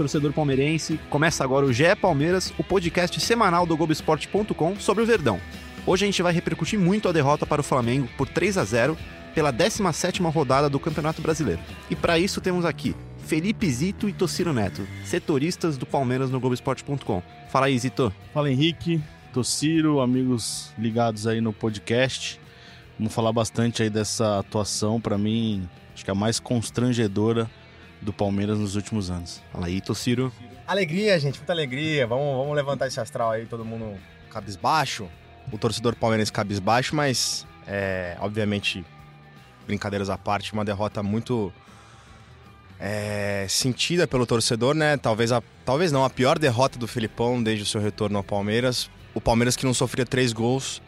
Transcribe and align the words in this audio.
torcedor 0.00 0.32
palmeirense. 0.32 0.98
Começa 1.10 1.44
agora 1.44 1.66
o 1.66 1.72
GE 1.74 1.94
Palmeiras, 2.00 2.54
o 2.56 2.64
podcast 2.64 3.20
semanal 3.20 3.66
do 3.66 3.76
Globoesporte.com 3.76 4.76
sobre 4.76 5.02
o 5.02 5.06
Verdão. 5.06 5.38
Hoje 5.86 6.06
a 6.06 6.08
gente 6.08 6.22
vai 6.22 6.32
repercutir 6.32 6.78
muito 6.78 7.06
a 7.06 7.12
derrota 7.12 7.44
para 7.44 7.60
o 7.60 7.64
Flamengo 7.64 8.08
por 8.16 8.26
3 8.26 8.56
a 8.56 8.64
0 8.64 8.96
pela 9.34 9.52
17ª 9.52 10.32
rodada 10.32 10.70
do 10.70 10.80
Campeonato 10.80 11.20
Brasileiro. 11.20 11.60
E 11.90 11.94
para 11.94 12.18
isso 12.18 12.40
temos 12.40 12.64
aqui 12.64 12.96
Felipe 13.18 13.70
Zito 13.70 14.08
e 14.08 14.12
Tociro 14.14 14.54
Neto, 14.54 14.88
setoristas 15.04 15.76
do 15.76 15.84
Palmeiras 15.84 16.30
no 16.30 16.40
Globoesporte.com. 16.40 17.22
Fala 17.50 17.66
aí, 17.66 17.78
Zito. 17.78 18.10
Fala 18.32 18.50
Henrique, 18.50 19.02
Tociro, 19.34 20.00
amigos 20.00 20.72
ligados 20.78 21.26
aí 21.26 21.42
no 21.42 21.52
podcast. 21.52 22.40
Vamos 22.98 23.12
falar 23.12 23.32
bastante 23.32 23.82
aí 23.82 23.90
dessa 23.90 24.38
atuação, 24.38 24.98
para 24.98 25.18
mim, 25.18 25.68
acho 25.94 26.02
que 26.02 26.10
é 26.10 26.12
a 26.12 26.14
mais 26.14 26.40
constrangedora 26.40 27.50
do 28.00 28.12
Palmeiras 28.12 28.58
nos 28.58 28.76
últimos 28.76 29.10
anos. 29.10 29.42
Fala 29.52 29.66
aí, 29.66 29.80
Tociro. 29.80 30.32
Alegria, 30.66 31.18
gente, 31.18 31.38
muita 31.38 31.52
alegria. 31.52 32.06
Vamos, 32.06 32.36
vamos 32.36 32.56
levantar 32.56 32.86
esse 32.86 33.00
astral 33.00 33.30
aí, 33.32 33.46
todo 33.46 33.64
mundo 33.64 33.98
cabisbaixo. 34.30 35.08
O 35.52 35.58
torcedor 35.58 35.96
palmeirense 35.96 36.32
cabisbaixo, 36.32 36.94
mas, 36.94 37.46
é, 37.66 38.16
obviamente, 38.20 38.84
brincadeiras 39.66 40.08
à 40.08 40.16
parte, 40.16 40.52
uma 40.52 40.64
derrota 40.64 41.02
muito 41.02 41.52
é, 42.78 43.46
sentida 43.48 44.06
pelo 44.06 44.24
torcedor, 44.26 44.74
né? 44.74 44.96
Talvez, 44.96 45.32
a, 45.32 45.42
talvez 45.64 45.92
não, 45.92 46.04
a 46.04 46.10
pior 46.10 46.38
derrota 46.38 46.78
do 46.78 46.86
Filipão 46.86 47.42
desde 47.42 47.64
o 47.64 47.66
seu 47.66 47.80
retorno 47.80 48.16
ao 48.16 48.24
Palmeiras. 48.24 48.88
O 49.14 49.20
Palmeiras 49.20 49.56
que 49.56 49.66
não 49.66 49.74
sofria 49.74 50.06
três 50.06 50.32
gols 50.32 50.80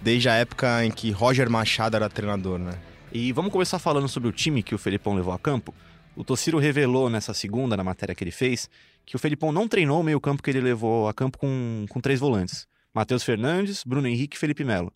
desde 0.00 0.28
a 0.28 0.34
época 0.34 0.84
em 0.84 0.90
que 0.90 1.10
Roger 1.10 1.50
Machado 1.50 1.96
era 1.96 2.08
treinador, 2.08 2.58
né? 2.58 2.72
E 3.12 3.32
vamos 3.32 3.50
começar 3.50 3.78
falando 3.78 4.08
sobre 4.08 4.28
o 4.28 4.32
time 4.32 4.62
que 4.62 4.74
o 4.74 4.78
Felipão 4.78 5.14
levou 5.14 5.32
a 5.32 5.38
campo. 5.38 5.74
O 6.16 6.24
Tociro 6.24 6.58
revelou 6.58 7.08
nessa 7.08 7.32
segunda, 7.32 7.76
na 7.76 7.84
matéria 7.84 8.14
que 8.14 8.24
ele 8.24 8.30
fez, 8.30 8.68
que 9.06 9.16
o 9.16 9.18
Felipão 9.18 9.52
não 9.52 9.68
treinou 9.68 10.00
o 10.00 10.02
meio-campo 10.02 10.42
que 10.42 10.50
ele 10.50 10.60
levou 10.60 11.08
a 11.08 11.14
campo 11.14 11.38
com, 11.38 11.86
com 11.88 12.00
três 12.00 12.20
volantes: 12.20 12.66
Matheus 12.92 13.22
Fernandes, 13.22 13.84
Bruno 13.84 14.08
Henrique 14.08 14.36
e 14.36 14.38
Felipe 14.38 14.64
Melo. 14.64 14.92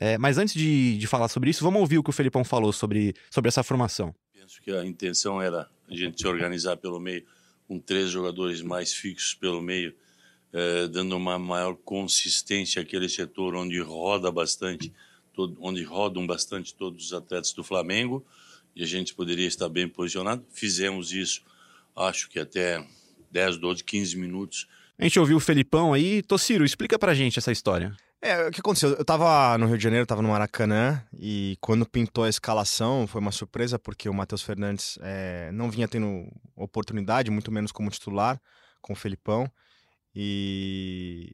É, 0.00 0.16
mas 0.16 0.38
antes 0.38 0.54
de, 0.54 0.96
de 0.96 1.06
falar 1.06 1.28
sobre 1.28 1.50
isso, 1.50 1.64
vamos 1.64 1.80
ouvir 1.80 1.98
o 1.98 2.02
que 2.02 2.10
o 2.10 2.12
Felipão 2.12 2.44
falou 2.44 2.72
sobre, 2.72 3.14
sobre 3.30 3.48
essa 3.48 3.62
formação. 3.64 4.14
Penso 4.32 4.62
que 4.62 4.70
a 4.70 4.84
intenção 4.84 5.42
era 5.42 5.68
a 5.90 5.94
gente 5.94 6.20
se 6.20 6.26
organizar 6.26 6.76
pelo 6.76 7.00
meio, 7.00 7.24
com 7.66 7.80
três 7.80 8.08
jogadores 8.08 8.62
mais 8.62 8.92
fixos 8.92 9.34
pelo 9.34 9.60
meio, 9.60 9.94
eh, 10.52 10.86
dando 10.88 11.16
uma 11.16 11.38
maior 11.38 11.74
consistência 11.74 12.80
àquele 12.80 13.08
setor 13.08 13.54
onde 13.56 13.80
roda 13.80 14.30
bastante, 14.30 14.92
todo, 15.34 15.56
onde 15.60 15.82
rodam 15.82 16.26
bastante 16.26 16.74
todos 16.74 17.06
os 17.06 17.12
atletas 17.12 17.52
do 17.52 17.64
Flamengo, 17.64 18.24
e 18.78 18.84
a 18.84 18.86
gente 18.86 19.12
poderia 19.12 19.48
estar 19.48 19.68
bem 19.68 19.88
posicionado. 19.88 20.46
Fizemos 20.52 21.12
isso, 21.12 21.42
acho 21.96 22.30
que 22.30 22.38
até 22.38 22.86
10, 23.28 23.56
12, 23.56 23.82
15 23.82 24.16
minutos. 24.16 24.68
A 24.96 25.02
gente 25.02 25.18
ouviu 25.18 25.36
o 25.36 25.40
Felipão 25.40 25.92
aí. 25.92 26.22
Tociro, 26.22 26.64
explica 26.64 26.96
pra 26.96 27.12
gente 27.12 27.40
essa 27.40 27.50
história. 27.50 27.94
É, 28.22 28.46
o 28.46 28.52
que 28.52 28.60
aconteceu? 28.60 28.90
Eu 28.90 29.04
tava 29.04 29.58
no 29.58 29.66
Rio 29.66 29.76
de 29.76 29.82
Janeiro, 29.82 30.06
tava 30.06 30.22
no 30.22 30.28
Maracanã, 30.28 31.02
e 31.12 31.56
quando 31.60 31.88
pintou 31.88 32.22
a 32.22 32.28
escalação, 32.28 33.06
foi 33.06 33.20
uma 33.20 33.32
surpresa, 33.32 33.78
porque 33.78 34.08
o 34.08 34.14
Matheus 34.14 34.42
Fernandes 34.42 34.96
é, 35.02 35.50
não 35.52 35.70
vinha 35.70 35.88
tendo 35.88 36.28
oportunidade, 36.56 37.30
muito 37.32 37.50
menos 37.50 37.72
como 37.72 37.90
titular, 37.90 38.40
com 38.80 38.92
o 38.92 38.96
Felipão. 38.96 39.50
E. 40.14 41.32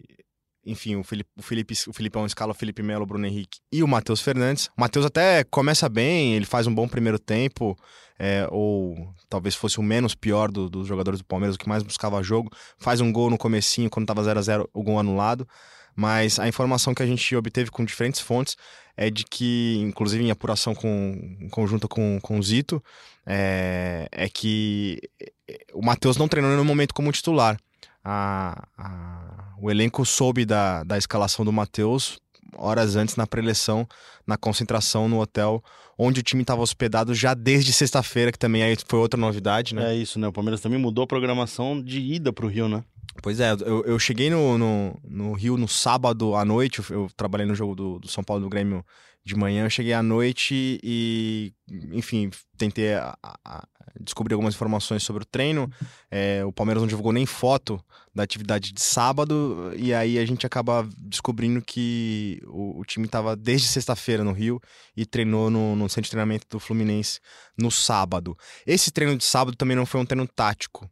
Enfim, 0.65 0.97
o, 0.97 1.05
Felipe, 1.05 1.31
o, 1.37 1.43
Felipe, 1.43 1.75
o 1.89 1.93
Filipão 1.93 2.27
escala 2.27 2.53
o 2.53 2.55
Felipe 2.55 2.83
Melo, 2.83 3.05
o 3.05 3.07
Bruno 3.07 3.27
Henrique 3.27 3.59
e 3.71 3.83
o 3.83 3.89
Matheus 3.89 4.21
Fernandes. 4.21 4.67
O 4.77 4.81
Matheus 4.81 5.05
até 5.07 5.45
começa 5.45 5.89
bem, 5.89 6.35
ele 6.35 6.47
faz 6.47 6.67
um 6.67 6.75
bom 6.75 6.89
primeiro 6.89 7.19
tempo, 7.19 7.77
é, 8.19 8.47
ou 8.51 9.15
talvez 9.29 9.55
fosse 9.55 9.79
o 9.79 9.83
menos 9.83 10.15
pior 10.15 10.51
do, 10.51 10.69
dos 10.69 10.87
jogadores 10.87 11.21
do 11.21 11.25
Palmeiras, 11.25 11.57
o 11.57 11.59
que 11.59 11.69
mais 11.69 11.83
buscava 11.83 12.23
jogo. 12.23 12.51
Faz 12.79 13.01
um 13.01 13.13
gol 13.13 13.31
no 13.31 13.39
comecinho, 13.39 13.91
quando 13.91 14.07
tava 14.07 14.23
0 14.25 14.39
a 14.39 14.43
0 14.43 14.71
o 14.73 14.83
gol 14.83 14.99
anulado 14.99 15.47
mas 15.97 16.39
a 16.39 16.49
informação 16.49 16.95
que 16.95 17.03
a 17.03 17.07
gente 17.07 17.37
obteve 17.37 17.71
com 17.71 17.85
diferentes 17.85 18.21
fontes 18.21 18.57
é 18.97 19.11
de 19.11 19.25
que, 19.25 19.79
inclusive 19.81 20.25
em 20.25 20.31
apuração 20.31 20.75
com, 20.75 21.49
conjunta 21.51 21.89
com, 21.89 22.19
com 22.21 22.39
o 22.39 22.43
Zito, 22.43 22.83
é, 23.27 24.09
é 24.11 24.29
que 24.29 25.01
o 25.73 25.85
Matheus 25.85 26.17
não 26.17 26.29
treinou 26.29 26.57
no 26.57 26.65
momento 26.65 26.95
como 26.95 27.13
titular. 27.13 27.59
A, 28.05 28.67
a, 28.77 29.34
o 29.61 29.71
elenco 29.71 30.05
soube 30.05 30.45
da, 30.45 30.85
da 30.85 30.99
escalação 30.99 31.45
do 31.45 31.53
Matheus 31.53 32.19
horas 32.57 32.95
antes 32.95 33.17
na 33.17 33.27
preleção, 33.27 33.87
na 34.25 34.37
concentração 34.37 35.09
no 35.09 35.21
hotel 35.21 35.63
onde 35.99 36.21
o 36.21 36.23
time 36.23 36.43
estava 36.43 36.61
hospedado 36.61 37.15
já 37.15 37.35
desde 37.35 37.73
sexta-feira, 37.73 38.33
que 38.33 38.39
também 38.39 38.63
aí 38.63 38.77
foi 38.87 38.99
outra 38.99 39.19
novidade, 39.19 39.75
né? 39.75 39.93
É 39.93 39.97
isso, 39.97 40.19
né? 40.19 40.27
O 40.27 40.33
Palmeiras 40.33 40.61
também 40.61 40.79
mudou 40.79 41.05
a 41.05 41.07
programação 41.07 41.81
de 41.81 42.01
ida 42.01 42.33
para 42.33 42.45
o 42.45 42.49
Rio, 42.49 42.69
né? 42.69 42.83
Pois 43.23 43.39
é, 43.39 43.53
eu, 43.53 43.85
eu 43.85 43.99
cheguei 43.99 44.29
no, 44.29 44.59
no, 44.59 45.01
no, 45.05 45.33
Rio 45.33 45.57
no 45.57 45.69
sábado 45.69 46.35
à 46.35 46.45
noite, 46.45 46.81
eu, 46.81 47.03
eu 47.03 47.11
trabalhei 47.17 47.47
no 47.47 47.55
jogo 47.55 47.75
do, 47.75 47.99
do, 48.01 48.09
São 48.09 48.25
Paulo 48.25 48.43
do 48.43 48.49
Grêmio 48.49 48.85
de 49.25 49.37
manhã, 49.37 49.65
eu 49.65 49.71
cheguei 49.71 49.93
à 49.93 50.03
noite 50.03 50.81
e, 50.83 51.53
enfim, 51.93 52.31
tentei 52.59 52.95
a, 52.95 53.17
a 53.23 53.65
descobrir 54.01 54.35
algumas 54.35 54.55
informações 54.55 55.03
sobre 55.03 55.23
o 55.23 55.27
treino. 55.27 55.71
É, 56.11 56.45
o 56.45 56.53
Palmeiras 56.53 56.83
não 56.83 56.89
divulgou 56.89 57.13
nem 57.13 57.27
foto 57.27 57.83
da 58.15 58.23
atividade 58.23 58.73
de 58.73 58.81
sábado, 58.81 59.73
e 59.77 59.93
aí 59.93 60.19
a 60.19 60.25
gente 60.25 60.47
acaba 60.47 60.89
descobrindo 60.97 61.61
que 61.61 62.41
o, 62.47 62.81
o 62.81 62.85
time 62.85 63.07
estava 63.07 63.35
desde 63.35 63.67
sexta-feira 63.67 64.23
no 64.23 64.33
Rio 64.33 64.61
e 64.97 65.05
treinou 65.05 65.51
no, 65.51 65.75
no 65.75 65.89
centro 65.89 66.05
de 66.05 66.11
treinamento 66.11 66.47
do 66.49 66.61
Fluminense 66.61 67.19
no 67.59 67.71
sábado. 67.71 68.37
Esse 68.65 68.93
treino 68.93 69.17
de 69.17 69.25
sábado 69.25 69.57
também 69.57 69.77
não 69.77 69.85
foi 69.85 70.01
um 70.01 70.07
treino 70.07 70.29
tático. 70.29 70.89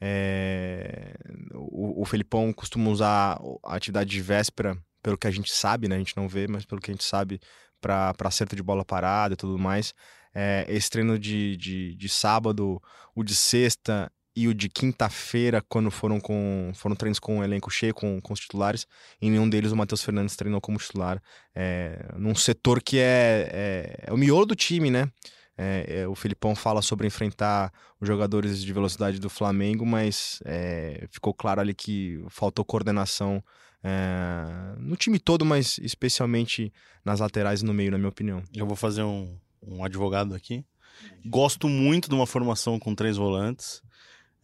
É... 0.00 1.14
O, 1.54 2.02
o 2.02 2.04
Felipão 2.04 2.52
costuma 2.52 2.90
usar 2.90 3.40
a 3.64 3.76
atividade 3.76 4.10
de 4.10 4.20
véspera, 4.20 4.76
pelo 5.02 5.16
que 5.16 5.28
a 5.28 5.30
gente 5.30 5.52
sabe, 5.52 5.86
né? 5.86 5.94
A 5.94 5.98
gente 5.98 6.16
não 6.16 6.28
vê, 6.28 6.48
mas 6.48 6.64
pelo 6.64 6.80
que 6.80 6.90
a 6.90 6.94
gente 6.94 7.04
sabe, 7.04 7.40
para 7.86 8.28
acerto 8.28 8.56
de 8.56 8.62
bola 8.62 8.84
parada 8.84 9.34
e 9.34 9.36
tudo 9.36 9.58
mais. 9.58 9.94
É, 10.34 10.66
esse 10.68 10.90
treino 10.90 11.18
de, 11.18 11.56
de, 11.56 11.94
de 11.94 12.08
sábado, 12.08 12.82
o 13.14 13.22
de 13.22 13.34
sexta 13.34 14.10
e 14.34 14.46
o 14.48 14.54
de 14.54 14.68
quinta-feira, 14.68 15.62
quando 15.66 15.90
foram 15.90 16.20
com 16.20 16.70
foram 16.74 16.94
treinos 16.94 17.18
com 17.18 17.38
o 17.38 17.44
elenco 17.44 17.70
cheio, 17.70 17.94
com, 17.94 18.20
com 18.20 18.34
os 18.34 18.40
titulares, 18.40 18.86
em 19.20 19.30
nenhum 19.30 19.48
deles 19.48 19.72
o 19.72 19.76
Matheus 19.76 20.02
Fernandes 20.02 20.36
treinou 20.36 20.60
como 20.60 20.78
titular, 20.78 21.22
é, 21.54 22.06
num 22.18 22.34
setor 22.34 22.82
que 22.82 22.98
é, 22.98 23.48
é, 23.50 24.04
é, 24.08 24.12
o 24.12 24.16
miolo 24.16 24.44
do 24.44 24.54
time, 24.54 24.90
né? 24.90 25.10
É, 25.58 26.06
o 26.06 26.14
Filipão 26.14 26.54
fala 26.54 26.82
sobre 26.82 27.06
enfrentar 27.06 27.72
os 27.98 28.06
jogadores 28.06 28.62
de 28.62 28.70
velocidade 28.74 29.18
do 29.18 29.30
Flamengo, 29.30 29.86
mas 29.86 30.38
ficou 31.10 31.32
claro 31.32 31.62
ali 31.62 31.72
que 31.72 32.22
faltou 32.28 32.62
coordenação 32.62 33.42
é, 33.82 34.74
no 34.78 34.96
time 34.96 35.18
todo, 35.18 35.44
mas 35.44 35.78
especialmente 35.78 36.72
nas 37.04 37.20
laterais 37.20 37.62
e 37.62 37.64
no 37.64 37.72
meio, 37.72 37.90
na 37.90 37.98
minha 37.98 38.08
opinião. 38.08 38.42
Eu 38.54 38.66
vou 38.66 38.76
fazer 38.76 39.02
um, 39.02 39.38
um 39.62 39.84
advogado 39.84 40.34
aqui. 40.34 40.64
Gosto 41.24 41.68
muito 41.68 42.08
de 42.08 42.14
uma 42.14 42.26
formação 42.26 42.78
com 42.78 42.94
três 42.94 43.16
volantes. 43.16 43.82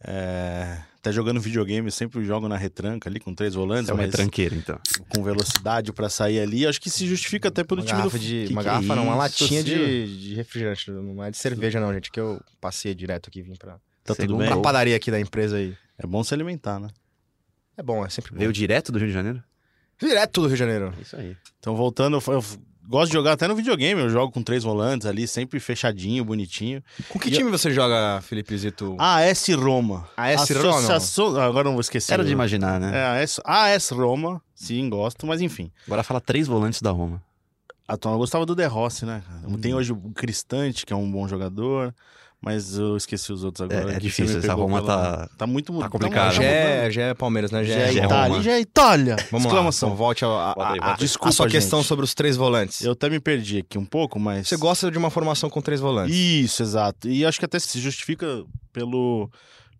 É, 0.05 0.81
até 0.97 1.11
jogando 1.11 1.39
videogame, 1.39 1.89
sempre 1.89 2.23
jogo 2.23 2.47
na 2.47 2.57
retranca 2.57 3.09
ali 3.09 3.19
com 3.19 3.33
três 3.33 3.53
volantes. 3.53 3.89
É 3.89 3.93
uma 3.93 4.03
retranqueira, 4.03 4.55
então. 4.55 4.79
Com 5.09 5.23
velocidade 5.23 5.91
para 5.93 6.09
sair 6.09 6.39
ali. 6.39 6.67
Acho 6.67 6.79
que 6.79 6.89
se 6.89 7.05
justifica 7.07 7.47
até 7.47 7.63
pelo 7.63 7.81
uma 7.81 7.87
time 7.87 8.01
do 8.01 8.19
de. 8.19 8.45
Que 8.47 8.53
uma 8.53 8.61
que 8.61 8.67
garrafa, 8.67 8.93
é 8.93 8.95
não, 8.95 9.03
uma 9.03 9.15
latinha 9.15 9.63
de, 9.63 10.19
de, 10.19 10.35
refrigerante. 10.35 10.91
Não 10.91 11.23
é 11.23 11.31
de 11.31 11.37
cerveja, 11.37 11.79
não, 11.79 11.93
gente. 11.93 12.11
Que 12.11 12.19
eu 12.19 12.41
passei 12.59 12.93
direto 12.93 13.29
aqui 13.29 13.41
vim 13.41 13.55
pra. 13.55 13.79
Tá 14.03 14.13
tudo 14.13 14.37
bem? 14.37 14.47
Pra 14.47 14.57
padaria 14.57 14.95
aqui 14.95 15.09
da 15.09 15.19
empresa 15.19 15.55
aí. 15.57 15.75
É 15.97 16.05
bom 16.05 16.23
se 16.23 16.33
alimentar, 16.33 16.79
né? 16.79 16.89
É 17.77 17.83
bom, 17.83 18.05
é 18.05 18.09
sempre 18.09 18.31
bom. 18.31 18.39
Veio 18.39 18.53
direto 18.53 18.91
do 18.91 18.99
Rio 18.99 19.07
de 19.07 19.13
Janeiro? 19.13 19.43
Direto 19.99 20.41
do 20.41 20.47
Rio 20.47 20.55
de 20.55 20.59
Janeiro. 20.59 20.93
Isso 21.01 21.15
aí. 21.15 21.35
Então, 21.59 21.75
voltando, 21.75 22.21
eu 22.27 22.43
gosto 22.87 23.07
de 23.07 23.13
jogar 23.13 23.33
até 23.33 23.47
no 23.47 23.55
videogame. 23.55 24.01
Eu 24.01 24.09
jogo 24.09 24.31
com 24.31 24.43
três 24.43 24.63
volantes 24.63 25.07
ali, 25.07 25.27
sempre 25.27 25.59
fechadinho, 25.59 26.23
bonitinho. 26.23 26.83
Com 27.09 27.19
que 27.19 27.29
e 27.29 27.31
time 27.31 27.49
eu... 27.49 27.57
você 27.57 27.71
joga, 27.71 28.21
Felipe 28.21 28.57
Zito? 28.57 28.95
AS 28.99 29.47
Roma. 29.49 30.07
AS 30.17 30.49
Roma? 30.51 30.77
Associação... 30.77 31.39
Agora 31.39 31.65
não 31.65 31.73
vou 31.73 31.81
esquecer. 31.81 32.13
Era 32.13 32.23
de 32.23 32.31
imaginar, 32.31 32.79
né? 32.79 32.91
É, 32.93 33.23
AS... 33.23 33.39
AS 33.43 33.89
Roma. 33.89 34.41
Sim, 34.53 34.89
gosto, 34.89 35.25
mas 35.25 35.41
enfim. 35.41 35.71
Agora 35.87 36.03
fala 36.03 36.21
três 36.21 36.47
volantes 36.47 36.81
da 36.81 36.91
Roma. 36.91 37.21
A 37.87 37.97
Tona 37.97 38.17
gostava 38.17 38.45
do 38.45 38.55
De 38.55 38.65
Rossi, 38.65 39.05
né? 39.05 39.21
Hum. 39.45 39.57
Tem 39.57 39.73
hoje 39.73 39.91
o 39.91 39.97
Cristante, 40.15 40.85
que 40.85 40.93
é 40.93 40.95
um 40.95 41.09
bom 41.11 41.27
jogador. 41.27 41.93
Mas 42.45 42.77
eu 42.77 42.97
esqueci 42.97 43.31
os 43.31 43.41
outros 43.45 43.61
agora. 43.61 43.93
É, 43.93 43.95
é 43.95 43.99
difícil, 43.99 44.39
essa 44.39 44.53
Roma 44.53 44.81
pela... 44.81 45.27
tá... 45.27 45.29
Tá 45.37 45.47
muito... 45.47 45.71
Tá 45.79 45.87
complicado. 45.87 46.33
Já 46.33 46.43
é, 46.43 46.91
já 46.91 47.01
é 47.03 47.13
Palmeiras, 47.13 47.51
né? 47.51 47.63
Já, 47.63 47.73
já 47.73 47.79
é, 47.79 48.05
Itália. 48.05 48.41
Já 48.41 48.51
é 48.51 48.59
Itália! 48.59 49.15
Vamos 49.31 49.45
Exclamação. 49.45 49.89
lá, 49.89 49.95
então 49.95 50.05
volte 50.05 50.25
a, 50.25 50.27
a, 50.27 50.91
a, 50.91 50.95
Desculpa, 50.97 51.29
a 51.29 51.31
sua 51.31 51.47
gente. 51.47 51.61
questão 51.61 51.81
sobre 51.81 52.03
os 52.03 52.13
três 52.13 52.35
volantes. 52.35 52.81
Eu 52.81 52.91
até 52.91 53.09
me 53.09 53.21
perdi 53.21 53.59
aqui 53.59 53.77
um 53.77 53.85
pouco, 53.85 54.19
mas... 54.19 54.49
Você 54.49 54.57
gosta 54.57 54.91
de 54.91 54.97
uma 54.97 55.09
formação 55.09 55.49
com 55.49 55.61
três 55.61 55.79
volantes. 55.79 56.13
Isso, 56.13 56.61
exato. 56.61 57.07
E 57.07 57.25
acho 57.25 57.39
que 57.39 57.45
até 57.45 57.57
se 57.57 57.79
justifica 57.79 58.43
pelo... 58.73 59.31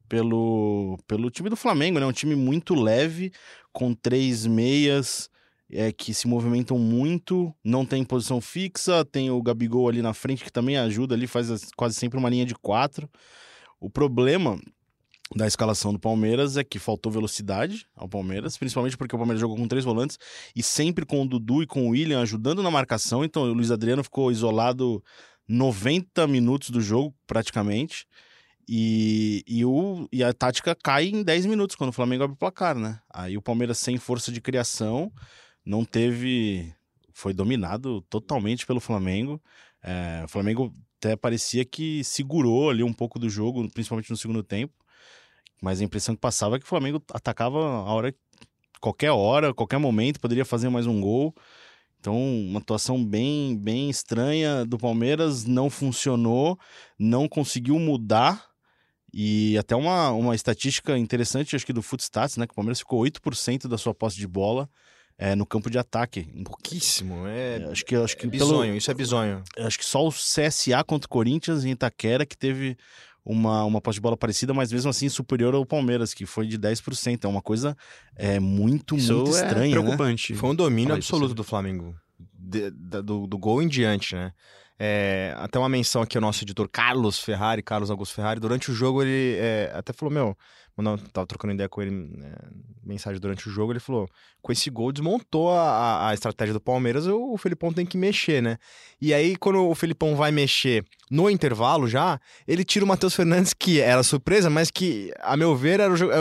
Pelo, 0.07 0.97
pelo 1.07 1.29
time 1.31 1.49
do 1.49 1.57
Flamengo, 1.57 1.99
né? 1.99 2.05
Um 2.05 2.11
time 2.11 2.35
muito 2.35 2.75
leve, 2.75 3.33
com 3.71 3.93
três 3.93 4.45
meias, 4.45 5.27
é, 5.73 5.91
que 5.91 6.13
se 6.13 6.27
movimentam 6.27 6.77
muito, 6.77 7.53
não 7.63 7.85
tem 7.85 8.03
posição 8.03 8.39
fixa, 8.39 9.03
tem 9.03 9.29
o 9.29 9.41
Gabigol 9.41 9.89
ali 9.89 10.01
na 10.01 10.13
frente 10.13 10.43
que 10.43 10.51
também 10.51 10.77
ajuda 10.77 11.15
ali, 11.15 11.27
faz 11.27 11.71
quase 11.75 11.95
sempre 11.95 12.19
uma 12.19 12.29
linha 12.29 12.45
de 12.45 12.55
quatro. 12.55 13.09
O 13.79 13.89
problema 13.89 14.59
da 15.35 15.47
escalação 15.47 15.91
do 15.91 15.99
Palmeiras 15.99 16.57
é 16.57 16.63
que 16.63 16.77
faltou 16.77 17.11
velocidade 17.11 17.87
ao 17.95 18.07
Palmeiras, 18.07 18.57
principalmente 18.57 18.95
porque 18.95 19.15
o 19.15 19.17
Palmeiras 19.17 19.41
jogou 19.41 19.57
com 19.57 19.67
três 19.67 19.83
volantes 19.83 20.17
e 20.55 20.61
sempre 20.61 21.05
com 21.05 21.21
o 21.21 21.27
Dudu 21.27 21.63
e 21.63 21.67
com 21.67 21.87
o 21.87 21.89
William 21.89 22.21
ajudando 22.21 22.61
na 22.61 22.69
marcação. 22.69 23.23
Então 23.23 23.43
o 23.43 23.53
Luiz 23.53 23.71
Adriano 23.71 24.03
ficou 24.03 24.31
isolado 24.31 25.03
90 25.47 26.27
minutos 26.27 26.69
do 26.69 26.79
jogo, 26.79 27.13
praticamente. 27.25 28.05
E, 28.67 29.43
e, 29.45 29.65
o, 29.65 30.07
e 30.11 30.23
a 30.23 30.31
tática 30.33 30.75
cai 30.75 31.07
em 31.07 31.21
10 31.21 31.47
minutos 31.47 31.75
quando 31.75 31.89
o 31.89 31.93
Flamengo 31.93 32.23
abre 32.23 32.35
o 32.35 32.37
placar, 32.37 32.77
né? 32.77 32.99
Aí 33.09 33.35
o 33.35 33.41
Palmeiras, 33.41 33.77
sem 33.77 33.97
força 33.97 34.31
de 34.31 34.39
criação, 34.39 35.11
não 35.65 35.85
teve. 35.85 36.73
Foi 37.13 37.33
dominado 37.33 38.01
totalmente 38.09 38.65
pelo 38.65 38.79
Flamengo. 38.79 39.41
É, 39.81 40.23
o 40.25 40.27
Flamengo 40.27 40.73
até 40.97 41.15
parecia 41.15 41.63
que 41.63 42.03
segurou 42.03 42.69
ali 42.69 42.83
um 42.83 42.93
pouco 42.93 43.19
do 43.19 43.29
jogo, 43.29 43.69
principalmente 43.69 44.09
no 44.09 44.17
segundo 44.17 44.41
tempo. 44.41 44.73
Mas 45.61 45.79
a 45.79 45.83
impressão 45.83 46.15
que 46.15 46.21
passava 46.21 46.55
é 46.55 46.59
que 46.59 46.65
o 46.65 46.67
Flamengo 46.67 47.01
atacava 47.13 47.59
a 47.59 47.93
hora, 47.93 48.13
qualquer 48.81 49.11
hora, 49.11 49.53
qualquer 49.53 49.77
momento, 49.77 50.19
poderia 50.19 50.43
fazer 50.43 50.69
mais 50.69 50.87
um 50.87 50.99
gol. 50.99 51.33
Então, 51.99 52.17
uma 52.17 52.59
atuação 52.59 53.03
bem, 53.03 53.55
bem 53.55 53.89
estranha 53.89 54.65
do 54.65 54.77
Palmeiras, 54.77 55.45
não 55.45 55.69
funcionou, 55.69 56.59
não 56.99 57.29
conseguiu 57.29 57.79
mudar. 57.79 58.49
E 59.13 59.57
até 59.57 59.75
uma, 59.75 60.11
uma 60.11 60.35
estatística 60.35 60.97
interessante, 60.97 61.55
acho 61.55 61.65
que 61.65 61.71
do 61.71 61.83
Footstats, 61.83 62.35
né? 62.35 62.47
Que 62.47 62.51
o 62.51 62.55
Palmeiras 62.55 62.79
ficou 62.79 63.01
8% 63.01 63.67
da 63.67 63.77
sua 63.77 63.93
posse 63.93 64.17
de 64.17 64.27
bola 64.27 64.69
é, 65.17 65.35
no 65.35 65.45
campo 65.45 65.69
de 65.69 65.77
ataque. 65.77 66.23
Pouquíssimo, 66.43 67.27
é. 67.27 67.59
É, 67.61 67.71
acho 67.71 67.85
que, 67.85 67.95
acho 67.95 68.17
que 68.17 68.25
é 68.25 68.29
bizonho, 68.29 68.63
pelo, 68.63 68.77
isso 68.77 68.91
é 68.91 68.93
bizonho. 68.93 69.43
acho 69.59 69.77
que 69.77 69.85
só 69.85 70.05
o 70.07 70.11
CSA 70.11 70.83
contra 70.85 71.05
o 71.05 71.09
Corinthians 71.09 71.63
em 71.65 71.71
Itaquera 71.71 72.25
que 72.25 72.37
teve 72.37 72.77
uma, 73.25 73.63
uma 73.63 73.79
posse 73.79 73.95
de 73.95 74.01
bola 74.01 74.17
parecida, 74.17 74.53
mas 74.53 74.71
mesmo 74.71 74.89
assim 74.89 75.07
superior 75.07 75.53
ao 75.55 75.65
Palmeiras, 75.65 76.13
que 76.13 76.25
foi 76.25 76.45
de 76.45 76.57
10%. 76.57 77.23
É 77.23 77.27
uma 77.27 77.41
coisa 77.41 77.75
é, 78.15 78.39
muito, 78.39 78.95
Isso 78.95 79.13
muito 79.13 79.35
é 79.35 79.41
estranha, 79.41 79.75
né? 79.75 79.81
preocupante. 79.81 80.33
Foi 80.35 80.49
um 80.49 80.55
domínio 80.55 80.89
Fala 80.89 80.97
absoluto 80.99 81.33
do 81.33 81.43
Flamengo. 81.43 81.95
De- 82.33 82.71
da- 82.71 83.01
do, 83.01 83.25
do 83.25 83.37
gol 83.37 83.61
em 83.61 83.67
diante, 83.67 84.15
né? 84.15 84.33
É, 84.77 85.33
até 85.37 85.57
uma 85.57 85.69
menção 85.69 86.01
aqui 86.01 86.17
ao 86.17 86.21
nosso 86.21 86.43
editor 86.43 86.67
Carlos 86.67 87.17
Ferrari, 87.19 87.61
Carlos 87.61 87.89
Augusto 87.89 88.15
Ferrari. 88.15 88.39
Durante 88.39 88.69
o 88.71 88.73
jogo, 88.73 89.01
ele 89.03 89.37
é, 89.37 89.71
até 89.73 89.93
falou: 89.93 90.13
Meu, 90.13 90.37
eu 90.77 90.97
tava 91.11 91.27
trocando 91.27 91.53
ideia 91.53 91.69
com 91.69 91.81
ele, 91.81 91.91
né, 91.91 92.33
mensagem 92.83 93.19
durante 93.19 93.47
o 93.47 93.51
jogo, 93.51 93.71
ele 93.71 93.79
falou: 93.79 94.07
Com 94.41 94.51
esse 94.51 94.69
gol, 94.69 94.91
desmontou 94.91 95.51
a, 95.51 96.09
a- 96.09 96.13
estratégia 96.13 96.53
do 96.53 96.59
Palmeiras, 96.59 97.05
o, 97.05 97.33
o 97.33 97.37
Felipão 97.37 97.71
tem 97.71 97.85
que 97.85 97.97
mexer, 97.97 98.41
né? 98.41 98.57
E 98.99 99.13
aí, 99.13 99.35
quando 99.35 99.67
o 99.67 99.75
Felipão 99.75 100.15
vai 100.15 100.31
mexer 100.31 100.83
no 101.11 101.29
intervalo 101.29 101.87
já, 101.87 102.19
ele 102.47 102.63
tira 102.63 102.83
o 102.85 102.87
Matheus 102.87 103.13
Fernandes, 103.13 103.53
que 103.53 103.79
era 103.79 104.01
surpresa, 104.03 104.49
mas 104.49 104.71
que, 104.71 105.11
a 105.19 105.37
meu 105.37 105.55
ver, 105.55 105.79
era 105.79 105.93
o 105.93 105.95
jogo. 105.95 106.11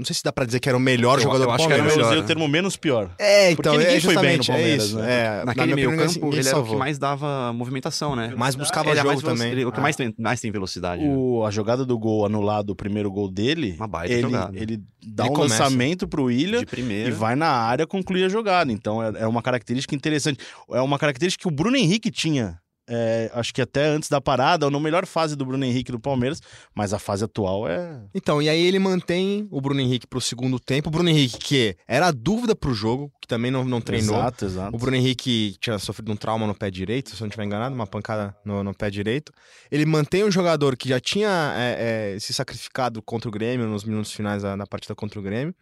Não 0.00 0.04
sei 0.06 0.14
se 0.16 0.22
dá 0.24 0.32
pra 0.32 0.44
dizer 0.46 0.60
que 0.60 0.68
era 0.68 0.76
o 0.76 0.80
melhor 0.80 1.18
Eu- 1.18 1.24
jogador 1.24 1.42
eu 1.44 1.46
do 1.48 1.52
acho 1.52 1.66
que 1.66 1.72
era 1.72 1.82
Eu 1.82 1.86
Palmeiras. 1.88 1.96
melhor, 1.96 2.06
usei 2.08 2.18
né? 2.18 2.24
o 2.24 2.26
termo 2.26 2.48
menos 2.48 2.76
pior. 2.76 3.10
É, 3.18 3.54
Porque 3.54 3.60
então, 3.68 3.76
ninguém 3.78 3.96
é 3.96 4.00
foi 4.00 4.14
bem 4.16 4.36
no 4.38 4.42
é 4.42 4.46
Palmeiras, 4.46 4.84
isso. 4.86 4.96
né? 4.98 5.12
É, 5.12 5.28
na 5.40 5.44
Naquele 5.44 5.66
minha 5.66 5.76
meio 5.76 5.88
opinião, 5.88 6.06
campo, 6.08 6.24
ninguém 6.26 6.38
ele 6.40 6.48
era 6.48 6.56
o 6.56 6.60
que 6.60 6.66
salvou. 6.66 6.78
mais 6.78 6.98
dava 6.98 7.52
movimentação, 7.52 8.16
né? 8.16 8.32
Mais 8.36 8.54
buscava 8.54 8.88
ele 8.90 8.98
é 8.98 9.02
jogo 9.02 9.08
mais 9.08 9.22
também. 9.22 9.52
ele 9.52 9.62
é 9.62 9.66
o 9.66 9.72
que 9.72 9.80
mais 9.80 9.94
tem, 9.96 10.14
mais 10.18 10.40
tem 10.40 10.50
velocidade. 10.50 11.02
né? 11.02 11.14
O, 11.14 11.44
a 11.44 11.50
jogada 11.50 11.84
do 11.84 11.98
gol 11.98 12.24
anulado, 12.24 12.70
o 12.70 12.74
primeiro 12.74 13.10
gol 13.10 13.30
dele, 13.30 13.74
Uma 13.76 13.86
baita 13.86 14.12
ele, 14.12 14.22
jogada. 14.22 14.56
ele 14.58 14.80
dá 15.06 15.24
Ele 15.24 15.32
um 15.32 15.34
começa. 15.36 15.62
lançamento 15.64 16.08
pro 16.08 16.24
William 16.24 16.62
e 17.06 17.10
vai 17.10 17.36
na 17.36 17.48
área 17.50 17.86
concluir 17.86 18.24
a 18.24 18.28
jogada. 18.28 18.72
Então 18.72 19.02
é, 19.02 19.12
é 19.22 19.26
uma 19.26 19.42
característica 19.42 19.94
interessante. 19.94 20.38
É 20.72 20.80
uma 20.80 20.98
característica 20.98 21.42
que 21.42 21.48
o 21.48 21.50
Bruno 21.54 21.76
Henrique 21.76 22.10
tinha. 22.10 22.58
É, 22.92 23.30
acho 23.34 23.54
que 23.54 23.62
até 23.62 23.86
antes 23.86 24.08
da 24.08 24.20
parada, 24.20 24.66
ou 24.66 24.70
na 24.70 24.80
melhor 24.80 25.06
fase 25.06 25.36
do 25.36 25.46
Bruno 25.46 25.64
Henrique 25.64 25.92
do 25.92 26.00
Palmeiras, 26.00 26.42
mas 26.74 26.92
a 26.92 26.98
fase 26.98 27.24
atual 27.24 27.68
é. 27.68 28.02
Então, 28.12 28.42
e 28.42 28.48
aí 28.48 28.60
ele 28.60 28.80
mantém 28.80 29.46
o 29.48 29.60
Bruno 29.60 29.80
Henrique 29.80 30.08
pro 30.08 30.20
segundo 30.20 30.58
tempo. 30.58 30.88
O 30.88 30.90
Bruno 30.90 31.08
Henrique, 31.08 31.38
que 31.38 31.76
era 31.86 32.08
a 32.08 32.10
dúvida 32.10 32.56
pro 32.56 32.74
jogo, 32.74 33.12
que 33.20 33.28
também 33.28 33.50
não, 33.50 33.64
não 33.64 33.80
treinou. 33.80 34.16
Exato, 34.16 34.44
exato. 34.44 34.76
O 34.76 34.78
Bruno 34.78 34.96
Henrique 34.96 35.56
tinha 35.60 35.78
sofrido 35.78 36.10
um 36.10 36.16
trauma 36.16 36.48
no 36.48 36.54
pé 36.54 36.68
direito, 36.68 37.10
se 37.10 37.16
eu 37.16 37.20
não 37.20 37.28
estiver 37.28 37.44
enganado, 37.44 37.74
uma 37.74 37.86
pancada 37.86 38.34
no, 38.44 38.64
no 38.64 38.74
pé 38.74 38.90
direito. 38.90 39.32
Ele 39.70 39.86
mantém 39.86 40.24
um 40.24 40.30
jogador 40.30 40.76
que 40.76 40.88
já 40.88 40.98
tinha 40.98 41.54
é, 41.56 42.14
é, 42.16 42.18
se 42.18 42.34
sacrificado 42.34 43.00
contra 43.00 43.28
o 43.28 43.32
Grêmio 43.32 43.68
nos 43.68 43.84
minutos 43.84 44.10
finais 44.10 44.42
da, 44.42 44.56
da 44.56 44.66
partida 44.66 44.96
contra 44.96 45.20
o 45.20 45.22
Grêmio. 45.22 45.54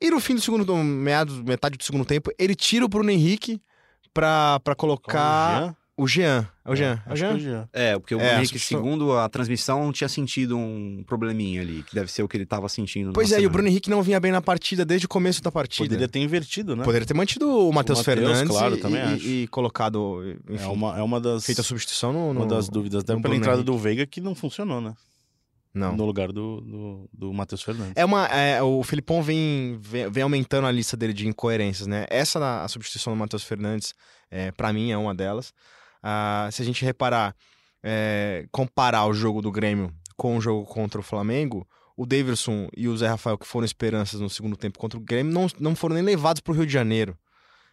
E 0.00 0.10
no 0.10 0.18
fim 0.18 0.34
do 0.34 0.40
segundo, 0.40 0.74
meados, 0.76 1.40
metade 1.42 1.76
do 1.76 1.84
segundo 1.84 2.04
tempo, 2.04 2.32
ele 2.38 2.56
tira 2.56 2.84
o 2.84 2.88
Bruno 2.88 3.10
Henrique 3.10 3.60
pra, 4.12 4.58
pra 4.60 4.74
colocar 4.74 5.76
o 6.02 6.06
Jean. 6.08 6.48
É 6.64 6.70
o 6.70 6.76
Jean. 6.76 7.02
É 7.06 7.08
o 7.08 7.12
Acho 7.12 7.16
Jean? 7.16 7.28
que 7.28 7.34
é 7.34 7.36
o 7.36 7.40
Jean. 7.40 7.68
É, 7.72 7.98
porque 7.98 8.14
o 8.14 8.20
É, 8.20 8.36
Henrique, 8.36 8.58
segundo 8.58 9.12
a 9.16 9.28
transmissão, 9.28 9.92
tinha 9.92 10.08
sentido 10.08 10.56
um 10.56 11.02
probleminha 11.06 11.60
ali, 11.60 11.82
que 11.82 11.94
deve 11.94 12.10
ser 12.10 12.22
o 12.22 12.28
que 12.28 12.36
ele 12.36 12.46
tava 12.46 12.68
sentindo. 12.68 13.12
Pois 13.12 13.30
é, 13.32 13.34
e 13.34 13.38
o 13.38 13.40
semana. 13.40 13.52
Bruno 13.52 13.68
Henrique 13.68 13.90
não 13.90 14.02
vinha 14.02 14.18
bem 14.20 14.32
na 14.32 14.40
partida 14.40 14.84
desde 14.84 15.06
o 15.06 15.08
começo 15.08 15.42
da 15.42 15.50
partida. 15.52 15.84
Poderia 15.84 16.08
ter 16.08 16.20
invertido, 16.20 16.76
né? 16.76 16.84
Poderia 16.84 17.06
ter 17.06 17.14
mantido 17.14 17.46
o 17.48 17.72
Matheus 17.72 18.00
Fernandes 18.00 18.48
claro, 18.48 18.76
e, 18.76 18.78
também 18.78 19.00
e- 19.00 19.04
acho. 19.14 19.26
e 19.26 19.46
colocado, 19.48 20.22
enfim, 20.48 20.64
É 20.64 20.68
uma, 20.68 20.98
é 20.98 21.02
uma 21.02 21.20
das. 21.20 21.44
feita 21.44 21.60
a 21.60 21.64
substituição 21.64 22.12
no, 22.12 22.32
no- 22.34 22.40
Uma 22.40 22.46
das 22.48 22.68
dúvidas, 22.68 23.04
no 23.04 23.20
pela 23.20 23.34
entrada 23.36 23.58
Henrique. 23.58 23.66
do 23.72 23.78
Veiga 23.78 24.06
que 24.06 24.20
não 24.20 24.34
funcionou, 24.34 24.80
né? 24.80 24.94
Não. 25.72 25.96
No 25.96 26.04
lugar 26.04 26.32
do, 26.32 26.60
do, 26.62 27.08
do 27.12 27.32
Matheus 27.32 27.62
Fernandes. 27.62 27.92
É 27.94 28.04
uma, 28.04 28.26
é, 28.26 28.60
o 28.60 28.82
Filipão 28.82 29.22
vem, 29.22 29.78
vem, 29.80 30.10
vem 30.10 30.22
aumentando 30.24 30.66
a 30.66 30.72
lista 30.72 30.96
dele 30.96 31.12
de 31.12 31.28
incoerências, 31.28 31.86
né? 31.86 32.06
Essa, 32.10 32.64
a 32.64 32.66
substituição 32.66 33.12
do 33.12 33.16
Matheus 33.16 33.44
Fernandes, 33.44 33.94
é, 34.32 34.50
para 34.50 34.72
mim, 34.72 34.90
é 34.90 34.96
uma 34.98 35.14
delas. 35.14 35.52
Ah, 36.02 36.48
se 36.50 36.62
a 36.62 36.64
gente 36.64 36.84
reparar, 36.84 37.34
é, 37.82 38.46
comparar 38.50 39.06
o 39.06 39.12
jogo 39.12 39.42
do 39.42 39.50
Grêmio 39.50 39.92
com 40.16 40.36
o 40.36 40.40
jogo 40.40 40.66
contra 40.66 41.00
o 41.00 41.04
Flamengo, 41.04 41.66
o 41.96 42.06
Davidson 42.06 42.68
e 42.76 42.88
o 42.88 42.96
Zé 42.96 43.08
Rafael, 43.08 43.38
que 43.38 43.46
foram 43.46 43.64
esperanças 43.64 44.20
no 44.20 44.30
segundo 44.30 44.56
tempo 44.56 44.78
contra 44.78 44.98
o 44.98 45.02
Grêmio, 45.02 45.32
não, 45.32 45.46
não 45.58 45.74
foram 45.74 45.94
nem 45.94 46.04
levados 46.04 46.40
para 46.40 46.52
o 46.52 46.54
Rio 46.54 46.66
de 46.66 46.72
Janeiro. 46.72 47.16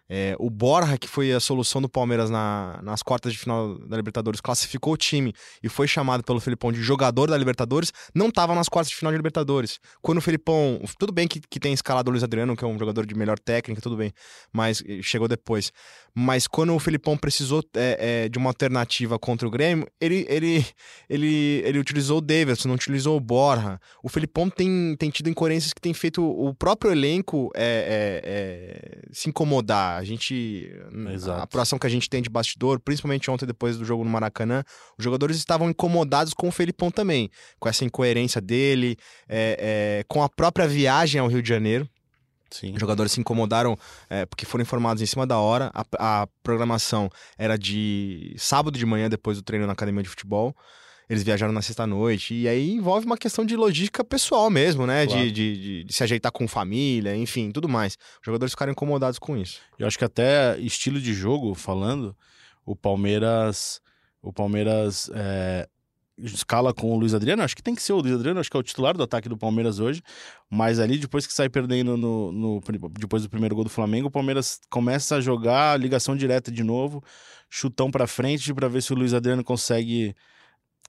É, 0.10 0.36
o 0.40 0.50
Borja, 0.50 0.98
que 0.98 1.08
foi 1.08 1.34
a 1.34 1.40
solução 1.40 1.82
do 1.82 1.90
Palmeiras 1.90 2.30
na- 2.30 2.80
nas 2.82 3.04
quartas 3.04 3.34
de 3.34 3.40
final 3.40 3.78
da 3.80 3.98
Libertadores, 3.98 4.40
classificou 4.40 4.94
o 4.94 4.98
time 4.98 5.34
e 5.62 5.68
foi 5.68 5.88
chamado 5.88 6.24
pelo 6.24 6.40
Felipão 6.40 6.72
de 6.72 6.82
jogador 6.82 7.30
da 7.30 7.38
Libertadores, 7.38 7.92
não 8.16 8.30
estava 8.30 8.56
nas 8.56 8.70
quartas 8.70 8.90
de 8.90 8.96
final 8.96 9.12
de 9.12 9.18
Libertadores. 9.18 9.80
Quando 10.02 10.20
o 10.20 10.22
Felipão. 10.22 10.80
Tudo 10.98 11.12
bem 11.12 11.28
que, 11.28 11.42
que 11.42 11.60
tem 11.60 11.74
escalado 11.74 12.10
o 12.10 12.12
Luiz 12.12 12.24
Adriano, 12.24 12.56
que 12.56 12.64
é 12.64 12.68
um 12.68 12.80
jogador 12.80 13.06
de 13.06 13.16
melhor 13.16 13.38
técnica, 13.38 13.82
tudo 13.82 13.98
bem, 13.98 14.14
mas 14.54 14.82
eh, 14.88 15.00
chegou 15.02 15.28
depois. 15.28 15.72
Mas 16.16 16.48
quando 16.48 16.74
o 16.74 16.80
Felipão 16.80 17.18
precisou 17.18 17.64
é, 17.76 18.24
é, 18.26 18.30
de 18.30 18.38
uma 18.38 18.50
alternativa 18.50 19.20
contra 19.20 19.48
o 19.48 19.52
Grêmio, 19.52 19.88
ele, 20.02 20.26
ele, 20.30 20.66
ele, 21.10 21.62
ele 21.64 21.80
utilizou 21.80 22.18
o 22.18 22.22
Davidson, 22.22 22.70
não 22.70 22.76
utilizou 22.76 23.16
o 23.16 23.20
Borja. 23.20 23.80
O 24.02 24.10
Felipão 24.10 24.50
tem, 24.50 24.96
tem 24.98 25.10
tido 25.10 25.30
incoerências 25.30 25.74
que 25.74 25.82
tem 25.82 25.94
feito 25.94 26.24
o 26.24 26.54
próprio 26.56 26.92
elenco 26.92 27.52
se 29.12 29.30
incomodar. 29.30 29.97
A 29.98 30.04
gente. 30.04 30.72
Exato. 31.12 31.40
A 31.40 31.44
apuração 31.44 31.80
que 31.80 31.88
a 31.88 31.90
gente 31.90 32.08
tem 32.08 32.22
de 32.22 32.30
bastidor, 32.30 32.80
principalmente 32.80 33.32
ontem 33.32 33.48
depois 33.48 33.78
do 33.78 33.84
jogo 33.84 34.04
no 34.04 34.10
Maracanã, 34.10 34.64
os 34.98 35.04
jogadores 35.04 35.38
estavam 35.38 35.70
incomodados 35.70 36.34
com 36.34 36.48
o 36.48 36.52
Felipão 36.52 36.92
também, 36.92 37.32
com 37.60 37.68
essa 37.68 37.84
incoerência 37.84 38.40
dele, 38.40 38.96
é, 39.28 40.00
é, 40.00 40.06
com 40.08 40.22
a 40.22 40.30
própria 40.30 40.68
viagem 40.68 41.20
ao 41.20 41.28
Rio 41.28 41.42
de 41.42 41.50
Janeiro. 41.50 41.90
Sim. 42.52 42.74
Os 42.74 42.80
jogadores 42.80 43.12
se 43.12 43.20
incomodaram 43.20 43.78
é, 44.10 44.26
porque 44.26 44.46
foram 44.46 44.62
informados 44.62 45.02
em 45.02 45.06
cima 45.06 45.26
da 45.26 45.38
hora. 45.40 45.72
A, 45.74 46.22
a 46.22 46.28
programação 46.44 47.10
era 47.38 47.58
de 47.58 48.36
sábado 48.38 48.78
de 48.78 48.86
manhã, 48.86 49.10
depois 49.10 49.38
do 49.38 49.44
treino 49.44 49.66
na 49.66 49.74
academia 49.74 50.04
de 50.04 50.10
futebol. 50.10 50.56
Eles 51.10 51.24
viajaram 51.24 51.54
na 51.54 51.62
sexta-noite. 51.62 52.34
E 52.36 52.48
aí 52.48 52.72
envolve 52.72 53.06
uma 53.06 53.18
questão 53.18 53.46
de 53.46 53.56
logística 53.56 54.04
pessoal 54.04 54.50
mesmo, 54.50 54.86
né? 54.86 55.06
Claro. 55.08 55.22
De, 55.24 55.32
de, 55.32 55.84
de- 55.86 55.94
se 55.94 56.04
ajeitar 56.04 56.32
com 56.32 56.48
família, 56.48 57.16
enfim, 57.16 57.50
tudo 57.52 57.70
mais. 57.70 57.94
Os 58.20 58.26
jogadores 58.26 58.52
ficaram 58.52 58.72
incomodados 58.74 59.18
com 59.18 59.38
isso. 59.38 59.60
Eu 59.80 59.88
acho 59.88 59.98
que 59.98 60.04
até 60.06 60.58
estilo 60.60 61.00
de 61.00 61.14
jogo, 61.14 61.54
falando, 61.56 62.16
o 62.66 62.76
Palmeiras. 62.76 63.80
O 64.22 64.34
Palmeiras 64.34 65.10
é, 65.14 65.70
escala 66.18 66.74
com 66.74 66.92
o 66.92 67.00
Luiz 67.00 67.14
Adriano. 67.14 67.42
Acho 67.44 67.56
que 67.56 67.64
tem 67.64 67.76
que 67.76 67.82
ser 67.82 67.94
o 67.94 68.00
Luiz 68.02 68.14
Adriano, 68.16 68.40
acho 68.42 68.50
que 68.52 68.58
é 68.58 68.60
o 68.60 68.64
titular 68.64 68.98
do 68.98 69.04
ataque 69.04 69.30
do 69.30 69.38
Palmeiras 69.38 69.80
hoje. 69.80 70.02
Mas 70.50 70.80
ali, 70.80 70.98
depois 70.98 71.26
que 71.26 71.34
sai 71.34 71.48
perdendo 71.48 71.96
no, 71.96 72.32
no- 72.34 72.62
depois 73.00 73.24
do 73.24 73.30
primeiro 73.30 73.56
gol 73.56 73.64
do 73.64 73.70
Flamengo, 73.70 74.08
o 74.08 74.12
Palmeiras 74.12 74.60
começa 74.70 75.16
a 75.16 75.22
jogar 75.22 75.80
ligação 75.80 76.18
direta 76.18 76.52
de 76.52 76.64
novo, 76.64 77.02
chutão 77.50 77.90
pra 77.90 78.08
frente 78.08 78.54
pra 78.54 78.68
ver 78.68 78.82
se 78.82 78.92
o 78.92 78.96
Luiz 78.96 79.14
Adriano 79.14 79.44
consegue 79.44 80.14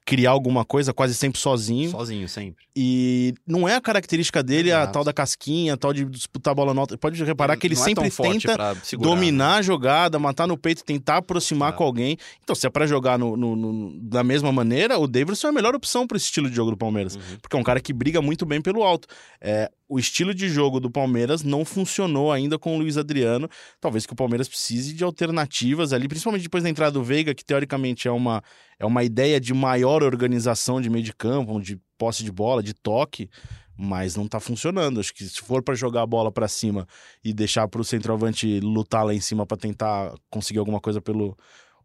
criar 0.08 0.30
alguma 0.30 0.64
coisa, 0.64 0.94
quase 0.94 1.14
sempre 1.14 1.38
sozinho. 1.38 1.90
Sozinho, 1.90 2.26
sempre. 2.26 2.64
E 2.74 3.34
não 3.46 3.68
é 3.68 3.74
a 3.74 3.80
característica 3.80 4.42
dele 4.42 4.72
a 4.72 4.78
Exato. 4.78 4.92
tal 4.94 5.04
da 5.04 5.12
casquinha, 5.12 5.74
a 5.74 5.76
tal 5.76 5.92
de 5.92 6.06
disputar 6.06 6.52
a 6.52 6.54
bola 6.54 6.72
na 6.72 6.80
alta. 6.80 6.96
Pode 6.96 7.22
reparar 7.22 7.58
que 7.58 7.66
ele 7.66 7.74
é 7.74 7.76
sempre 7.76 8.10
tenta 8.10 8.40
segurar, 8.40 8.74
né? 8.74 8.80
dominar 9.02 9.56
a 9.56 9.62
jogada, 9.62 10.18
matar 10.18 10.46
no 10.46 10.56
peito, 10.56 10.82
tentar 10.82 11.18
aproximar 11.18 11.74
É. 11.74 11.76
com 11.76 11.84
alguém. 11.84 12.16
Então, 12.42 12.56
se 12.56 12.66
é 12.66 12.70
pra 12.70 12.86
jogar 12.86 13.18
no, 13.18 13.36
no- 13.36 13.54
no- 13.54 14.00
da 14.00 14.24
mesma 14.24 14.50
maneira, 14.50 14.98
o 14.98 15.06
Davidson 15.06 15.48
é 15.48 15.50
a 15.50 15.52
melhor 15.52 15.74
opção 15.74 16.06
para 16.06 16.16
esse 16.16 16.24
estilo 16.26 16.48
de 16.48 16.56
jogo 16.56 16.70
do 16.70 16.76
Palmeiras. 16.78 17.14
Uhum. 17.16 17.20
Porque 17.42 17.54
é 17.54 17.60
um 17.60 17.62
cara 17.64 17.78
que 17.78 17.92
briga 17.92 18.22
muito 18.22 18.46
bem 18.46 18.62
pelo 18.62 18.82
alto. 18.82 19.06
É, 19.42 19.70
o 19.88 19.98
estilo 19.98 20.34
de 20.34 20.48
jogo 20.48 20.78
do 20.78 20.90
Palmeiras 20.90 21.42
não 21.42 21.64
funcionou 21.64 22.30
ainda 22.30 22.58
com 22.58 22.76
o 22.76 22.78
Luiz 22.78 22.98
Adriano. 22.98 23.48
Talvez 23.80 24.04
que 24.04 24.12
o 24.12 24.16
Palmeiras 24.16 24.48
precise 24.48 24.92
de 24.92 25.02
alternativas 25.02 25.92
ali, 25.92 26.06
principalmente 26.06 26.42
depois 26.42 26.62
da 26.62 26.68
entrada 26.68 26.92
do 26.92 27.02
Veiga, 27.02 27.34
que 27.34 27.44
teoricamente 27.44 28.06
é 28.06 28.10
uma, 28.10 28.42
é 28.78 28.84
uma 28.84 29.02
ideia 29.02 29.40
de 29.40 29.54
maior 29.54 30.02
organização 30.02 30.80
de 30.80 30.90
meio 30.90 31.04
de 31.04 31.14
campo, 31.14 31.58
de 31.60 31.80
posse 31.96 32.22
de 32.22 32.30
bola, 32.30 32.62
de 32.62 32.74
toque, 32.74 33.30
mas 33.76 34.14
não 34.14 34.28
tá 34.28 34.38
funcionando. 34.38 35.00
Acho 35.00 35.14
que 35.14 35.24
se 35.24 35.40
for 35.40 35.62
para 35.62 35.74
jogar 35.74 36.02
a 36.02 36.06
bola 36.06 36.30
para 36.30 36.48
cima 36.48 36.86
e 37.24 37.32
deixar 37.32 37.66
para 37.66 37.80
o 37.80 37.84
centroavante 37.84 38.60
lutar 38.60 39.06
lá 39.06 39.14
em 39.14 39.20
cima 39.20 39.46
para 39.46 39.56
tentar 39.56 40.12
conseguir 40.28 40.58
alguma 40.58 40.80
coisa 40.80 41.00
pelo 41.00 41.36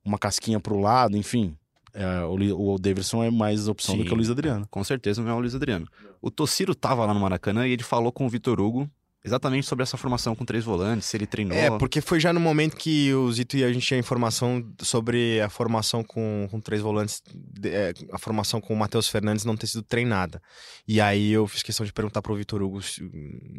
uma 0.04 0.18
casquinha 0.18 0.60
pro 0.60 0.78
lado, 0.78 1.16
enfim, 1.16 1.56
é, 1.94 2.22
o, 2.26 2.74
o 2.74 2.80
Davidson 2.80 3.24
é 3.24 3.30
mais 3.30 3.68
opção 3.68 3.96
Sim, 3.96 4.02
do 4.02 4.08
que 4.08 4.14
o 4.14 4.16
Luiz 4.16 4.30
Adriano. 4.30 4.68
Com 4.70 4.84
certeza 4.84 5.22
não 5.22 5.30
é 5.30 5.34
o 5.34 5.40
Luiz 5.40 5.54
Adriano. 5.54 5.88
O 6.22 6.32
Tociro 6.32 6.74
tava 6.74 7.06
lá 7.06 7.14
no 7.14 7.20
Maracanã 7.20 7.68
e 7.68 7.72
ele 7.72 7.84
falou 7.84 8.12
com 8.12 8.26
o 8.26 8.30
Vitor 8.30 8.60
Hugo 8.60 8.90
exatamente 9.26 9.66
sobre 9.66 9.84
essa 9.84 9.96
formação 9.96 10.36
com 10.36 10.44
três 10.44 10.66
volantes, 10.66 11.08
se 11.08 11.16
ele 11.16 11.26
treinou. 11.26 11.58
É, 11.58 11.70
porque 11.78 12.02
foi 12.02 12.20
já 12.20 12.34
no 12.34 12.40
momento 12.40 12.76
que 12.76 13.14
o 13.14 13.32
Zito 13.32 13.56
e 13.56 13.64
a 13.64 13.72
gente 13.72 13.86
tinha 13.86 14.00
informação 14.00 14.64
sobre 14.82 15.40
a 15.40 15.50
formação 15.50 16.04
com, 16.04 16.48
com 16.52 16.60
três 16.60 16.82
volantes, 16.82 17.22
é, 17.64 17.94
a 18.12 18.20
formação 18.20 18.60
com 18.60 18.74
o 18.74 18.78
Matheus 18.78 19.08
Fernandes 19.08 19.46
não 19.46 19.56
ter 19.56 19.68
sido 19.68 19.82
treinada. 19.82 20.42
E 20.86 21.00
aí 21.00 21.32
eu 21.32 21.48
fiz 21.48 21.64
questão 21.64 21.86
de 21.86 21.94
perguntar 21.94 22.22
pro 22.22 22.36
Vitor 22.36 22.62
Hugo 22.62 22.82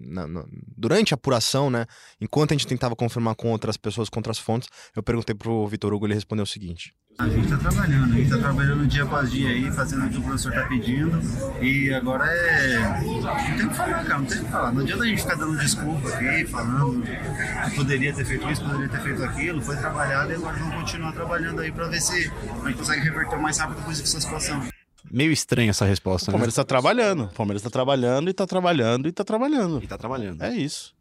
na, 0.07 0.27
na, 0.27 0.45
durante 0.77 1.15
a 1.15 1.17
apuração, 1.17 1.71
né? 1.71 1.87
Enquanto 2.21 2.53
a 2.53 2.55
gente 2.55 2.67
tentava 2.67 2.95
confirmar 2.95 3.35
com 3.35 3.51
outras 3.51 3.79
pessoas, 3.79 4.11
com 4.11 4.19
outras 4.19 4.39
fontes, 4.39 4.69
eu 4.95 5.03
perguntei 5.03 5.35
pro 5.35 5.67
Vitor 5.67 5.95
Hugo, 5.95 6.07
ele 6.07 6.15
respondeu 6.15 6.43
o 6.43 6.47
seguinte: 6.47 6.93
a 7.17 7.29
gente 7.29 7.45
está 7.45 7.57
trabalhando, 7.57 8.13
a 8.13 8.17
gente 8.17 8.25
está 8.25 8.39
trabalhando 8.39 8.87
dia 8.89 9.05
após 9.05 9.31
dia 9.31 9.49
aí, 9.49 9.71
fazendo 9.71 10.07
o 10.07 10.11
que 10.11 10.19
o 10.19 10.23
professor 10.23 10.53
está 10.53 10.67
pedindo. 10.67 11.21
E 11.63 11.93
agora 11.95 12.27
é. 12.27 12.79
Não 13.03 13.57
tem 13.57 13.67
o 13.67 13.69
que 13.69 13.77
falar, 13.77 14.05
cara, 14.05 14.19
não 14.19 14.27
tem 14.27 14.39
o 14.39 14.45
que 14.45 14.51
falar. 14.51 14.73
Não 14.73 14.81
adianta 14.83 15.05
a 15.05 15.07
gente 15.07 15.23
ficar 15.23 15.35
dando 15.37 15.59
desculpa 15.59 16.09
aqui, 16.09 16.47
falando 16.47 17.03
que 17.03 17.77
poderia 17.77 18.13
ter 18.13 18.25
feito 18.25 18.51
isso, 18.51 18.65
poderia 18.65 18.89
ter 18.89 19.01
feito 19.01 19.25
aquilo. 19.25 19.63
Foi 19.63 19.77
trabalhado 19.77 20.33
e 20.33 20.35
agora 20.35 20.57
vamos 20.57 20.75
continuar 20.75 21.13
trabalhando 21.13 21.61
aí 21.61 21.71
para 21.71 21.87
ver 21.87 22.01
se 22.01 22.33
a 22.63 22.69
gente 22.69 22.79
consegue 22.79 23.03
reverter 23.03 23.37
o 23.37 23.43
mais 23.43 23.59
rápido 23.59 23.77
possível 23.85 24.05
essa 24.05 24.21
situação. 24.21 24.69
Meio 25.11 25.31
estranha 25.31 25.71
essa 25.71 25.85
resposta, 25.85 26.31
o 26.31 26.33
Palmeiras 26.33 26.55
está 26.55 26.63
né? 26.63 26.67
trabalhando. 26.67 27.25
O 27.25 27.29
Palmeiras 27.29 27.61
está 27.61 27.71
trabalhando 27.71 28.29
e 28.29 28.31
está 28.33 28.47
trabalhando 28.47 29.07
e 29.07 29.11
está 29.11 29.25
trabalhando. 29.25 29.81
E 29.81 29.85
está 29.85 29.99
trabalhando. 29.99 30.43
É 30.43 30.57
isso. 30.57 30.95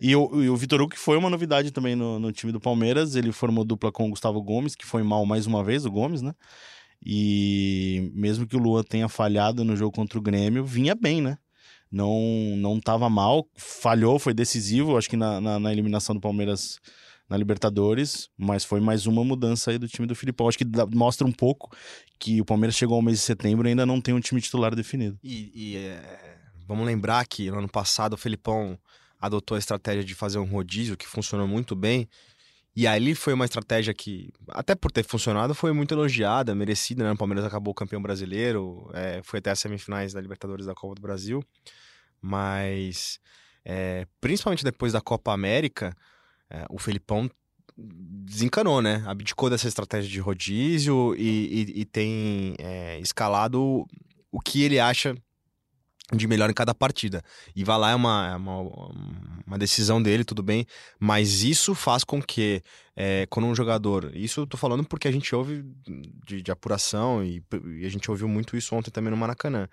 E 0.00 0.14
o, 0.14 0.22
o 0.22 0.56
Vitor 0.56 0.80
Hugo, 0.80 0.90
que 0.90 0.98
foi 0.98 1.16
uma 1.16 1.30
novidade 1.30 1.70
também 1.70 1.96
no, 1.96 2.18
no 2.18 2.32
time 2.32 2.52
do 2.52 2.60
Palmeiras, 2.60 3.16
ele 3.16 3.32
formou 3.32 3.64
dupla 3.64 3.90
com 3.90 4.06
o 4.06 4.10
Gustavo 4.10 4.42
Gomes, 4.42 4.74
que 4.74 4.86
foi 4.86 5.02
mal 5.02 5.24
mais 5.26 5.46
uma 5.46 5.64
vez, 5.64 5.84
o 5.84 5.90
Gomes, 5.90 6.22
né? 6.22 6.34
E 7.04 8.10
mesmo 8.14 8.46
que 8.46 8.56
o 8.56 8.58
Luan 8.58 8.82
tenha 8.82 9.08
falhado 9.08 9.64
no 9.64 9.76
jogo 9.76 9.92
contra 9.92 10.18
o 10.18 10.22
Grêmio, 10.22 10.64
vinha 10.64 10.94
bem, 10.94 11.20
né? 11.20 11.38
Não 11.90 12.20
não 12.56 12.80
tava 12.80 13.08
mal, 13.08 13.48
falhou, 13.56 14.18
foi 14.18 14.34
decisivo, 14.34 14.96
acho 14.96 15.08
que 15.08 15.16
na, 15.16 15.40
na, 15.40 15.58
na 15.58 15.72
eliminação 15.72 16.14
do 16.14 16.20
Palmeiras 16.20 16.78
na 17.28 17.36
Libertadores, 17.36 18.28
mas 18.36 18.64
foi 18.64 18.80
mais 18.80 19.06
uma 19.06 19.22
mudança 19.22 19.70
aí 19.70 19.78
do 19.78 19.86
time 19.86 20.06
do 20.06 20.14
Filipão. 20.14 20.48
Acho 20.48 20.58
que 20.58 20.64
mostra 20.94 21.26
um 21.26 21.32
pouco 21.32 21.70
que 22.18 22.40
o 22.40 22.44
Palmeiras 22.44 22.74
chegou 22.74 22.96
ao 22.96 23.02
mês 23.02 23.18
de 23.18 23.24
setembro 23.24 23.68
e 23.68 23.70
ainda 23.70 23.84
não 23.84 24.00
tem 24.00 24.14
um 24.14 24.20
time 24.20 24.40
titular 24.40 24.74
definido. 24.74 25.18
E, 25.22 25.52
e 25.54 25.76
é, 25.76 26.38
vamos 26.66 26.86
lembrar 26.86 27.26
que 27.26 27.50
no 27.50 27.58
ano 27.58 27.68
passado 27.68 28.14
o 28.14 28.18
Filipão 28.18 28.78
adotou 29.20 29.56
a 29.56 29.58
estratégia 29.58 30.04
de 30.04 30.14
fazer 30.14 30.38
um 30.38 30.44
rodízio 30.44 30.96
que 30.96 31.06
funcionou 31.06 31.46
muito 31.46 31.74
bem. 31.74 32.08
E 32.76 32.86
ali 32.86 33.14
foi 33.14 33.32
uma 33.32 33.44
estratégia 33.44 33.92
que, 33.92 34.30
até 34.50 34.74
por 34.74 34.92
ter 34.92 35.04
funcionado, 35.04 35.54
foi 35.54 35.72
muito 35.72 35.92
elogiada, 35.92 36.54
merecida, 36.54 37.02
né? 37.02 37.10
O 37.10 37.16
Palmeiras 37.16 37.44
acabou 37.44 37.74
campeão 37.74 38.00
brasileiro, 38.00 38.88
é, 38.94 39.20
foi 39.24 39.40
até 39.40 39.50
as 39.50 39.58
semifinais 39.58 40.12
da 40.12 40.20
Libertadores 40.20 40.66
da 40.66 40.74
Copa 40.74 40.94
do 40.94 41.02
Brasil. 41.02 41.42
Mas, 42.22 43.18
é, 43.64 44.06
principalmente 44.20 44.62
depois 44.62 44.92
da 44.92 45.00
Copa 45.00 45.32
América, 45.32 45.92
é, 46.48 46.66
o 46.70 46.78
Felipão 46.78 47.28
desencanou, 47.76 48.80
né? 48.80 49.02
Abdicou 49.06 49.50
dessa 49.50 49.66
estratégia 49.66 50.08
de 50.08 50.20
rodízio 50.20 51.16
e, 51.16 51.72
e, 51.76 51.80
e 51.80 51.84
tem 51.84 52.54
é, 52.58 53.00
escalado 53.00 53.86
o 54.30 54.40
que 54.40 54.62
ele 54.62 54.78
acha 54.78 55.16
de 56.12 56.26
melhor 56.26 56.48
em 56.48 56.54
cada 56.54 56.74
partida. 56.74 57.22
E 57.54 57.64
vai 57.64 57.78
lá 57.78 57.90
é 57.90 57.94
uma, 57.94 58.30
é 58.32 58.36
uma, 58.36 58.60
uma 59.46 59.58
decisão 59.58 60.02
dele, 60.02 60.24
tudo 60.24 60.42
bem, 60.42 60.66
mas 60.98 61.42
isso 61.42 61.74
faz 61.74 62.02
com 62.04 62.22
que, 62.22 62.62
é, 62.96 63.26
quando 63.28 63.46
um 63.46 63.54
jogador. 63.54 64.10
Isso 64.14 64.40
eu 64.40 64.46
tô 64.46 64.56
falando 64.56 64.84
porque 64.84 65.08
a 65.08 65.12
gente 65.12 65.34
ouve 65.34 65.64
de, 66.26 66.42
de 66.42 66.50
apuração 66.50 67.22
e, 67.22 67.42
e, 67.78 67.84
a 67.84 67.88
gente 67.90 68.10
ouviu 68.10 68.28
muito 68.28 68.56
isso 68.56 68.74
ontem 68.74 68.90
também 68.90 69.10
no 69.10 69.16
Maracanã. 69.16 69.68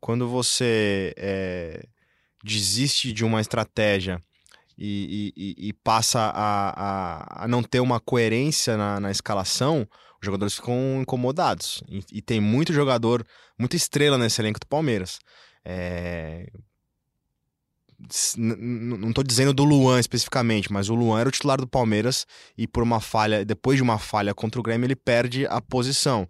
Quando 0.00 0.28
você 0.28 1.14
é, 1.16 1.86
desiste 2.42 3.12
de 3.12 3.24
uma 3.24 3.40
estratégia. 3.40 4.22
E, 4.80 5.32
e, 5.36 5.68
e 5.70 5.72
passa 5.72 6.20
a, 6.20 6.70
a, 6.70 7.44
a, 7.44 7.48
não 7.48 7.64
ter 7.64 7.80
uma 7.80 7.98
coerência 7.98 8.76
na, 8.76 9.00
na 9.00 9.10
escalação, 9.10 9.84
os 10.20 10.24
jogadores 10.24 10.54
ficam 10.54 11.00
incomodados. 11.02 11.82
E, 11.88 12.00
e, 12.12 12.22
tem 12.22 12.40
muito 12.40 12.72
jogador, 12.72 13.26
muita 13.58 13.74
estrela 13.74 14.16
nesse 14.16 14.40
elenco 14.40 14.60
do 14.60 14.68
Palmeiras. 14.68 15.18
É... 15.70 16.46
Não 18.38 19.10
estou 19.10 19.24
dizendo 19.24 19.52
do 19.52 19.64
Luan 19.64 20.00
especificamente, 20.00 20.72
mas 20.72 20.88
o 20.88 20.94
Luan 20.94 21.20
era 21.20 21.28
o 21.28 21.32
titular 21.32 21.60
do 21.60 21.66
Palmeiras 21.66 22.26
e 22.56 22.66
por 22.66 22.82
uma 22.82 23.00
falha, 23.00 23.44
depois 23.44 23.76
de 23.76 23.82
uma 23.82 23.98
falha 23.98 24.32
contra 24.32 24.58
o 24.58 24.62
Grêmio, 24.62 24.86
ele 24.86 24.96
perde 24.96 25.46
a 25.46 25.60
posição. 25.60 26.26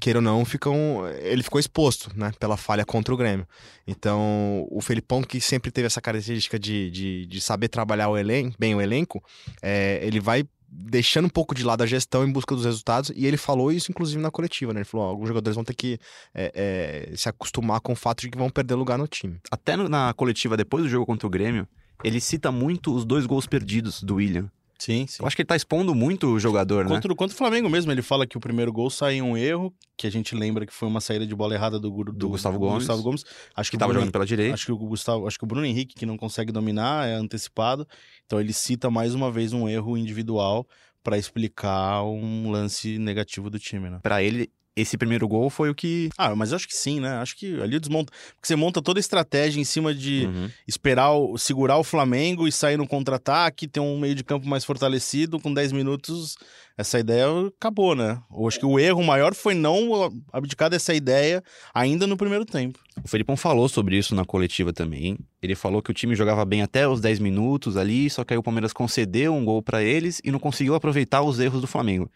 Queira 0.00 0.18
ou 0.18 0.22
não, 0.22 0.44
ficam, 0.44 1.06
ele 1.20 1.44
ficou 1.44 1.60
exposto 1.60 2.10
né, 2.16 2.32
pela 2.40 2.56
falha 2.56 2.84
contra 2.84 3.14
o 3.14 3.16
Grêmio. 3.16 3.46
Então, 3.86 4.66
o 4.68 4.80
Felipão, 4.80 5.22
que 5.22 5.40
sempre 5.40 5.70
teve 5.70 5.86
essa 5.86 6.00
característica 6.00 6.58
de, 6.58 6.90
de, 6.90 7.26
de 7.26 7.40
saber 7.40 7.68
trabalhar 7.68 8.08
o 8.08 8.16
elenco, 8.16 8.56
bem 8.58 8.74
o 8.74 8.80
elenco, 8.80 9.22
é, 9.62 10.00
ele 10.02 10.18
vai 10.18 10.44
deixando 10.74 11.26
um 11.26 11.30
pouco 11.30 11.54
de 11.54 11.62
lado 11.62 11.82
a 11.82 11.86
gestão 11.86 12.26
em 12.26 12.32
busca 12.32 12.54
dos 12.54 12.64
resultados, 12.64 13.12
e 13.14 13.26
ele 13.26 13.36
falou 13.36 13.70
isso 13.70 13.90
inclusive 13.90 14.20
na 14.20 14.30
coletiva, 14.30 14.72
né? 14.72 14.80
Ele 14.80 14.84
falou: 14.84 15.06
ó, 15.06 15.10
alguns 15.10 15.28
jogadores 15.28 15.54
vão 15.54 15.64
ter 15.64 15.74
que 15.74 15.98
é, 16.34 17.10
é, 17.12 17.16
se 17.16 17.28
acostumar 17.28 17.80
com 17.80 17.92
o 17.92 17.96
fato 17.96 18.22
de 18.22 18.30
que 18.30 18.38
vão 18.38 18.48
perder 18.48 18.74
lugar 18.74 18.96
no 18.96 19.06
time. 19.06 19.38
Até 19.50 19.76
na 19.76 20.14
coletiva 20.14 20.56
depois 20.56 20.84
do 20.84 20.88
jogo 20.88 21.04
contra 21.04 21.26
o 21.26 21.30
Grêmio, 21.30 21.68
ele 22.02 22.20
cita 22.20 22.50
muito 22.50 22.94
os 22.94 23.04
dois 23.04 23.26
gols 23.26 23.46
perdidos 23.46 24.02
do 24.02 24.14
William. 24.16 24.50
Sim, 24.82 25.06
sim. 25.06 25.22
Eu 25.22 25.28
acho 25.28 25.36
que 25.36 25.42
ele 25.42 25.46
tá 25.46 25.54
expondo 25.54 25.94
muito 25.94 26.26
o 26.26 26.40
jogador, 26.40 26.88
contra, 26.88 27.08
né? 27.08 27.14
Contra 27.14 27.32
o 27.32 27.38
Flamengo 27.38 27.70
mesmo, 27.70 27.92
ele 27.92 28.02
fala 28.02 28.26
que 28.26 28.36
o 28.36 28.40
primeiro 28.40 28.72
gol 28.72 28.90
sai 28.90 29.14
em 29.14 29.22
um 29.22 29.36
erro, 29.36 29.72
que 29.96 30.08
a 30.08 30.10
gente 30.10 30.34
lembra 30.34 30.66
que 30.66 30.72
foi 30.72 30.88
uma 30.88 31.00
saída 31.00 31.24
de 31.24 31.36
bola 31.36 31.54
errada 31.54 31.78
do, 31.78 31.88
do, 31.88 32.12
do 32.12 32.28
Gustavo 32.30 32.58
Gomes. 32.58 32.78
Gustavo 32.78 33.00
Gomes. 33.00 33.24
Acho 33.54 33.70
que, 33.70 33.76
que 33.76 33.78
tava 33.78 33.92
Bruno, 33.92 34.00
jogando 34.00 34.12
pela 34.12 34.26
direita. 34.26 34.54
Acho 34.54 34.66
que 34.66 34.72
o 34.72 34.76
Gustavo, 34.76 35.28
acho 35.28 35.38
que 35.38 35.44
o 35.44 35.46
Bruno 35.46 35.64
Henrique 35.64 35.94
que 35.94 36.04
não 36.04 36.16
consegue 36.16 36.50
dominar 36.50 37.06
é 37.06 37.14
antecipado. 37.14 37.86
Então 38.26 38.40
ele 38.40 38.52
cita 38.52 38.90
mais 38.90 39.14
uma 39.14 39.30
vez 39.30 39.52
um 39.52 39.68
erro 39.68 39.96
individual 39.96 40.66
para 41.00 41.16
explicar 41.16 42.02
um 42.02 42.50
lance 42.50 42.98
negativo 42.98 43.48
do 43.48 43.60
time, 43.60 43.88
né? 43.88 44.00
Para 44.02 44.20
ele, 44.20 44.50
esse 44.74 44.96
primeiro 44.96 45.28
gol 45.28 45.50
foi 45.50 45.68
o 45.68 45.74
que. 45.74 46.08
Ah, 46.16 46.34
mas 46.34 46.52
acho 46.52 46.66
que 46.66 46.74
sim, 46.74 46.98
né? 46.98 47.16
Acho 47.18 47.36
que 47.36 47.60
ali 47.60 47.78
desmonta. 47.78 48.10
Porque 48.34 48.46
você 48.46 48.56
monta 48.56 48.80
toda 48.80 48.98
a 48.98 49.00
estratégia 49.00 49.60
em 49.60 49.64
cima 49.64 49.94
de 49.94 50.24
uhum. 50.24 50.50
esperar, 50.66 51.12
o, 51.12 51.36
segurar 51.36 51.76
o 51.76 51.84
Flamengo 51.84 52.48
e 52.48 52.52
sair 52.52 52.78
no 52.78 52.86
contra-ataque, 52.86 53.68
ter 53.68 53.80
um 53.80 53.98
meio 53.98 54.14
de 54.14 54.24
campo 54.24 54.48
mais 54.48 54.64
fortalecido, 54.64 55.38
com 55.38 55.52
10 55.52 55.72
minutos. 55.72 56.36
Essa 56.76 56.98
ideia 56.98 57.26
acabou, 57.48 57.94
né? 57.94 58.18
Eu 58.34 58.48
acho 58.48 58.58
que 58.58 58.64
o 58.64 58.78
erro 58.78 59.04
maior 59.04 59.34
foi 59.34 59.52
não 59.54 60.10
abdicar 60.32 60.70
dessa 60.70 60.94
ideia 60.94 61.42
ainda 61.74 62.06
no 62.06 62.16
primeiro 62.16 62.46
tempo. 62.46 62.78
O 63.04 63.08
Felipão 63.08 63.36
falou 63.36 63.68
sobre 63.68 63.98
isso 63.98 64.14
na 64.14 64.24
coletiva 64.24 64.72
também. 64.72 65.18
Ele 65.42 65.54
falou 65.54 65.82
que 65.82 65.90
o 65.90 65.94
time 65.94 66.14
jogava 66.14 66.46
bem 66.46 66.62
até 66.62 66.88
os 66.88 66.98
10 66.98 67.18
minutos 67.18 67.76
ali, 67.76 68.08
só 68.08 68.24
que 68.24 68.32
aí 68.32 68.38
o 68.38 68.42
Palmeiras 68.42 68.72
concedeu 68.72 69.34
um 69.34 69.44
gol 69.44 69.62
para 69.62 69.82
eles 69.82 70.18
e 70.24 70.30
não 70.30 70.38
conseguiu 70.38 70.74
aproveitar 70.74 71.20
os 71.20 71.38
erros 71.38 71.60
do 71.60 71.66
Flamengo. 71.66 72.10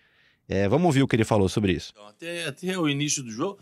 É, 0.48 0.68
vamos 0.68 0.86
ouvir 0.86 1.02
o 1.02 1.08
que 1.08 1.16
ele 1.16 1.24
falou 1.24 1.48
sobre 1.48 1.72
isso. 1.72 1.92
Então, 1.92 2.06
até, 2.06 2.44
até 2.44 2.78
o 2.78 2.88
início 2.88 3.22
do 3.22 3.30
jogo, 3.30 3.58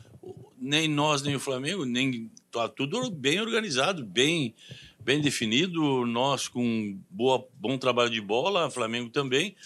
nem 0.58 0.86
nós, 0.88 1.22
nem 1.22 1.34
o 1.34 1.40
Flamengo, 1.40 1.84
nem 1.84 2.30
tá 2.50 2.68
tudo 2.68 3.10
bem 3.10 3.40
organizado, 3.40 4.04
bem, 4.04 4.54
bem 5.00 5.20
definido. 5.20 6.04
Nós 6.06 6.46
com 6.46 6.98
boa, 7.08 7.46
bom 7.54 7.78
trabalho 7.78 8.10
de 8.10 8.20
bola, 8.20 8.70
Flamengo 8.70 9.10
também. 9.10 9.56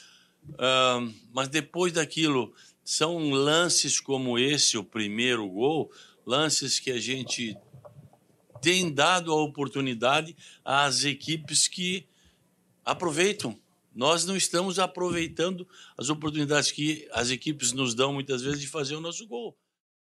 Uh, 0.50 1.12
mas 1.32 1.48
depois 1.48 1.92
daquilo, 1.92 2.54
são 2.84 3.30
lances 3.30 4.00
como 4.00 4.38
esse, 4.38 4.78
o 4.78 4.84
primeiro 4.84 5.46
gol, 5.48 5.90
lances 6.24 6.78
que 6.78 6.90
a 6.90 7.00
gente 7.00 7.56
tem 8.62 8.92
dado 8.92 9.32
a 9.32 9.42
oportunidade 9.42 10.36
às 10.64 11.04
equipes 11.04 11.68
que 11.68 12.06
aproveitam 12.84 13.58
nós 13.98 14.24
não 14.24 14.36
estamos 14.36 14.78
aproveitando 14.78 15.66
as 15.98 16.08
oportunidades 16.08 16.70
que 16.70 17.08
as 17.12 17.30
equipes 17.30 17.72
nos 17.72 17.96
dão 17.96 18.12
muitas 18.12 18.42
vezes 18.42 18.60
de 18.60 18.68
fazer 18.68 18.94
o 18.94 19.00
nosso 19.00 19.26
gol. 19.26 19.58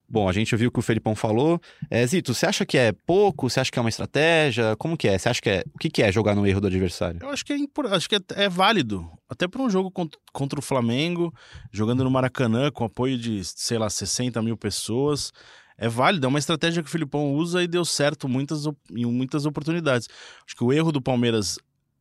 Bom, 0.09 0.27
a 0.27 0.33
gente 0.33 0.55
ouviu 0.55 0.71
o 0.71 0.73
que 0.73 0.79
o 0.79 0.83
Felipão 0.83 1.15
falou. 1.15 1.61
É, 1.91 2.07
Zito, 2.07 2.33
você 2.33 2.47
acha 2.47 2.65
que 2.65 2.79
é 2.79 2.93
pouco? 2.93 3.51
Você 3.51 3.61
acha 3.61 3.71
que 3.71 3.79
é 3.79 3.83
uma 3.83 3.91
estratégia? 3.91 4.75
Como 4.77 4.97
que 4.97 5.09
é? 5.09 5.19
Você 5.19 5.29
acha 5.29 5.43
que 5.43 5.51
é. 5.51 5.63
O 5.75 5.79
que, 5.79 5.91
que 5.91 6.03
é 6.03 6.11
jogar 6.11 6.35
no 6.35 6.47
erro 6.47 6.61
do 6.63 6.69
adversário? 6.69 7.21
Eu 7.23 7.29
acho 7.29 7.45
que 7.45 7.53
é, 7.53 7.57
acho 7.91 8.09
que 8.09 8.17
é, 8.17 8.21
é 8.31 8.49
válido. 8.49 9.11
Até 9.29 9.47
para 9.47 9.61
um 9.61 9.69
jogo 9.69 9.91
contra, 9.91 10.19
contra 10.33 10.59
o 10.59 10.63
Flamengo, 10.63 11.33
jogando 11.71 12.03
no 12.03 12.11
Maracanã, 12.11 12.71
com 12.71 12.85
apoio 12.85 13.19
de, 13.19 13.45
sei 13.45 13.77
lá, 13.77 13.91
60 13.91 14.41
mil 14.41 14.57
pessoas. 14.57 15.33
É 15.77 15.89
válido, 15.89 16.25
é 16.25 16.29
uma 16.29 16.39
estratégia 16.39 16.83
que 16.83 16.89
o 16.89 16.93
Filipão 16.93 17.35
usa 17.35 17.63
e 17.63 17.67
deu 17.67 17.85
certo 17.85 18.29
muitas, 18.29 18.65
em 18.91 19.05
muitas 19.05 19.45
oportunidades. 19.45 20.09
Acho 20.47 20.57
que 20.57 20.65
o 20.65 20.73
erro 20.73 20.93
do 20.93 21.01
Palmeiras 21.01 21.59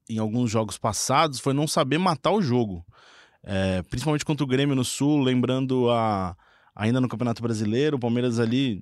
em 0.09 0.17
alguns 0.17 0.49
jogos 0.49 0.77
passados 0.77 1.39
foi 1.39 1.53
não 1.53 1.67
saber 1.67 1.97
matar 1.97 2.31
o 2.31 2.41
jogo. 2.41 2.85
É, 3.43 3.81
principalmente 3.83 4.25
contra 4.25 4.43
o 4.43 4.47
Grêmio 4.47 4.75
no 4.75 4.83
Sul, 4.83 5.21
lembrando 5.21 5.89
a 5.89 6.35
ainda 6.75 7.01
no 7.01 7.09
Campeonato 7.09 7.41
Brasileiro, 7.41 7.97
o 7.97 7.99
Palmeiras 7.99 8.39
ali 8.39 8.81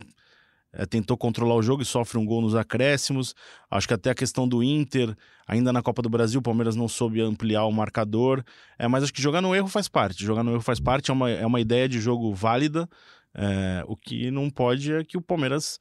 é, 0.72 0.86
tentou 0.86 1.18
controlar 1.18 1.56
o 1.56 1.62
jogo 1.62 1.82
e 1.82 1.86
sofre 1.86 2.18
um 2.18 2.26
gol 2.26 2.42
nos 2.42 2.56
acréscimos. 2.56 3.34
Acho 3.70 3.88
que 3.88 3.94
até 3.94 4.12
a 4.12 4.16
questão 4.16 4.48
do 4.48 4.62
Inter, 4.64 5.16
ainda 5.48 5.74
na 5.74 5.82
Copa 5.82 6.02
do 6.02 6.10
Brasil, 6.10 6.40
o 6.40 6.44
Palmeiras 6.44 6.76
não 6.76 6.88
soube 6.88 7.22
ampliar 7.22 7.66
o 7.66 7.72
marcador. 7.72 8.44
É, 8.78 8.88
mas 8.88 9.04
acho 9.04 9.14
que 9.14 9.22
jogar 9.22 9.42
no 9.42 9.56
erro 9.56 9.68
faz 9.68 9.88
parte. 9.88 10.24
Jogar 10.24 10.44
no 10.44 10.52
erro 10.52 10.62
faz 10.62 10.80
parte, 10.80 11.10
é 11.10 11.14
uma, 11.14 11.30
é 11.30 11.46
uma 11.46 11.60
ideia 11.60 11.90
de 11.90 12.00
jogo 12.00 12.34
válida. 12.34 12.88
É, 13.34 13.84
o 13.88 13.96
que 13.96 14.30
não 14.32 14.50
pode 14.50 14.94
é 14.94 15.04
que 15.04 15.18
o 15.18 15.22
Palmeiras 15.22 15.80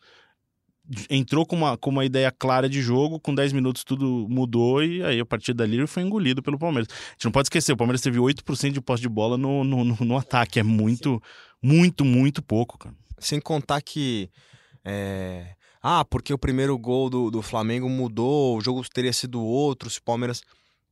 entrou 1.11 1.45
com 1.45 1.57
uma, 1.57 1.77
com 1.77 1.91
uma 1.91 2.05
ideia 2.05 2.31
clara 2.31 2.69
de 2.69 2.81
jogo, 2.81 3.21
com 3.21 3.35
10 3.35 3.53
minutos 3.53 3.85
tudo 3.85 4.27
mudou 4.29 4.83
e 4.83 5.03
aí 5.03 5.21
a 5.21 5.27
partir 5.27 5.53
dali 5.53 5.77
ele 5.77 5.87
foi 5.87 6.03
engolido 6.03 6.43
pelo 6.43 6.59
Palmeiras. 6.59 6.89
A 6.91 7.13
gente 7.13 7.25
não 7.25 7.33
pode 7.33 7.47
esquecer, 7.47 7.73
o 7.73 7.77
Palmeiras 7.77 8.01
teve 8.01 8.19
8% 8.19 8.73
de 8.73 8.81
posse 8.81 9.03
de 9.03 9.09
bola 9.09 9.37
no, 9.37 9.65
no, 9.65 9.85
no, 9.85 9.97
no 10.01 10.17
ataque, 10.17 10.59
é 10.59 10.63
muito, 10.63 11.23
muito, 11.63 12.05
muito 12.05 12.43
pouco, 12.43 12.79
cara. 12.79 12.95
Sem 13.19 13.41
contar 13.41 13.83
que 13.83 14.31
é... 14.85 15.55
Ah, 15.83 16.05
porque 16.05 16.33
o 16.33 16.39
primeiro 16.39 16.77
gol 16.77 17.09
do, 17.09 17.31
do 17.31 17.41
Flamengo 17.41 17.89
mudou, 17.89 18.57
o 18.57 18.61
jogo 18.61 18.83
teria 18.89 19.13
sido 19.13 19.41
outro, 19.41 19.89
se 19.89 20.01
o 20.01 20.03
Palmeiras. 20.03 20.43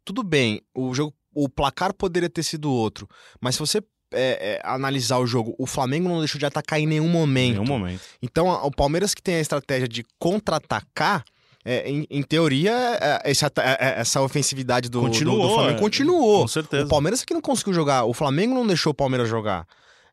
Tudo 0.05 0.23
bem, 0.23 0.63
o 0.73 0.95
jogo, 0.95 1.13
o 1.35 1.49
placar 1.49 1.93
poderia 1.93 2.31
ter 2.31 2.45
sido 2.45 2.71
outro, 2.71 3.09
mas 3.41 3.57
se 3.57 3.59
você 3.59 3.83
é, 4.17 4.55
é, 4.55 4.61
analisar 4.65 5.19
o 5.19 5.27
jogo, 5.27 5.55
o 5.59 5.67
Flamengo 5.67 6.09
não 6.09 6.19
deixou 6.19 6.39
de 6.39 6.47
atacar 6.47 6.81
em 6.81 6.87
nenhum 6.87 7.09
momento. 7.09 7.61
Nenhum 7.61 7.67
momento. 7.67 8.01
Então, 8.23 8.49
o 8.49 8.71
Palmeiras 8.71 9.15
que 9.15 9.23
tem 9.23 9.37
a 9.37 9.41
estratégia 9.41 9.87
de 9.87 10.05
contra-atacar, 10.19 11.25
é, 11.65 11.91
em, 11.91 12.07
em, 12.09 12.23
teoria, 12.23 12.73
é, 13.01 13.31
essa, 13.31 13.51
é, 13.59 14.01
essa 14.01 14.23
ofensividade 14.23 14.89
do, 14.89 15.01
continuou, 15.01 15.43
do, 15.43 15.49
do 15.49 15.55
Flamengo 15.55 15.81
continuou. 15.81 16.43
Com 16.43 16.49
certeza. 16.49 16.87
O 16.87 16.89
Palmeiras 16.89 17.25
que 17.25 17.35
não 17.35 17.41
conseguiu 17.41 17.75
jogar, 17.75 18.05
o 18.05 18.15
Flamengo 18.15 18.55
não 18.55 18.67
deixou 18.67 18.93
o 18.93 18.95
Palmeiras 18.95 19.29
jogar. 19.29 19.67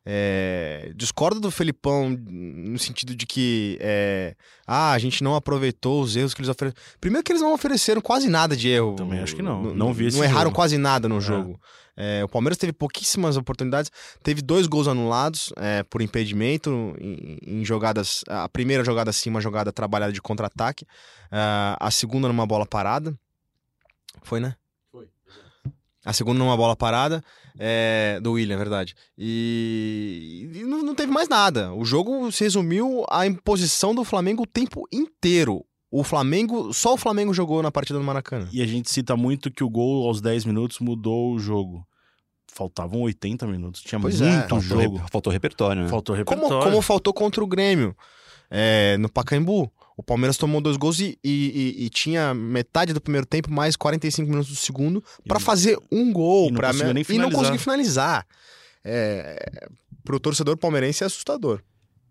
É, 0.06 0.92
discordo 0.94 1.40
do 1.40 1.50
Felipão 1.50 2.10
no 2.10 2.78
sentido 2.78 3.16
de 3.16 3.24
que 3.24 3.78
é, 3.80 4.34
ah, 4.66 4.92
a 4.92 4.98
gente 4.98 5.24
não 5.24 5.34
aproveitou 5.34 6.02
os 6.02 6.14
erros 6.14 6.34
que 6.34 6.42
eles 6.42 6.50
ofereceram. 6.50 6.82
Primeiro 7.00 7.24
que 7.24 7.32
eles 7.32 7.40
não 7.40 7.54
ofereceram 7.54 8.02
quase 8.02 8.28
nada 8.28 8.54
de 8.54 8.68
erro. 8.68 8.96
Também 8.96 9.20
acho 9.20 9.34
que 9.34 9.40
não. 9.40 9.62
Não, 9.62 9.74
não 9.74 9.92
vi 9.94 10.12
Não 10.12 10.22
erraram 10.22 10.50
jogo. 10.50 10.56
quase 10.56 10.76
nada 10.76 11.08
no 11.08 11.18
é. 11.18 11.20
jogo. 11.20 11.58
É, 11.96 12.24
o 12.24 12.28
Palmeiras 12.28 12.58
teve 12.58 12.72
pouquíssimas 12.72 13.36
oportunidades, 13.36 13.90
teve 14.22 14.42
dois 14.42 14.66
gols 14.66 14.88
anulados 14.88 15.52
é, 15.56 15.82
por 15.84 16.02
impedimento 16.02 16.94
em, 16.98 17.38
em, 17.42 17.64
jogadas. 17.64 18.22
A 18.28 18.48
primeira 18.48 18.84
jogada 18.84 19.12
sim, 19.12 19.30
uma 19.30 19.40
jogada 19.40 19.72
trabalhada 19.72 20.12
de 20.12 20.20
contra-ataque, 20.20 20.84
uh, 20.84 21.76
a 21.78 21.90
segunda 21.90 22.28
numa 22.28 22.46
bola 22.46 22.66
parada. 22.66 23.16
Foi, 24.22 24.40
né? 24.40 24.56
A 26.04 26.12
segunda 26.12 26.38
numa 26.38 26.56
bola 26.56 26.76
parada 26.76 27.24
é, 27.58 28.18
do 28.20 28.32
William, 28.32 28.58
verdade. 28.58 28.94
E, 29.16 30.50
e 30.54 30.62
não, 30.62 30.82
não, 30.82 30.94
teve 30.94 31.10
mais 31.10 31.28
nada. 31.28 31.72
O 31.72 31.84
jogo 31.84 32.30
se 32.30 32.44
resumiu 32.44 33.06
à 33.10 33.26
imposição 33.26 33.94
do 33.94 34.04
Flamengo 34.04 34.42
o 34.42 34.46
tempo 34.46 34.86
inteiro. 34.92 35.64
O 35.96 36.02
Flamengo, 36.02 36.74
só 36.74 36.94
o 36.94 36.96
Flamengo 36.96 37.32
jogou 37.32 37.62
na 37.62 37.70
partida 37.70 38.00
do 38.00 38.04
Maracanã. 38.04 38.48
E 38.52 38.60
a 38.60 38.66
gente 38.66 38.90
cita 38.90 39.16
muito 39.16 39.48
que 39.48 39.62
o 39.62 39.70
gol 39.70 40.08
aos 40.08 40.20
10 40.20 40.44
minutos 40.44 40.80
mudou 40.80 41.32
o 41.32 41.38
jogo. 41.38 41.86
Faltavam 42.52 43.02
80 43.02 43.46
minutos. 43.46 43.80
Tinha 43.80 44.00
pois 44.00 44.20
é. 44.20 44.28
muito 44.28 44.56
é. 44.56 44.60
jogo. 44.60 45.00
Faltou 45.08 45.32
repertório, 45.32 45.82
né? 45.82 45.88
Faltou 45.88 46.16
repertório. 46.16 46.48
Como, 46.48 46.64
como 46.64 46.82
faltou 46.82 47.14
contra 47.14 47.44
o 47.44 47.46
Grêmio 47.46 47.96
é, 48.50 48.96
no 48.98 49.08
Pacaembu. 49.08 49.70
O 49.96 50.02
Palmeiras 50.02 50.36
tomou 50.36 50.60
dois 50.60 50.76
gols 50.76 50.98
e, 50.98 51.16
e, 51.22 51.84
e, 51.84 51.88
tinha 51.90 52.34
metade 52.34 52.92
do 52.92 53.00
primeiro 53.00 53.24
tempo, 53.24 53.48
mais 53.48 53.76
45 53.76 54.28
minutos 54.28 54.50
do 54.50 54.56
segundo, 54.56 55.00
para 55.28 55.38
fazer 55.38 55.78
um 55.92 56.12
gol. 56.12 56.48
E 56.48 56.50
não, 56.50 56.56
pra 56.56 56.72
conseguiu, 56.72 56.92
nem 56.92 57.04
e 57.08 57.18
não 57.18 57.30
conseguiu 57.30 57.60
finalizar. 57.60 58.26
É, 58.84 59.68
pro 60.02 60.18
torcedor 60.18 60.56
palmeirense 60.56 61.04
é 61.04 61.06
assustador. 61.06 61.62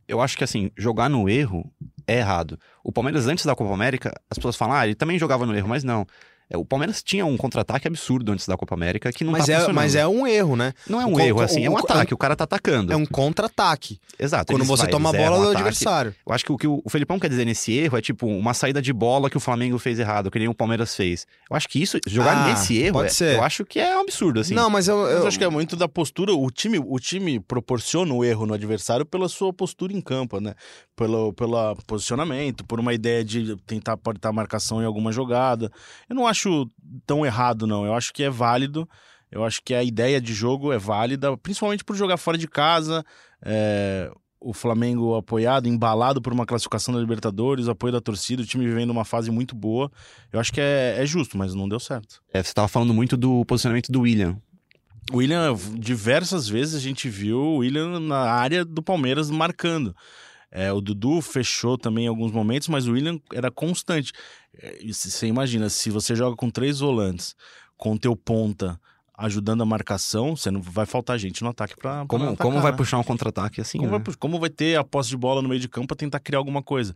Eu 0.08 0.22
acho 0.22 0.38
que, 0.38 0.44
assim, 0.44 0.72
jogar 0.78 1.10
no 1.10 1.30
erro 1.30 1.72
é 2.08 2.18
errado. 2.18 2.60
O 2.84 2.92
Palmeiras, 2.92 3.28
antes 3.28 3.46
da 3.46 3.56
Copa 3.56 3.74
América, 3.74 4.14
as 4.30 4.38
pessoas 4.38 4.56
falam, 4.56 4.76
ah, 4.76 4.86
ele 4.86 4.96
também 4.96 5.18
jogava 5.18 5.46
no 5.46 5.56
erro, 5.56 5.68
mas 5.68 5.84
não. 5.84 6.06
É, 6.54 6.58
o 6.58 6.64
Palmeiras 6.64 7.02
tinha 7.02 7.26
um 7.26 7.36
contra-ataque 7.36 7.88
absurdo 7.88 8.32
antes 8.32 8.48
da 8.48 8.56
Copa 8.56 8.76
América 8.76 9.12
que 9.12 9.24
não 9.24 9.32
mas 9.32 9.48
tá 9.48 9.54
é, 9.54 9.74
Mas 9.74 9.96
é 9.96 10.08
um 10.08 10.28
erro, 10.28 10.56
né? 10.56 10.72
Não 10.88 11.02
é 11.02 11.06
um 11.06 11.14
o 11.16 11.20
erro, 11.20 11.42
assim, 11.42 11.66
é 11.66 11.70
um 11.70 11.78
ataque, 11.78 12.14
o, 12.14 12.16
o 12.16 12.18
cara 12.18 12.36
tá 12.36 12.44
atacando. 12.44 12.94
É 12.94 12.96
um 12.96 13.06
contra-ataque. 13.06 14.00
Exato. 14.20 14.54
Quando 14.54 14.64
você 14.64 14.86
toma 14.86 15.10
a 15.10 15.14
bola 15.14 15.40
um 15.40 15.42
do 15.42 15.50
adversário. 15.50 16.14
Eu 16.26 16.32
acho 16.32 16.46
que 16.46 16.52
o 16.52 16.58
que 16.58 16.68
o 16.68 16.84
Felipão 16.90 17.18
quer 17.20 17.30
dizer 17.30 17.44
nesse 17.44 17.74
erro 17.74 17.98
é 17.98 18.02
tipo 18.02 18.28
uma 18.28 18.54
saída 18.54 18.82
de 18.82 18.94
bola 18.94 19.30
que 19.32 19.38
o 19.38 19.40
Flamengo 19.40 19.80
fez 19.80 19.98
errado, 19.98 20.30
que 20.30 20.38
nem 20.38 20.48
o 20.48 20.54
Palmeiras 20.54 20.96
fez. 20.96 21.26
Eu 21.50 21.56
acho 21.56 21.68
que 21.68 21.82
isso, 21.82 21.98
jogar 22.08 22.38
ah, 22.38 22.50
nesse 22.50 22.78
erro, 22.78 22.94
pode 22.94 23.08
é, 23.08 23.12
ser. 23.12 23.36
eu 23.38 23.44
acho 23.44 23.66
que 23.66 23.80
é 23.80 23.98
um 23.98 24.02
absurdo, 24.02 24.40
assim. 24.40 24.54
Não, 24.54 24.70
mas 24.70 24.88
eu, 24.88 24.98
eu... 24.98 25.20
eu 25.20 25.28
acho 25.28 25.40
que 25.40 25.44
é 25.44 25.50
muito 25.50 25.76
da 25.76 25.88
postura. 25.88 26.34
O 26.34 26.52
time, 26.52 26.78
o 26.78 27.00
time 27.00 27.40
proporciona 27.40 28.14
o 28.14 28.24
erro 28.24 28.46
no 28.46 28.54
adversário 28.54 29.06
pela 29.06 29.28
sua 29.28 29.52
postura 29.52 29.92
em 29.92 30.02
campo, 30.02 30.40
né? 30.40 30.54
Pelo, 30.96 31.34
pelo 31.34 31.76
posicionamento, 31.88 32.64
por 32.64 32.80
uma 32.80 32.94
ideia 32.94 33.24
de 33.24 33.56
tentar 33.66 33.98
portar 33.98 34.32
marcação 34.32 34.82
em 34.82 34.86
alguma 34.86 35.12
jogada. 35.12 35.72
Eu 36.08 36.16
não 36.16 36.28
acho 36.28 36.43
tão 37.06 37.26
errado, 37.26 37.68
não. 37.68 37.86
Eu 37.86 37.94
acho 37.94 38.14
que 38.14 38.24
é 38.24 38.30
válido. 38.30 38.88
Eu 39.32 39.44
acho 39.44 39.62
que 39.64 39.74
a 39.74 39.84
ideia 39.84 40.22
de 40.22 40.34
jogo 40.34 40.72
é 40.72 40.78
válida, 40.78 41.36
principalmente 41.38 41.84
por 41.84 41.96
jogar 41.96 42.18
fora 42.18 42.38
de 42.38 42.48
casa. 42.48 43.04
É, 43.44 44.12
o 44.40 44.54
Flamengo 44.54 45.16
apoiado, 45.16 45.68
embalado 45.68 46.22
por 46.22 46.34
uma 46.34 46.46
classificação 46.46 46.94
da 46.94 47.00
Libertadores, 47.00 47.68
apoio 47.68 47.94
da 47.94 48.02
torcida, 48.02 48.44
o 48.44 48.46
time 48.46 48.68
vivendo 48.68 48.92
uma 48.92 49.06
fase 49.06 49.32
muito 49.32 49.56
boa. 49.56 49.92
Eu 50.32 50.40
acho 50.40 50.52
que 50.52 50.62
é, 50.62 50.98
é 51.00 51.06
justo, 51.06 51.38
mas 51.38 51.56
não 51.56 51.68
deu 51.68 51.80
certo. 51.80 52.22
É, 52.32 52.44
você 52.44 52.50
estava 52.50 52.68
falando 52.68 52.94
muito 52.94 53.16
do 53.16 53.44
posicionamento 53.46 53.92
do 53.92 54.02
William. 54.02 54.38
O 55.12 55.18
William, 55.18 55.56
diversas 55.78 56.48
vezes 56.48 56.76
a 56.76 56.80
gente 56.80 57.10
viu 57.10 57.38
o 57.38 57.58
William 57.58 58.00
na 58.00 58.20
área 58.20 58.64
do 58.64 58.84
Palmeiras 58.84 59.32
marcando. 59.32 59.96
É, 60.52 60.72
o 60.72 60.80
Dudu 60.80 61.20
fechou 61.20 61.80
também 61.80 62.06
em 62.06 62.08
alguns 62.08 62.32
momentos, 62.32 62.68
mas 62.68 62.88
o 62.88 62.92
William 62.92 63.20
era 63.34 63.50
constante. 63.50 64.14
É, 64.58 64.80
você 64.86 65.28
imagina, 65.28 65.70
se 65.70 65.90
você 65.90 66.16
joga 66.16 66.36
com 66.36 66.50
três 66.50 66.80
volantes, 66.80 67.36
com 67.78 67.94
o 67.94 68.00
teu 68.00 68.16
ponta 68.16 68.80
ajudando 69.18 69.62
a 69.62 69.66
marcação, 69.66 70.36
você 70.36 70.50
não 70.50 70.62
vai 70.62 70.86
faltar 70.86 71.20
gente 71.20 71.44
no 71.44 71.50
ataque 71.50 71.76
para 71.76 72.06
como 72.08 72.26
atacar, 72.26 72.46
como 72.46 72.62
vai 72.62 72.72
né? 72.72 72.78
puxar 72.78 72.98
um 72.98 73.04
contra-ataque 73.04 73.62
assim 73.62 73.78
como, 73.78 73.92
né? 73.92 74.00
vai, 74.04 74.16
como 74.16 74.40
vai 74.40 74.50
ter 74.50 74.76
a 74.76 74.84
posse 74.84 75.10
de 75.10 75.18
bola 75.18 75.42
no 75.42 75.50
meio 75.50 75.62
de 75.62 75.70
campo 75.70 75.88
para 75.88 75.98
tentar 75.98 76.20
criar 76.20 76.40
alguma 76.40 76.64
coisa 76.64 76.96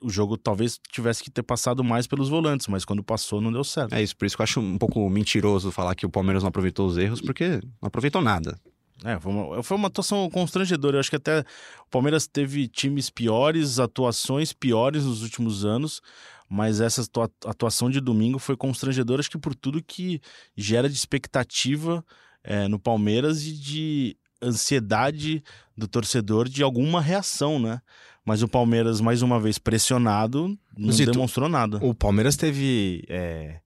o 0.00 0.08
jogo 0.08 0.36
talvez 0.36 0.78
tivesse 0.92 1.24
que 1.24 1.30
ter 1.30 1.42
passado 1.42 1.82
mais 1.82 2.06
pelos 2.06 2.28
volantes 2.28 2.68
mas 2.68 2.84
quando 2.84 3.02
passou 3.02 3.40
não 3.40 3.52
deu 3.52 3.64
certo 3.64 3.94
é 3.94 4.02
isso 4.02 4.16
por 4.16 4.26
isso 4.26 4.36
que 4.36 4.42
eu 4.42 4.44
acho 4.44 4.60
um 4.60 4.78
pouco 4.78 5.10
mentiroso 5.10 5.72
falar 5.72 5.96
que 5.96 6.06
o 6.06 6.10
Palmeiras 6.10 6.44
não 6.44 6.50
aproveitou 6.50 6.86
os 6.86 6.96
erros 6.96 7.20
porque 7.20 7.60
não 7.82 7.88
aproveitou 7.88 8.22
nada 8.22 8.56
é, 9.04 9.18
foi 9.20 9.32
uma, 9.32 9.62
foi 9.62 9.76
uma 9.76 9.88
atuação 9.88 10.28
constrangedora. 10.30 10.96
Eu 10.96 11.00
acho 11.00 11.10
que 11.10 11.16
até 11.16 11.40
o 11.40 11.90
Palmeiras 11.90 12.26
teve 12.26 12.66
times 12.66 13.10
piores, 13.10 13.78
atuações 13.78 14.54
piores 14.54 15.04
nos 15.04 15.22
últimos 15.22 15.66
anos, 15.66 16.00
mas 16.48 16.80
essa 16.80 17.02
atuação 17.44 17.90
de 17.90 18.00
domingo 18.00 18.38
foi 18.38 18.56
constrangedora, 18.56 19.20
acho 19.20 19.30
que 19.30 19.38
por 19.38 19.54
tudo 19.54 19.82
que 19.82 20.20
gera 20.56 20.88
de 20.88 20.94
expectativa 20.94 22.04
é, 22.42 22.68
no 22.68 22.78
Palmeiras 22.78 23.44
e 23.44 23.52
de 23.52 24.16
ansiedade 24.40 25.42
do 25.76 25.88
torcedor 25.88 26.48
de 26.48 26.62
alguma 26.62 27.00
reação, 27.00 27.58
né? 27.58 27.80
Mas 28.24 28.42
o 28.42 28.48
Palmeiras, 28.48 29.00
mais 29.00 29.22
uma 29.22 29.40
vez 29.40 29.56
pressionado, 29.56 30.58
não 30.76 30.92
Zito, 30.92 31.12
demonstrou 31.12 31.48
nada. 31.48 31.78
O 31.82 31.94
Palmeiras 31.94 32.36
teve. 32.36 33.04
É 33.08 33.60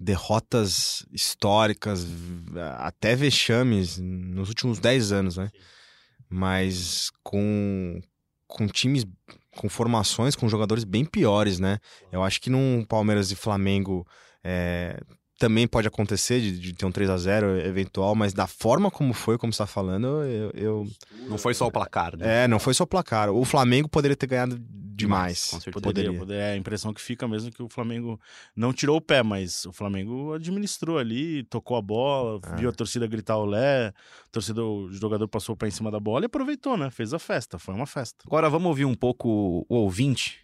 derrotas 0.00 1.04
históricas, 1.12 2.06
até 2.78 3.14
vexames 3.14 3.98
nos 3.98 4.48
últimos 4.48 4.78
10 4.78 5.12
anos, 5.12 5.36
né? 5.36 5.50
Mas 6.26 7.10
com, 7.22 8.00
com 8.46 8.66
times, 8.66 9.04
com 9.56 9.68
formações, 9.68 10.36
com 10.36 10.48
jogadores 10.48 10.84
bem 10.84 11.04
piores, 11.04 11.58
né? 11.58 11.78
Eu 12.12 12.22
acho 12.22 12.40
que 12.40 12.50
num 12.50 12.84
Palmeiras 12.84 13.30
e 13.30 13.36
Flamengo 13.36 14.06
é, 14.44 15.00
também 15.40 15.66
pode 15.66 15.88
acontecer 15.88 16.38
de, 16.38 16.58
de, 16.58 16.74
ter 16.74 16.84
um 16.84 16.92
3 16.92 17.08
a 17.08 17.16
0 17.16 17.60
eventual, 17.60 18.14
mas 18.14 18.34
da 18.34 18.46
forma 18.46 18.90
como 18.90 19.14
foi, 19.14 19.38
como 19.38 19.50
você 19.50 19.62
está 19.62 19.66
falando, 19.66 20.22
eu, 20.22 20.50
eu, 20.54 20.86
Não 21.26 21.38
foi 21.38 21.54
só 21.54 21.66
o 21.66 21.72
placar, 21.72 22.14
né? 22.14 22.44
É, 22.44 22.48
não 22.48 22.58
foi 22.58 22.74
só 22.74 22.84
o 22.84 22.86
placar. 22.86 23.30
O 23.30 23.42
Flamengo 23.46 23.88
poderia 23.88 24.14
ter 24.14 24.26
ganhado 24.26 24.60
demais. 24.60 25.48
Com 25.50 25.58
certeza. 25.58 25.82
Poderia, 25.82 26.12
poderia. 26.12 26.42
É 26.42 26.52
a 26.52 26.56
impressão 26.56 26.92
que 26.92 27.00
fica 27.00 27.26
mesmo 27.26 27.50
que 27.50 27.62
o 27.62 27.70
Flamengo 27.70 28.20
não 28.54 28.70
tirou 28.70 28.98
o 28.98 29.00
pé, 29.00 29.22
mas 29.22 29.64
o 29.64 29.72
Flamengo 29.72 30.34
administrou 30.34 30.98
ali, 30.98 31.42
tocou 31.44 31.78
a 31.78 31.82
bola, 31.82 32.38
é. 32.44 32.56
viu 32.56 32.68
a 32.68 32.72
torcida 32.72 33.06
gritar 33.06 33.38
olé, 33.38 33.94
o 34.26 34.30
torcedor, 34.30 34.66
o 34.66 34.92
jogador 34.92 35.26
passou 35.26 35.56
para 35.56 35.68
em 35.68 35.70
cima 35.70 35.90
da 35.90 35.98
bola 35.98 36.24
e 36.24 36.26
aproveitou, 36.26 36.76
né? 36.76 36.90
Fez 36.90 37.14
a 37.14 37.18
festa, 37.18 37.58
foi 37.58 37.74
uma 37.74 37.86
festa. 37.86 38.24
Agora 38.26 38.50
vamos 38.50 38.68
ouvir 38.68 38.84
um 38.84 38.94
pouco 38.94 39.64
o 39.66 39.74
ouvinte 39.74 40.38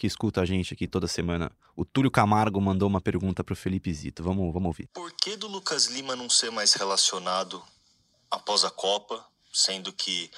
que 0.00 0.06
escuta 0.06 0.40
a 0.40 0.46
gente 0.46 0.72
aqui 0.72 0.88
toda 0.88 1.06
semana. 1.06 1.52
O 1.76 1.84
Túlio 1.84 2.10
Camargo 2.10 2.58
mandou 2.58 2.88
uma 2.88 3.02
pergunta 3.02 3.44
para 3.44 3.52
o 3.52 3.56
Felipe 3.56 3.92
Zito. 3.92 4.22
Vamos, 4.22 4.50
vamos 4.50 4.68
ouvir. 4.68 4.88
Por 4.94 5.12
que 5.12 5.36
do 5.36 5.46
Lucas 5.46 5.88
Lima 5.88 6.16
não 6.16 6.30
ser 6.30 6.50
mais 6.50 6.72
relacionado 6.72 7.62
após 8.30 8.64
a 8.64 8.70
Copa, 8.70 9.22
sendo 9.52 9.92
que 9.92 10.30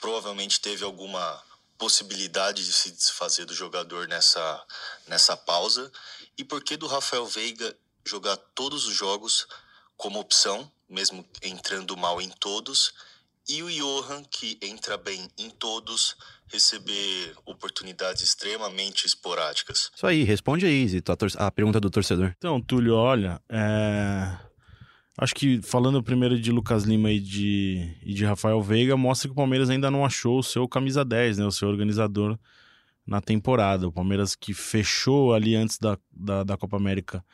provavelmente 0.00 0.60
teve 0.60 0.84
alguma 0.84 1.40
possibilidade 1.78 2.64
de 2.64 2.72
se 2.72 2.90
desfazer 2.90 3.44
do 3.44 3.54
jogador 3.54 4.08
nessa, 4.08 4.66
nessa 5.06 5.36
pausa? 5.36 5.92
E 6.36 6.42
por 6.42 6.64
que 6.64 6.76
do 6.76 6.88
Rafael 6.88 7.24
Veiga 7.24 7.72
jogar 8.04 8.36
todos 8.36 8.84
os 8.88 8.96
jogos 8.96 9.46
como 9.96 10.18
opção, 10.18 10.68
mesmo 10.88 11.24
entrando 11.40 11.96
mal 11.96 12.20
em 12.20 12.30
todos, 12.30 12.92
e 13.48 13.62
o 13.62 13.68
Johan, 13.70 14.22
que 14.30 14.58
entra 14.62 14.96
bem 14.96 15.28
em 15.38 15.50
todos, 15.50 16.16
receber 16.48 17.34
oportunidades 17.44 18.22
extremamente 18.22 19.06
esporádicas. 19.06 19.90
Isso 19.94 20.06
aí, 20.06 20.22
responde 20.22 20.64
aí, 20.66 20.86
Zito, 20.88 21.12
a, 21.12 21.46
a 21.46 21.50
pergunta 21.50 21.78
do 21.80 21.90
torcedor. 21.90 22.32
Então, 22.38 22.60
Túlio, 22.60 22.94
olha, 22.94 23.40
é, 23.48 24.36
acho 25.18 25.34
que 25.34 25.60
falando 25.62 26.02
primeiro 26.02 26.40
de 26.40 26.50
Lucas 26.50 26.84
Lima 26.84 27.10
e 27.10 27.20
de, 27.20 27.96
e 28.02 28.14
de 28.14 28.24
Rafael 28.24 28.62
Veiga, 28.62 28.96
mostra 28.96 29.28
que 29.28 29.32
o 29.32 29.36
Palmeiras 29.36 29.68
ainda 29.68 29.90
não 29.90 30.04
achou 30.04 30.38
o 30.38 30.42
seu 30.42 30.66
camisa 30.68 31.04
10, 31.04 31.38
né? 31.38 31.44
O 31.44 31.52
seu 31.52 31.68
organizador 31.68 32.38
na 33.06 33.20
temporada. 33.20 33.86
O 33.86 33.92
Palmeiras 33.92 34.34
que 34.34 34.54
fechou 34.54 35.34
ali 35.34 35.54
antes 35.54 35.78
da, 35.78 35.98
da, 36.10 36.42
da 36.44 36.56
Copa 36.56 36.76
América 36.76 37.24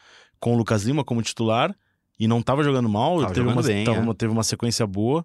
com 0.40 0.54
o 0.54 0.56
Lucas 0.58 0.82
Lima 0.84 1.04
como 1.04 1.22
titular 1.22 1.76
e 2.18 2.26
não 2.26 2.40
estava 2.40 2.64
jogando 2.64 2.88
mal, 2.88 3.20
Tava 3.20 3.28
teve, 3.34 3.40
jogando 3.48 3.56
uma, 3.56 3.62
bem, 3.62 3.84
tava 3.84 3.98
é. 3.98 4.00
uma- 4.00 4.14
teve 4.14 4.32
uma 4.32 4.42
sequência 4.42 4.86
boa. 4.86 5.24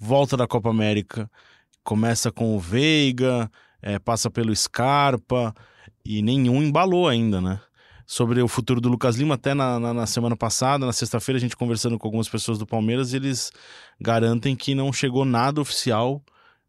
Volta 0.00 0.34
da 0.34 0.46
Copa 0.46 0.70
América, 0.70 1.30
começa 1.84 2.32
com 2.32 2.56
o 2.56 2.58
Veiga, 2.58 3.50
é, 3.82 3.98
passa 3.98 4.30
pelo 4.30 4.54
Scarpa 4.56 5.54
e 6.02 6.22
nenhum 6.22 6.62
embalou 6.62 7.06
ainda, 7.06 7.40
né? 7.40 7.60
sobre 8.10 8.42
o 8.42 8.48
futuro 8.48 8.80
do 8.80 8.88
Lucas 8.88 9.14
Lima, 9.14 9.36
até 9.36 9.54
na, 9.54 9.78
na, 9.78 9.94
na 9.94 10.04
semana 10.04 10.36
passada, 10.36 10.84
na 10.84 10.92
sexta-feira, 10.92 11.36
a 11.36 11.40
gente 11.40 11.56
conversando 11.56 11.96
com 11.96 12.08
algumas 12.08 12.28
pessoas 12.28 12.58
do 12.58 12.66
Palmeiras, 12.66 13.14
eles 13.14 13.52
garantem 14.00 14.56
que 14.56 14.74
não 14.74 14.92
chegou 14.92 15.24
nada 15.24 15.60
oficial 15.60 16.20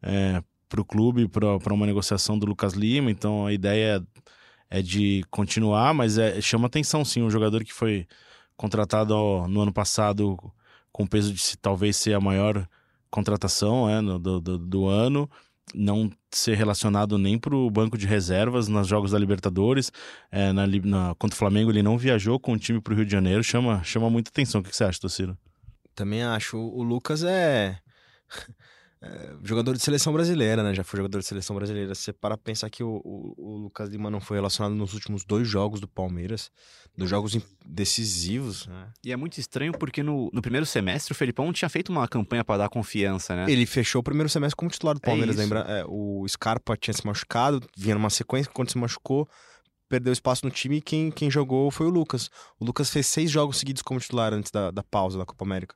é, 0.03 0.43
para 0.69 0.79
o 0.79 0.85
clube, 0.85 1.27
para 1.27 1.73
uma 1.73 1.87
negociação 1.87 2.37
do 2.37 2.45
Lucas 2.45 2.73
Lima, 2.73 3.09
então 3.09 3.47
a 3.47 3.51
ideia 3.51 4.05
é, 4.69 4.77
é 4.77 4.81
de 4.83 5.25
continuar, 5.31 5.95
mas 5.95 6.19
é, 6.19 6.39
chama 6.41 6.67
atenção 6.67 7.03
sim, 7.03 7.23
um 7.23 7.29
jogador 7.31 7.63
que 7.63 7.73
foi 7.73 8.05
contratado 8.55 9.15
ó, 9.15 9.47
no 9.47 9.61
ano 9.61 9.73
passado 9.73 10.37
com 10.91 11.07
peso 11.07 11.33
de 11.33 11.57
talvez 11.57 11.97
ser 11.97 12.13
a 12.13 12.21
maior 12.21 12.69
contratação 13.11 13.89
é, 13.89 14.01
no, 14.01 14.17
do, 14.17 14.39
do, 14.39 14.57
do 14.57 14.87
ano, 14.87 15.29
não 15.75 16.11
ser 16.31 16.55
relacionado 16.55 17.17
nem 17.17 17.37
para 17.37 17.55
o 17.55 17.69
banco 17.69 17.97
de 17.97 18.07
reservas 18.07 18.67
nos 18.67 18.87
jogos 18.87 19.11
da 19.11 19.19
Libertadores. 19.19 19.91
É, 20.31 20.51
na, 20.51 20.65
na, 20.65 21.15
contra 21.15 21.35
o 21.35 21.37
Flamengo, 21.37 21.69
ele 21.69 21.83
não 21.83 21.97
viajou 21.97 22.39
com 22.39 22.53
o 22.53 22.57
time 22.57 22.81
para 22.81 22.93
o 22.93 22.95
Rio 22.95 23.05
de 23.05 23.11
Janeiro. 23.11 23.43
Chama, 23.43 23.83
chama 23.83 24.09
muita 24.09 24.29
atenção. 24.29 24.61
O 24.61 24.63
que 24.63 24.75
você 24.75 24.83
acha, 24.83 24.99
Tociro? 24.99 25.37
Também 25.93 26.23
acho. 26.23 26.57
O 26.57 26.81
Lucas 26.81 27.23
é... 27.23 27.77
é. 29.03 29.33
jogador 29.43 29.75
de 29.75 29.81
seleção 29.81 30.13
brasileira, 30.13 30.61
né? 30.61 30.75
Já 30.75 30.83
foi 30.83 30.97
jogador 30.97 31.19
de 31.19 31.25
seleção 31.25 31.55
brasileira. 31.55 31.95
Você 31.95 32.13
para 32.13 32.37
pensar 32.37 32.69
que 32.69 32.83
o, 32.83 33.01
o, 33.03 33.33
o 33.35 33.57
Lucas 33.57 33.89
Lima 33.89 34.11
não 34.11 34.21
foi 34.21 34.37
relacionado 34.37 34.75
nos 34.75 34.93
últimos 34.93 35.25
dois 35.25 35.47
jogos 35.47 35.79
do 35.79 35.87
Palmeiras, 35.87 36.51
dos 36.95 37.09
jogos 37.09 37.35
decisivos, 37.65 38.67
né? 38.67 38.89
E 39.03 39.11
é 39.11 39.15
muito 39.15 39.39
estranho 39.39 39.73
porque 39.73 40.03
no, 40.03 40.29
no 40.31 40.41
primeiro 40.41 40.67
semestre 40.67 41.13
o 41.13 41.15
Felipão 41.15 41.51
tinha 41.51 41.67
feito 41.67 41.89
uma 41.89 42.07
campanha 42.07 42.43
para 42.43 42.59
dar 42.59 42.69
confiança, 42.69 43.35
né? 43.35 43.45
Ele 43.51 43.65
fechou 43.65 44.01
o 44.01 44.03
primeiro 44.03 44.29
semestre 44.29 44.55
como 44.55 44.69
titular 44.69 44.93
do 44.93 45.01
Palmeiras, 45.01 45.35
isso. 45.35 45.43
lembra? 45.43 45.61
É, 45.61 45.83
o 45.87 46.23
Scarpa 46.27 46.77
tinha 46.77 46.93
se 46.93 47.05
machucado, 47.05 47.67
vinha 47.75 47.95
numa 47.95 48.09
sequência, 48.11 48.51
quando 48.53 48.69
se 48.69 48.77
machucou, 48.77 49.27
perdeu 49.89 50.13
espaço 50.13 50.45
no 50.45 50.51
time 50.51 50.77
e 50.77 50.81
quem, 50.81 51.09
quem 51.09 51.31
jogou 51.31 51.71
foi 51.71 51.87
o 51.87 51.89
Lucas. 51.89 52.29
O 52.59 52.65
Lucas 52.65 52.91
fez 52.91 53.07
seis 53.07 53.31
jogos 53.31 53.57
seguidos 53.57 53.81
como 53.81 53.99
titular 53.99 54.31
antes 54.31 54.51
da, 54.51 54.69
da 54.69 54.83
pausa 54.83 55.17
da 55.17 55.25
Copa 55.25 55.43
América. 55.43 55.75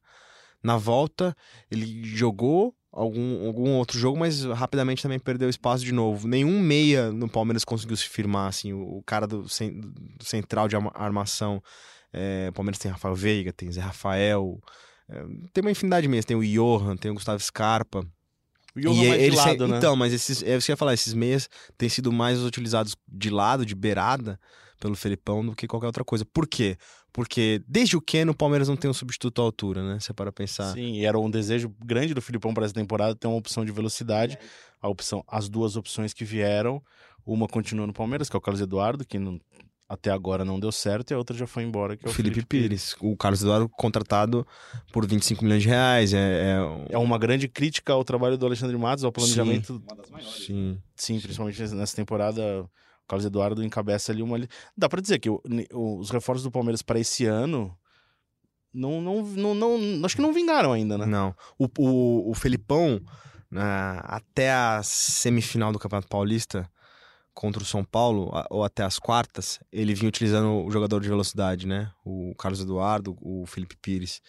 Na 0.64 0.78
volta, 0.78 1.36
ele 1.70 2.04
jogou 2.04 2.76
algum, 2.95 3.45
algum 3.45 3.71
outro 3.73 3.99
jogo, 3.99 4.17
mas 4.17 4.43
rapidamente 4.45 5.03
também 5.03 5.19
perdeu 5.19 5.49
espaço 5.49 5.84
de 5.84 5.91
novo. 5.91 6.27
Nenhum 6.27 6.60
meia 6.60 7.12
no 7.12 7.29
Palmeiras 7.29 7.65
conseguiu 7.65 7.95
se 7.97 8.08
firmar, 8.08 8.47
assim, 8.47 8.73
o, 8.73 8.97
o 8.97 9.03
cara 9.05 9.27
do, 9.27 9.43
do 9.43 10.23
central 10.23 10.67
de 10.67 10.75
arma- 10.75 10.93
armação. 10.95 11.62
É, 12.12 12.47
o 12.49 12.53
Palmeiras 12.53 12.79
tem 12.79 12.89
Rafael 12.89 13.13
Veiga, 13.13 13.51
tem 13.51 13.69
Zé 13.69 13.81
Rafael, 13.81 14.58
é, 15.10 15.23
tem 15.51 15.62
uma 15.62 15.71
infinidade 15.71 16.03
de 16.03 16.08
meias, 16.08 16.23
tem 16.25 16.38
o 16.38 16.43
Johan, 16.43 16.95
tem 16.95 17.12
o 17.12 17.13
Gustavo 17.13 17.43
Scarpa. 17.43 17.99
O 18.73 18.79
Johan 18.79 18.93
E 18.93 19.08
mais 19.10 19.21
ele 19.21 19.31
de 19.31 19.38
lado, 19.38 19.67
né? 19.67 19.77
Então, 19.77 19.95
mas 19.95 20.13
esses, 20.13 20.41
é 20.41 20.55
isso 20.55 20.65
que 20.65 20.71
eu 20.71 20.73
ia 20.73 20.77
falar, 20.77 20.93
esses 20.93 21.13
meias 21.13 21.49
têm 21.77 21.89
sido 21.89 22.12
mais 22.12 22.41
utilizados 22.41 22.95
de 23.08 23.29
lado, 23.29 23.65
de 23.65 23.75
beirada, 23.75 24.39
pelo 24.79 24.95
Felipão 24.95 25.45
do 25.45 25.55
que 25.55 25.67
qualquer 25.67 25.88
outra 25.88 26.03
coisa. 26.03 26.25
Por 26.25 26.47
quê? 26.47 26.77
Porque 27.15 27.63
desde 27.65 27.95
o 27.95 28.01
Keno 28.01 28.34
o 28.34 28.36
Palmeiras 28.36 28.67
não 28.67 28.75
tem 28.75 28.91
um 28.91 28.93
substituto 28.93 29.41
à 29.41 29.45
altura, 29.45 29.82
né? 29.82 29.97
Você 30.01 30.13
para 30.13 30.34
pensar. 30.34 30.73
Sim, 30.73 30.95
e 30.95 31.06
era 31.06 31.17
um 31.17 31.32
desejo 31.32 31.73
grande 31.82 32.13
do 32.13 32.21
Filipão 32.21 32.54
para 32.54 32.65
essa 32.65 32.73
temporada 32.73 33.15
ter 33.15 33.25
uma 33.25 33.38
opção 33.38 33.63
de 33.63 33.71
velocidade. 33.71 34.38
A 34.82 34.89
opção, 34.89 35.23
as 35.25 35.47
duas 35.47 35.78
opções 35.78 36.13
que 36.13 36.25
vieram, 36.25 36.84
uma 37.25 37.47
continua 37.47 37.88
no 37.88 37.93
Palmeiras, 37.93 38.30
que 38.30 38.36
é 38.36 38.38
o 38.38 38.41
Carlos 38.41 38.60
Eduardo, 38.60 39.06
que 39.06 39.17
não- 39.17 39.39
até 39.88 40.12
agora 40.12 40.43
não 40.43 40.60
deu 40.60 40.73
certo, 40.73 41.12
e 41.12 41.13
a 41.13 41.17
outra 41.17 41.38
já 41.38 41.47
foi 41.47 41.63
embora, 41.63 41.95
que 41.95 42.06
é 42.06 42.10
O 42.10 42.12
o 42.12 42.13
Felipe 42.13 42.43
Pires. 42.43 42.97
O 42.99 43.15
Carlos 43.15 43.41
Eduardo 43.41 43.69
contratado 43.69 44.45
por 44.91 45.08
25 45.08 45.41
milhões 45.45 45.63
de 45.63 45.69
reais. 45.69 46.13
É, 46.13 46.58
é 46.89 46.95
É 46.95 46.97
uma 46.97 47.17
grande 47.17 47.47
crítica 47.47 47.93
ao 47.93 48.04
trabalho 48.04 48.38
do 48.38 48.45
Alexandre 48.45 48.75
Matos, 48.78 49.06
ao 49.06 49.12
planejamento 49.13 49.82
Sim. 50.45 50.78
Sim, 50.97 51.21
principalmente 51.21 51.62
nessa 51.75 51.95
temporada, 51.95 52.69
Carlos 53.08 53.26
Eduardo 53.26 53.63
encabeça 53.63 54.12
ali 54.12 54.22
uma. 54.22 54.38
Dá 54.78 54.89
pra 54.89 55.02
dizer 55.02 55.20
que 55.20 55.30
o- 55.30 55.41
os 56.00 56.10
reforços 56.10 56.44
do 56.44 56.52
Palmeiras 56.52 56.82
para 56.82 57.00
esse 57.00 57.26
ano 57.26 57.76
não, 58.74 59.02
não, 59.02 59.22
não, 59.24 59.56
não, 59.56 60.06
acho 60.06 60.15
que 60.15 60.22
não 60.22 60.34
vingaram 60.34 60.74
ainda, 60.74 60.98
né? 60.98 61.06
Não. 61.06 61.34
O, 61.58 61.68
o, 61.78 62.32
o 62.32 62.34
Felipão, 62.34 63.00
na- 63.50 64.00
até 64.00 64.52
a 64.52 64.82
semifinal 64.84 65.72
do 65.72 65.80
Campeonato 65.80 66.10
Paulista 66.10 66.70
contra 67.34 67.62
o 67.62 67.65
São 67.65 67.84
Paulo, 67.84 68.30
a- 68.34 68.46
ou 68.50 68.63
até 68.63 68.84
as 68.84 68.98
quartas, 68.98 69.60
ele 69.72 69.94
vinha 69.94 70.10
utilizando 70.10 70.65
o 70.65 70.72
jogador 70.72 71.00
de 71.02 71.08
velocidade, 71.08 71.68
né? 71.68 71.91
O 72.04 72.34
Carlos 72.38 72.60
Eduardo, 72.62 73.15
o 73.22 73.46
Felipe 73.46 73.78
Pires. 73.82 74.22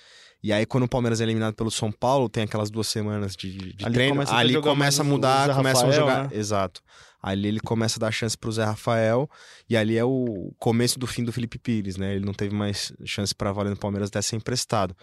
E 0.43 0.53
aí, 0.53 0.65
quando 0.67 0.85
o 0.85 0.89
Palmeiras 0.89 1.21
é 1.21 1.25
eliminado 1.25 1.55
pelo 1.55 1.71
São 1.71 1.91
Paulo, 1.91 2.29
tem 2.29 2.45
aquelas 2.45 2.71
duas 2.71 2.87
semanas 2.89 3.35
de, 3.35 3.75
de 3.75 3.85
Ali 3.85 3.95
treino. 3.95 4.15
começa 4.15 4.35
ali 4.37 4.61
começa 4.61 5.03
a 5.03 5.05
mudar, 5.05 5.47
Zé 5.49 5.55
começam 5.55 5.89
a 5.89 5.93
jogar. 5.93 6.25
né? 6.25 6.37
Exato. 6.37 6.81
Ali 7.29 7.49
ele 7.49 7.61
começa 7.61 7.99
a 7.99 8.01
dar 8.01 8.12
chance 8.12 8.39
pro 8.39 8.53
Zé 8.53 8.62
Rafael. 8.65 9.29
E 9.69 9.77
ali 9.77 9.97
é 9.99 10.05
o 10.05 10.53
começo 10.59 10.99
do 10.99 11.07
fim 11.07 11.25
do 11.25 11.33
Felipe 11.33 11.59
Pires, 11.59 11.97
né? 11.97 12.15
Ele 12.15 12.25
não 12.25 12.33
teve 12.33 12.55
mais 12.55 12.93
chance 13.05 13.35
para 13.35 13.51
valer 13.53 13.71
no 13.71 13.77
Palmeiras 13.77 14.09
até 14.09 14.23
ser 14.23 14.37
emprestado. 14.37 14.97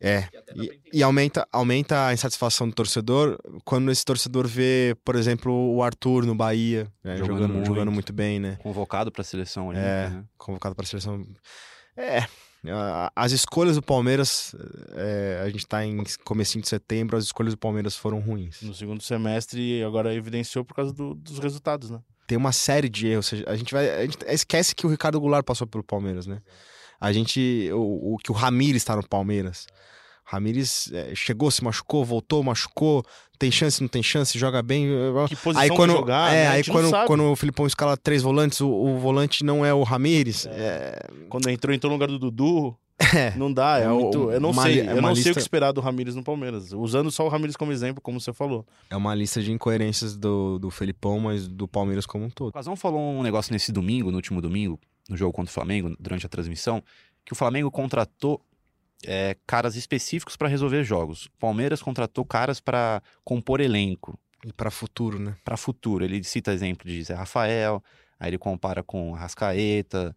É, 0.00 0.28
e, 0.54 0.98
e 0.98 1.02
aumenta, 1.02 1.46
aumenta 1.50 2.06
a 2.06 2.12
insatisfação 2.12 2.68
do 2.68 2.74
torcedor 2.74 3.38
quando 3.64 3.90
esse 3.90 4.04
torcedor 4.04 4.46
vê, 4.46 4.94
por 5.04 5.16
exemplo, 5.16 5.52
o 5.74 5.82
Arthur 5.82 6.26
no 6.26 6.34
Bahia, 6.34 6.86
né, 7.02 7.16
Jogando 7.16 7.36
jogando, 7.36 7.54
muito. 7.54 7.66
jogando 7.66 7.92
muito 7.92 8.12
bem, 8.12 8.38
né? 8.38 8.58
Convocado 8.62 9.10
para 9.10 9.22
a 9.22 9.24
seleção 9.24 9.68
olímpica, 9.68 9.88
É. 9.88 10.08
né? 10.10 10.24
Convocado 10.36 10.74
para 10.74 10.84
a 10.84 10.86
seleção. 10.86 11.24
É, 11.96 12.26
as 13.14 13.32
escolhas 13.32 13.76
do 13.76 13.82
Palmeiras, 13.82 14.54
é, 14.94 15.42
a 15.44 15.48
gente 15.50 15.66
tá 15.66 15.84
em 15.84 16.02
comecinho 16.24 16.62
de 16.62 16.68
setembro, 16.68 17.16
as 17.16 17.24
escolhas 17.24 17.52
do 17.52 17.58
Palmeiras 17.58 17.96
foram 17.96 18.20
ruins. 18.20 18.62
No 18.62 18.74
segundo 18.74 19.02
semestre, 19.02 19.82
agora 19.84 20.14
evidenciou 20.14 20.64
por 20.64 20.74
causa 20.74 20.92
do- 20.92 21.14
dos 21.14 21.38
resultados, 21.38 21.90
né? 21.90 22.00
Tem 22.26 22.38
uma 22.38 22.52
série 22.52 22.88
de 22.88 23.06
erros, 23.06 23.32
a 23.46 23.54
gente 23.56 23.72
vai, 23.74 23.90
a 23.90 24.02
gente 24.02 24.16
esquece 24.28 24.74
que 24.74 24.86
o 24.86 24.90
Ricardo 24.90 25.20
Goulart 25.20 25.44
passou 25.44 25.66
pelo 25.66 25.84
Palmeiras, 25.84 26.26
né? 26.26 26.40
A 26.98 27.12
gente, 27.12 27.68
o, 27.72 28.14
o 28.14 28.16
que 28.18 28.30
o 28.32 28.34
Ramires 28.34 28.80
está 28.82 28.96
no 28.96 29.06
Palmeiras. 29.06 29.66
Ramires 30.24 30.90
é, 30.92 31.14
chegou, 31.14 31.50
se 31.50 31.62
machucou, 31.62 32.04
voltou, 32.04 32.42
machucou, 32.42 33.04
tem 33.38 33.50
chance, 33.50 33.80
não 33.80 33.88
tem 33.88 34.02
chance, 34.02 34.38
joga 34.38 34.62
bem. 34.62 34.88
Que 35.28 35.36
posição 35.36 35.62
Aí 35.62 35.68
quando, 35.68 35.92
jogar, 35.92 36.32
é, 36.32 36.44
né? 36.44 36.48
Aí 36.48 36.64
quando, 36.64 36.90
quando 37.06 37.24
o 37.24 37.36
Filipão 37.36 37.66
escala 37.66 37.96
três 37.96 38.22
volantes, 38.22 38.60
o, 38.60 38.68
o 38.68 38.98
volante 38.98 39.44
não 39.44 39.64
é 39.64 39.72
o 39.74 39.82
Ramires. 39.82 40.46
É, 40.46 40.98
Quando 41.28 41.48
entrou, 41.50 41.74
entrou 41.74 41.90
no 41.90 41.96
lugar 41.96 42.08
do 42.08 42.18
Dudu, 42.18 42.76
é, 43.14 43.36
não 43.36 43.52
dá, 43.52 43.80
é, 43.80 43.84
É 43.84 43.88
muito... 43.88 44.30
Eu 44.30 44.40
não 44.40 44.50
uma 44.50 44.62
sei, 44.62 44.80
é 44.80 44.92
eu 44.92 45.02
não 45.02 45.02
sei 45.02 45.10
o 45.10 45.14
lista- 45.14 45.32
que 45.34 45.40
esperar 45.40 45.72
do 45.72 45.80
Ramires 45.80 46.14
no 46.14 46.22
Palmeiras. 46.22 46.72
Usando 46.72 47.10
só 47.10 47.26
o 47.26 47.28
Ramires 47.28 47.56
como 47.56 47.72
exemplo, 47.72 48.00
como 48.00 48.20
você 48.20 48.32
falou. 48.32 48.64
é 48.88 48.96
uma 48.96 49.14
lista 49.14 49.42
de 49.42 49.50
incoerências 49.52 50.16
do, 50.16 50.58
do 50.58 50.70
Felipão, 50.70 51.18
mas 51.18 51.48
do 51.48 51.66
Palmeiras 51.66 52.06
como 52.06 52.24
um 52.24 52.30
todo. 52.30 52.48
O 52.48 52.52
Casão 52.52 52.76
falou 52.76 53.00
um 53.00 53.22
negócio 53.22 53.52
nesse 53.52 53.72
domingo, 53.72 54.10
no 54.10 54.16
último 54.16 54.40
domingo, 54.40 54.78
no 55.10 55.16
jogo 55.16 55.32
contra 55.32 55.50
o 55.50 55.52
Flamengo, 55.54 55.94
durante 55.98 56.24
a 56.24 56.28
transmissão, 56.28 56.82
que 57.24 57.32
o 57.32 57.36
Flamengo 57.36 57.68
contratou 57.70 58.40
é, 59.06 59.36
caras 59.46 59.76
específicos 59.76 60.36
para 60.36 60.48
resolver 60.48 60.84
jogos. 60.84 61.26
O 61.26 61.30
Palmeiras 61.38 61.82
contratou 61.82 62.24
caras 62.24 62.60
para 62.60 63.02
compor 63.24 63.60
elenco, 63.60 64.18
E 64.44 64.52
para 64.52 64.70
futuro, 64.70 65.18
né? 65.18 65.36
para 65.44 65.56
futuro. 65.56 66.04
Ele 66.04 66.22
cita 66.24 66.52
exemplo 66.52 66.86
de 66.88 67.02
Zé 67.02 67.14
Rafael, 67.14 67.82
aí 68.18 68.30
ele 68.30 68.38
compara 68.38 68.82
com 68.82 69.12
Rascaeta, 69.12 70.14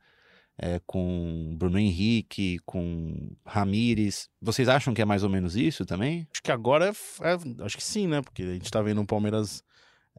é, 0.58 0.82
com 0.86 1.56
Bruno 1.58 1.78
Henrique, 1.78 2.60
com 2.66 3.32
Ramires. 3.46 4.30
Vocês 4.42 4.68
acham 4.68 4.94
que 4.94 5.02
é 5.02 5.06
mais 5.06 5.24
ou 5.24 5.30
menos 5.30 5.56
isso 5.56 5.86
também? 5.86 6.28
Acho 6.34 6.42
que 6.42 6.52
agora 6.52 6.86
é, 6.88 6.90
é- 7.30 7.64
Acho 7.66 7.78
que 7.78 7.84
sim, 7.84 8.08
né? 8.08 8.22
Porque 8.22 8.42
a 8.44 8.54
gente 8.54 8.72
tá 8.72 8.82
vendo 8.82 9.00
um 9.02 9.06
Palmeiras 9.06 9.64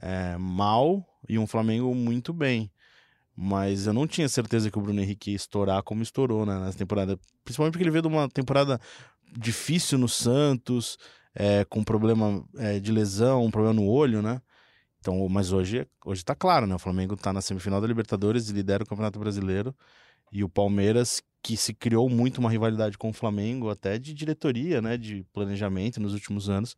é, 0.01 0.37
mal 0.39 1.05
e 1.29 1.39
um 1.39 1.47
Flamengo 1.47 1.93
muito 1.95 2.33
bem. 2.33 2.71
Mas 3.41 3.87
eu 3.87 3.93
não 3.93 4.05
tinha 4.05 4.29
certeza 4.29 4.69
que 4.69 4.77
o 4.77 4.81
Bruno 4.81 5.01
Henrique 5.01 5.31
ia 5.31 5.37
estourar 5.37 5.81
como 5.85 6.03
estourou 6.03 6.45
né, 6.45 6.59
nessa 6.59 6.77
temporada. 6.77 7.17
Principalmente 7.45 7.75
porque 7.75 7.85
ele 7.85 7.93
veio 7.93 8.03
de 8.03 8.09
uma 8.09 8.29
temporada 8.29 8.81
difícil 9.33 9.97
no 9.97 10.09
Santos, 10.09 10.99
é, 11.33 11.65
com 11.65 11.85
problema 11.85 12.45
é, 12.57 12.81
de 12.81 12.91
lesão, 12.91 13.45
um 13.45 13.51
problema 13.51 13.75
no 13.75 13.87
olho, 13.87 14.21
né? 14.21 14.43
Então, 14.99 15.29
mas 15.29 15.53
hoje, 15.53 15.87
hoje 16.05 16.25
tá 16.25 16.35
claro, 16.35 16.67
né? 16.67 16.75
O 16.75 16.81
Flamengo 16.81 17.17
tá 17.17 17.33
na 17.33 17.41
semifinal 17.41 17.81
da 17.81 17.87
Libertadores 17.87 18.51
e 18.51 18.53
lidera 18.53 18.83
o 18.83 18.87
Campeonato 18.87 19.21
Brasileiro. 19.21 19.73
E 20.33 20.43
o 20.43 20.49
Palmeiras, 20.49 21.23
que 21.41 21.57
se 21.57 21.73
criou 21.73 22.09
muito 22.11 22.39
uma 22.39 22.51
rivalidade 22.51 22.99
com 22.99 23.11
o 23.11 23.13
Flamengo, 23.13 23.71
até 23.71 24.01
de 24.01 24.13
diretoria, 24.13 24.83
né, 24.83 24.97
de 24.97 25.25
planejamento 25.33 26.01
nos 26.01 26.13
últimos 26.13 26.51
anos. 26.51 26.75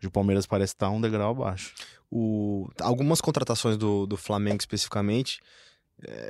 Hoje 0.00 0.08
o 0.08 0.10
Palmeiras 0.10 0.44
parece 0.44 0.72
estar 0.72 0.90
um 0.90 1.00
degrau 1.00 1.30
abaixo. 1.30 1.72
O, 2.10 2.68
algumas 2.80 3.20
contratações 3.20 3.76
do, 3.76 4.08
do 4.08 4.16
Flamengo 4.16 4.58
especificamente, 4.58 5.40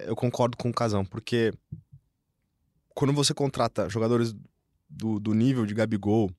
eu 0.07 0.17
concordo 0.17 0.57
com 0.57 0.71
o 0.71 0.75
Casão, 0.75 1.05
porque 1.05 1.53
quando 2.95 3.13
você 3.13 3.33
contrata 3.33 3.89
jogadores 3.89 4.35
do, 4.89 5.21
do 5.21 5.33
nível 5.33 5.65
de 5.65 5.75
Gabigol, 5.75 6.31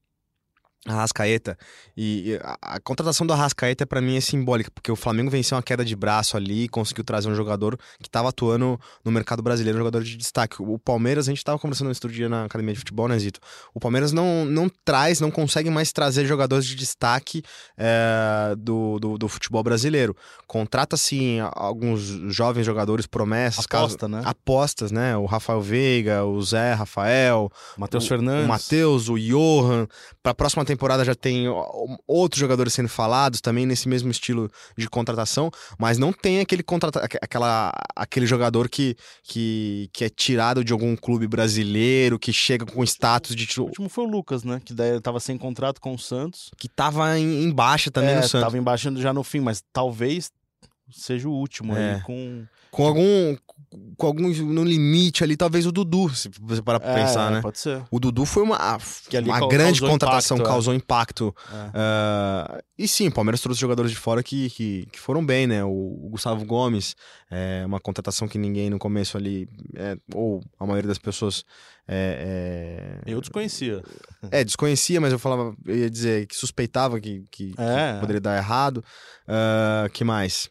Arrascaeta. 0.88 1.56
E, 1.96 2.32
e 2.32 2.36
a, 2.38 2.58
a, 2.62 2.80
contratação 2.80 3.26
do 3.28 3.34
Arrascaeta 3.34 3.86
para 3.86 4.02
mim 4.02 4.18
é 4.18 4.22
simbólica, 4.22 4.72
porque 4.72 4.92
o 4.92 4.96
Flamengo 4.96 5.30
venceu 5.30 5.56
uma 5.56 5.62
queda 5.62 5.86
de 5.86 5.96
braço 5.96 6.36
ali, 6.36 6.68
conseguiu 6.68 7.04
trazer 7.04 7.30
um 7.30 7.36
jogador 7.36 7.78
que 8.00 8.08
estava 8.08 8.30
atuando 8.30 8.80
no 9.06 9.12
mercado 9.12 9.44
brasileiro, 9.44 9.78
um 9.78 9.82
jogador 9.82 10.04
de 10.04 10.18
destaque. 10.18 10.56
O 10.60 10.80
Palmeiras, 10.80 11.28
a 11.28 11.32
gente 11.32 11.38
estava 11.38 11.60
conversando 11.60 11.86
no 11.86 11.92
outro 11.92 12.12
dia 12.12 12.28
na 12.28 12.46
academia 12.46 12.74
de 12.74 12.80
futebol, 12.80 13.08
né, 13.08 13.18
Zito? 13.20 13.40
O 13.76 13.80
Palmeiras 13.80 14.12
não, 14.12 14.44
não 14.44 14.68
traz, 14.84 15.20
não 15.20 15.30
consegue 15.30 15.70
mais 15.70 15.92
trazer 15.92 16.26
jogadores 16.26 16.66
de 16.66 16.76
destaque 16.76 17.44
é, 17.78 18.56
do, 18.58 18.98
do, 19.00 19.18
do, 19.20 19.28
futebol 19.28 19.62
brasileiro. 19.62 20.16
Contrata, 20.48 20.98
sim, 20.98 21.40
alguns 21.54 22.02
jovens 22.34 22.66
jogadores, 22.66 23.06
promessas. 23.06 23.66
Aposta, 23.66 23.98
caso, 24.00 24.08
né? 24.08 24.22
Apostas, 24.26 24.92
né? 24.92 25.16
O 25.16 25.26
Rafael 25.26 25.62
Veiga, 25.62 26.26
o 26.26 26.42
Zé 26.42 26.74
Rafael. 26.74 27.52
Matheus 27.78 28.08
Fernandes. 28.08 28.46
O 28.46 28.48
Matheus, 28.48 29.10
o 29.10 29.20
Johan. 29.20 29.88
Para 30.24 30.32
a 30.32 30.36
próxima 30.36 30.66
temporada 30.72 31.04
já 31.04 31.16
tem 31.16 31.46
outros 32.08 32.40
jogadores 32.40 32.74
sendo 32.74 32.90
falados 32.90 33.42
também 33.42 33.66
nesse 33.66 33.88
mesmo 33.88 34.10
estilo 34.10 34.50
de 34.78 34.90
contratação, 34.90 35.52
mas 35.78 35.98
não 35.98 36.14
tem 36.14 36.40
aquele 36.40 36.64
contrata 36.64 37.00
aquela 37.22 37.72
aquele 37.96 38.26
jogador 38.26 38.70
que, 38.70 38.96
que, 39.24 39.90
que 39.94 40.06
é 40.06 40.10
tirado 40.10 40.64
de 40.64 40.74
algum 40.74 40.96
clube 40.96 41.28
brasileiro, 41.28 42.18
que 42.18 42.32
chega 42.32 42.66
com 42.66 42.84
status 42.84 43.36
de 43.36 43.60
O 43.60 43.66
último 43.66 43.90
foi 43.90 44.06
o 44.06 44.08
Lucas, 44.08 44.44
né? 44.44 44.62
Que 44.64 44.74
daí 44.74 45.00
tava 45.02 45.20
sem 45.20 45.38
contrato 45.38 45.82
com 45.82 45.94
o 45.94 46.00
Santos. 46.00 46.50
Que 46.58 46.70
tava 46.70 47.18
em, 47.20 47.44
em 47.44 47.52
baixa 47.52 47.92
também 47.92 48.12
é, 48.12 48.16
no 48.18 48.24
Santos. 48.24 48.42
Tava 48.42 48.58
em 48.58 48.64
baixa 48.64 48.94
já 48.96 49.14
no 49.14 49.24
fim, 49.24 49.40
mas 49.40 49.64
talvez 49.74 50.32
seja 50.92 51.28
o 51.28 51.34
último 51.34 51.76
é. 51.76 51.96
aí 51.96 52.02
com 52.02 52.46
com 52.70 52.88
algum 52.88 53.36
com 53.98 54.08
algum 54.08 54.30
no 54.30 54.64
limite 54.64 55.24
ali, 55.24 55.38
talvez 55.38 55.66
o 55.66 55.72
Dudu, 55.72 56.14
se 56.14 56.30
você 56.42 56.62
parar 56.62 56.80
pra 56.80 56.92
é, 56.92 56.96
pensar, 56.96 57.32
né? 57.32 57.42
Pode 57.42 57.58
ser. 57.58 57.82
O 57.90 58.00
Dudu 58.00 58.26
foi 58.26 58.44
uma, 58.44 58.58
uma 58.58 59.48
grande 59.48 59.80
contratação, 59.80 60.38
impacto, 60.38 60.50
causou 60.50 60.74
é. 60.74 60.78
impacto. 60.78 61.36
É. 61.50 62.58
Uh, 62.58 62.64
e 62.78 62.88
sim, 62.88 63.08
o 63.08 63.12
Palmeiras 63.12 63.40
trouxe 63.40 63.62
jogadores 63.62 63.92
de 63.92 63.98
fora 63.98 64.22
que, 64.22 64.50
que, 64.50 64.88
que 64.92 65.00
foram 65.00 65.26
bem, 65.26 65.48
né? 65.48 65.64
O, 65.64 65.70
o, 65.70 66.10
Gustavo 66.10 66.44
Gomes, 66.44 66.96
é 67.30 67.64
uma 67.66 67.80
contratação 67.80 68.28
que 68.28 68.38
ninguém 68.38 68.70
no 68.70 68.78
começo 68.78 69.16
ali, 69.16 69.48
é, 69.76 69.96
ou 70.14 70.44
a 70.60 70.66
maioria 70.66 70.90
das 70.90 71.00
pessoas. 71.00 71.46
É, 71.88 73.00
eu 73.06 73.22
desconhecia. 73.22 73.82
É, 74.32 74.44
desconhecia, 74.44 75.00
mas 75.00 75.14
eu 75.14 75.20
falava, 75.20 75.56
eu 75.66 75.78
ia 75.78 75.90
dizer 75.90 76.28
que 76.28 76.36
suspeitava 76.36 77.00
que, 77.00 77.24
que, 77.32 77.52
que 77.52 78.00
poderia 78.02 78.22
dar 78.22 78.38
errado. 78.38 78.84
Uh, 79.28 79.90
que 79.92 80.04
mais? 80.04 80.50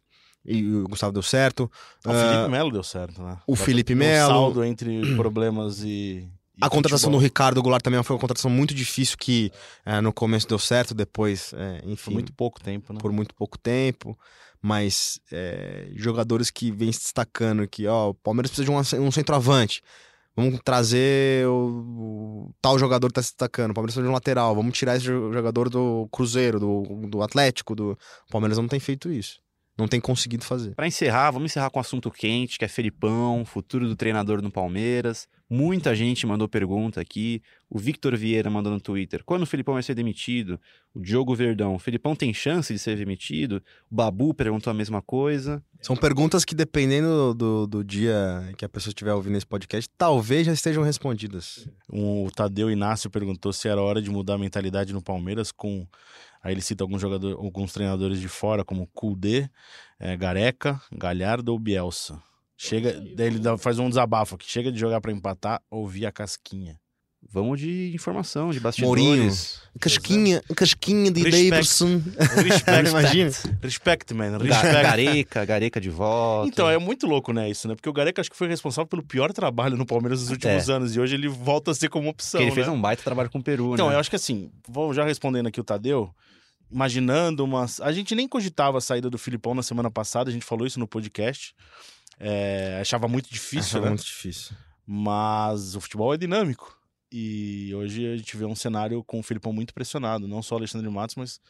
E 0.50 0.76
o 0.76 0.88
Gustavo 0.88 1.12
deu 1.12 1.22
certo. 1.22 1.70
O 2.04 2.10
uh, 2.10 2.12
Felipe 2.12 2.50
Melo 2.50 2.72
deu 2.72 2.82
certo, 2.82 3.22
né? 3.22 3.38
O 3.46 3.54
Felipe 3.54 3.94
Melo. 3.94 4.32
O 4.32 4.34
saldo 4.34 4.64
entre 4.64 5.14
problemas 5.14 5.82
e. 5.84 6.28
a 6.60 6.68
contratação 6.68 7.10
do 7.10 7.18
Ricardo 7.18 7.62
Goulart 7.62 7.82
também 7.82 8.02
foi 8.02 8.14
uma 8.16 8.20
contratação 8.20 8.50
muito 8.50 8.74
difícil 8.74 9.16
que 9.16 9.52
é, 9.86 10.00
no 10.00 10.12
começo 10.12 10.48
deu 10.48 10.58
certo, 10.58 10.92
depois, 10.92 11.52
é, 11.54 11.82
enfim. 11.84 12.04
Por 12.06 12.12
muito 12.12 12.32
pouco 12.32 12.60
tempo, 12.60 12.92
né? 12.92 12.98
Por 13.00 13.12
muito 13.12 13.34
pouco 13.34 13.56
tempo. 13.56 14.18
Mas 14.60 15.20
é, 15.32 15.88
jogadores 15.94 16.50
que 16.50 16.70
vêm 16.70 16.92
se 16.92 17.00
destacando 17.00 17.66
que, 17.66 17.86
ó, 17.86 18.10
o 18.10 18.14
Palmeiras 18.14 18.50
precisa 18.50 18.64
de 18.66 18.70
um, 18.70 19.06
um 19.06 19.10
centroavante. 19.10 19.82
Vamos 20.36 20.60
trazer 20.62 21.46
o, 21.46 22.48
o, 22.48 22.54
tal 22.60 22.78
jogador 22.78 23.08
que 23.08 23.14
tá 23.14 23.22
se 23.22 23.30
destacando. 23.30 23.70
O 23.70 23.74
Palmeiras 23.74 23.94
precisa 23.94 24.06
de 24.06 24.10
um 24.10 24.14
lateral. 24.14 24.54
Vamos 24.54 24.76
tirar 24.76 24.96
esse 24.96 25.06
jogador 25.06 25.70
do 25.70 26.08
Cruzeiro, 26.10 26.60
do, 26.60 26.82
do 27.08 27.22
Atlético. 27.22 27.74
Do... 27.74 27.92
O 27.92 28.30
Palmeiras 28.30 28.58
não 28.58 28.68
tem 28.68 28.80
feito 28.80 29.10
isso 29.10 29.40
não 29.80 29.88
tem 29.88 30.00
conseguido 30.00 30.44
fazer. 30.44 30.74
Para 30.74 30.86
encerrar, 30.86 31.30
vamos 31.30 31.50
encerrar 31.50 31.70
com 31.70 31.78
um 31.78 31.80
assunto 31.80 32.10
quente, 32.10 32.58
que 32.58 32.64
é 32.64 32.68
Felipão, 32.68 33.44
futuro 33.44 33.88
do 33.88 33.96
treinador 33.96 34.40
no 34.42 34.50
Palmeiras. 34.50 35.26
Muita 35.48 35.96
gente 35.96 36.24
mandou 36.26 36.48
pergunta 36.48 37.00
aqui. 37.00 37.42
O 37.68 37.76
Victor 37.76 38.16
Vieira 38.16 38.48
mandou 38.48 38.72
no 38.72 38.80
Twitter: 38.80 39.24
quando 39.24 39.42
o 39.42 39.46
Felipão 39.46 39.74
vai 39.74 39.82
ser 39.82 39.94
demitido? 39.94 40.60
O 40.94 41.00
Diogo 41.00 41.34
Verdão: 41.34 41.74
o 41.74 41.78
Felipão 41.78 42.14
tem 42.14 42.32
chance 42.32 42.72
de 42.72 42.78
ser 42.78 42.96
demitido? 42.96 43.62
O 43.90 43.94
Babu 43.94 44.32
perguntou 44.32 44.70
a 44.70 44.74
mesma 44.74 45.02
coisa. 45.02 45.60
São 45.80 45.96
perguntas 45.96 46.44
que, 46.44 46.54
dependendo 46.54 47.34
do, 47.34 47.66
do 47.66 47.82
dia 47.82 48.52
que 48.56 48.64
a 48.64 48.68
pessoa 48.68 48.92
estiver 48.92 49.12
ouvindo 49.12 49.36
esse 49.36 49.46
podcast, 49.46 49.90
talvez 49.98 50.46
já 50.46 50.52
estejam 50.52 50.84
respondidas. 50.84 51.66
O 51.88 52.28
Tadeu 52.34 52.70
Inácio 52.70 53.10
perguntou 53.10 53.52
se 53.52 53.66
era 53.66 53.82
hora 53.82 54.00
de 54.00 54.10
mudar 54.10 54.34
a 54.34 54.38
mentalidade 54.38 54.92
no 54.92 55.02
Palmeiras 55.02 55.50
com 55.50 55.84
Aí 56.42 56.54
ele 56.54 56.62
cita 56.62 56.82
alguns 56.82 57.00
jogadores, 57.00 57.36
alguns 57.36 57.72
treinadores 57.72 58.18
de 58.18 58.28
fora, 58.28 58.64
como 58.64 58.86
Kudê, 58.86 59.50
é, 59.98 60.16
Gareca, 60.16 60.80
Galhardo 60.90 61.52
ou 61.52 61.58
Bielsa. 61.58 62.22
Chega, 62.56 62.92
daí 63.14 63.26
ele 63.26 63.40
faz 63.58 63.78
um 63.78 63.88
desabafo 63.88 64.34
aqui. 64.34 64.50
Chega 64.50 64.72
de 64.72 64.78
jogar 64.78 65.00
para 65.00 65.12
empatar, 65.12 65.62
ouvir 65.70 66.06
a 66.06 66.12
casquinha. 66.12 66.79
Vamos 67.32 67.60
de 67.60 67.92
informação, 67.94 68.50
de 68.50 68.58
bastidores. 68.58 69.04
Mourinho. 69.04 69.32
Casquinha, 69.78 70.42
casquinha 70.56 71.12
de 71.12 71.22
Respect. 71.22 71.50
Davidson. 71.50 72.02
Respect, 72.42 72.90
imagina. 72.90 73.30
Respect, 73.62 74.14
man. 74.14 74.38
Respect. 74.38 74.82
Gareca, 74.82 75.44
Gareca 75.44 75.80
de 75.80 75.90
volta. 75.90 76.48
Então, 76.48 76.68
é 76.68 76.76
muito 76.76 77.06
louco, 77.06 77.32
né, 77.32 77.48
isso, 77.48 77.68
né? 77.68 77.76
Porque 77.76 77.88
o 77.88 77.92
Gareca 77.92 78.20
acho 78.20 78.28
que 78.28 78.36
foi 78.36 78.48
responsável 78.48 78.88
pelo 78.88 79.04
pior 79.04 79.32
trabalho 79.32 79.76
no 79.76 79.86
Palmeiras 79.86 80.22
nos 80.22 80.30
últimos 80.30 80.68
é. 80.68 80.72
anos. 80.72 80.96
E 80.96 81.00
hoje 81.00 81.14
ele 81.14 81.28
volta 81.28 81.70
a 81.70 81.74
ser 81.74 81.88
como 81.88 82.08
opção, 82.08 82.40
Porque 82.40 82.50
ele 82.50 82.50
né? 82.50 82.64
fez 82.64 82.66
um 82.66 82.80
baita 82.80 83.04
trabalho 83.04 83.30
com 83.30 83.38
o 83.38 83.42
Peru, 83.42 83.74
então, 83.74 83.90
né? 83.90 83.94
eu 83.94 84.00
acho 84.00 84.10
que 84.10 84.16
assim, 84.16 84.50
vou 84.68 84.92
já 84.92 85.04
respondendo 85.04 85.46
aqui 85.46 85.60
o 85.60 85.64
Tadeu, 85.64 86.12
imaginando 86.68 87.44
umas... 87.44 87.80
A 87.80 87.92
gente 87.92 88.12
nem 88.16 88.26
cogitava 88.26 88.78
a 88.78 88.80
saída 88.80 89.08
do 89.08 89.18
Filipão 89.18 89.54
na 89.54 89.62
semana 89.62 89.88
passada, 89.90 90.30
a 90.30 90.32
gente 90.32 90.44
falou 90.44 90.66
isso 90.66 90.80
no 90.80 90.86
podcast. 90.88 91.54
É... 92.18 92.78
Achava 92.80 93.06
muito 93.06 93.30
difícil, 93.30 93.78
Achava 93.78 93.84
né? 93.84 93.90
muito 93.90 94.04
difícil. 94.04 94.56
Mas 94.84 95.76
o 95.76 95.80
futebol 95.80 96.12
é 96.12 96.16
dinâmico. 96.16 96.79
E 97.12 97.74
hoje 97.74 98.06
a 98.06 98.16
gente 98.16 98.36
vê 98.36 98.44
um 98.44 98.54
cenário 98.54 99.02
com 99.04 99.18
o 99.18 99.22
Filipão 99.22 99.52
muito 99.52 99.74
pressionado. 99.74 100.28
Não 100.28 100.42
só 100.42 100.54
o 100.54 100.58
Alexandre 100.58 100.88
Matos, 100.88 101.16
mas 101.16 101.40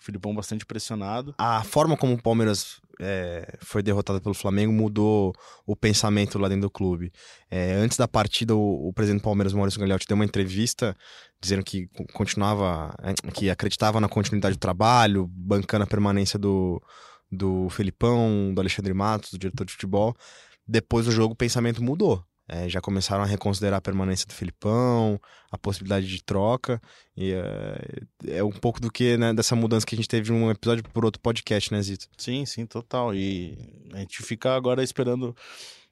o 0.00 0.04
Filipão 0.04 0.34
bastante 0.34 0.64
pressionado. 0.64 1.34
A 1.38 1.64
forma 1.64 1.96
como 1.96 2.14
o 2.14 2.22
Palmeiras 2.22 2.80
é, 3.00 3.58
foi 3.60 3.82
derrotado 3.82 4.20
pelo 4.20 4.34
Flamengo 4.34 4.72
mudou 4.72 5.34
o 5.66 5.74
pensamento 5.74 6.38
lá 6.38 6.48
dentro 6.48 6.62
do 6.62 6.70
clube. 6.70 7.12
É, 7.50 7.72
antes 7.72 7.96
da 7.96 8.06
partida, 8.06 8.54
o, 8.54 8.88
o, 8.88 8.92
presidente 8.92 9.20
do 9.20 9.24
Palmeiras, 9.24 9.52
Maurício 9.52 9.80
Gagliotti, 9.80 10.06
deu 10.06 10.14
uma 10.14 10.24
entrevista 10.24 10.96
dizendo 11.40 11.64
que 11.64 11.88
continuava, 12.12 12.94
é, 13.02 13.12
que 13.32 13.50
acreditava 13.50 14.00
na 14.00 14.08
continuidade 14.08 14.56
do 14.56 14.60
trabalho, 14.60 15.26
bancando 15.28 15.84
a 15.84 15.86
permanência 15.86 16.38
do, 16.38 16.80
do 17.30 17.68
do 17.68 18.60
Alexandre 18.60 18.94
Matos, 18.94 19.32
do 19.32 19.38
diretor 19.38 19.64
de 19.64 19.72
futebol. 19.72 20.14
Depois 20.66 21.06
do 21.06 21.12
jogo, 21.12 21.32
o 21.32 21.36
pensamento 21.36 21.82
mudou. 21.82 22.24
É, 22.48 22.66
já 22.66 22.80
começaram 22.80 23.22
a 23.22 23.26
reconsiderar 23.26 23.78
a 23.78 23.82
permanência 23.82 24.26
do 24.26 24.32
Filipão, 24.32 25.20
a 25.50 25.58
possibilidade 25.58 26.08
de 26.08 26.22
troca. 26.24 26.80
E 27.14 27.32
é, 27.32 28.38
é 28.38 28.44
um 28.44 28.50
pouco 28.50 28.80
do 28.80 28.90
que, 28.90 29.18
né, 29.18 29.34
dessa 29.34 29.54
mudança 29.54 29.84
que 29.84 29.94
a 29.94 29.98
gente 29.98 30.08
teve 30.08 30.32
um 30.32 30.50
episódio 30.50 30.82
por 30.82 31.04
outro 31.04 31.20
podcast, 31.20 31.70
né, 31.72 31.82
Zito? 31.82 32.08
Sim, 32.16 32.46
sim, 32.46 32.64
total. 32.64 33.14
E 33.14 33.58
a 33.92 33.98
gente 33.98 34.22
fica 34.22 34.56
agora 34.56 34.82
esperando 34.82 35.36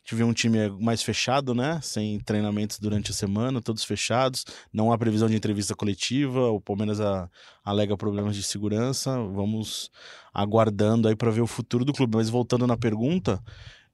te 0.07 0.15
ver 0.15 0.23
um 0.23 0.33
time 0.33 0.71
mais 0.81 1.03
fechado, 1.03 1.53
né? 1.53 1.81
Sem 1.83 2.21
treinamentos 2.21 2.79
durante 2.79 3.11
a 3.11 3.15
semana, 3.15 3.61
todos 3.61 3.83
fechados. 3.83 4.45
Não 4.73 4.93
há 4.93 4.97
previsão 4.97 5.29
de 5.29 5.35
entrevista 5.35 5.75
coletiva. 5.75 6.49
O 6.49 6.61
Palmeiras 6.61 7.01
a, 7.01 7.29
alega 7.65 7.97
problemas 7.97 8.37
de 8.37 8.45
segurança. 8.45 9.11
Vamos 9.35 9.91
aguardando 10.33 11.09
aí 11.09 11.17
para 11.17 11.33
ver 11.33 11.41
o 11.41 11.47
futuro 11.47 11.85
do 11.85 11.93
clube. 11.93 12.17
Mas 12.17 12.31
voltando 12.31 12.69
na 12.69 12.77
pergunta, 12.77 13.43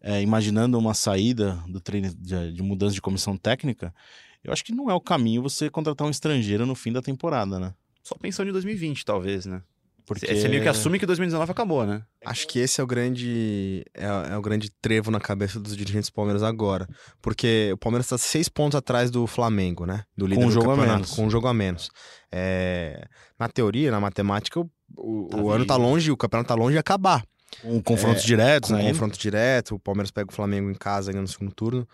é, 0.02 0.20
imaginando 0.20 0.78
uma 0.78 0.94
saída 0.94 1.62
do 1.68 1.80
treino 1.80 2.12
de, 2.14 2.52
de, 2.52 2.62
mudança 2.62 2.94
de 2.94 3.00
comissão 3.00 3.36
técnica, 3.36 3.94
eu 4.42 4.52
acho 4.52 4.64
que 4.64 4.72
não 4.72 4.90
é 4.90 4.94
o 4.94 5.00
caminho 5.00 5.42
você 5.42 5.70
contratar 5.70 6.06
um 6.06 6.10
estrangeiro 6.10 6.66
no 6.66 6.74
fim 6.74 6.92
da 6.92 7.00
temporada, 7.00 7.58
né? 7.58 7.72
Só 8.02 8.16
pensando 8.16 8.48
em 8.48 8.52
2020, 8.52 9.04
talvez, 9.04 9.46
né? 9.46 9.62
Porque 10.04 10.26
você 10.26 10.48
meio 10.48 10.60
que 10.60 10.68
assume 10.68 10.98
que 10.98 11.06
2019 11.06 11.52
acabou, 11.52 11.86
né? 11.86 12.02
Acho 12.24 12.46
que 12.48 12.58
esse 12.58 12.80
é 12.80 12.84
o 12.84 12.86
grande 12.86 13.84
é, 13.94 14.32
é, 14.32 14.36
o 14.36 14.42
grande 14.42 14.68
trevo 14.68 15.12
na 15.12 15.20
cabeça 15.20 15.60
dos 15.60 15.76
dirigentes 15.76 16.10
do 16.10 16.12
Palmeiras 16.12 16.42
agora, 16.42 16.88
porque 17.20 17.70
o 17.72 17.76
Palmeiras 17.76 18.06
está 18.06 18.18
seis 18.18 18.48
pontos 18.48 18.74
atrás 18.74 19.12
do 19.12 19.26
Flamengo, 19.28 19.86
né? 19.86 20.04
Do 20.16 20.26
líder 20.26 20.40
com 20.40 20.46
um 20.46 20.48
do 20.48 20.52
jogo 20.52 20.66
campeonato, 20.66 20.92
a 20.92 20.96
menos. 20.96 21.10
com 21.12 21.24
um 21.24 21.30
jogo 21.30 21.46
a 21.46 21.54
menos. 21.54 21.88
É... 22.32 23.06
Na 23.38 23.48
teoria, 23.48 23.92
na 23.92 24.00
matemática, 24.00 24.58
o, 24.58 24.68
o, 24.96 25.28
tá 25.30 25.36
o 25.36 25.50
ano 25.50 25.64
tá 25.64 25.76
longe, 25.76 26.10
o 26.10 26.16
campeonato 26.16 26.48
tá 26.48 26.54
longe 26.56 26.72
de 26.72 26.78
acabar. 26.78 27.24
Um 27.64 27.80
confronto 27.80 28.20
é, 28.20 28.22
direto, 28.22 28.72
um 28.72 28.76
né? 28.76 28.88
confronto 28.88 29.18
direto. 29.18 29.74
O 29.74 29.78
Palmeiras 29.78 30.10
pega 30.10 30.30
o 30.30 30.34
Flamengo 30.34 30.70
em 30.70 30.74
casa 30.74 31.10
ainda 31.10 31.20
no 31.20 31.28
segundo 31.28 31.52
turno. 31.52 31.88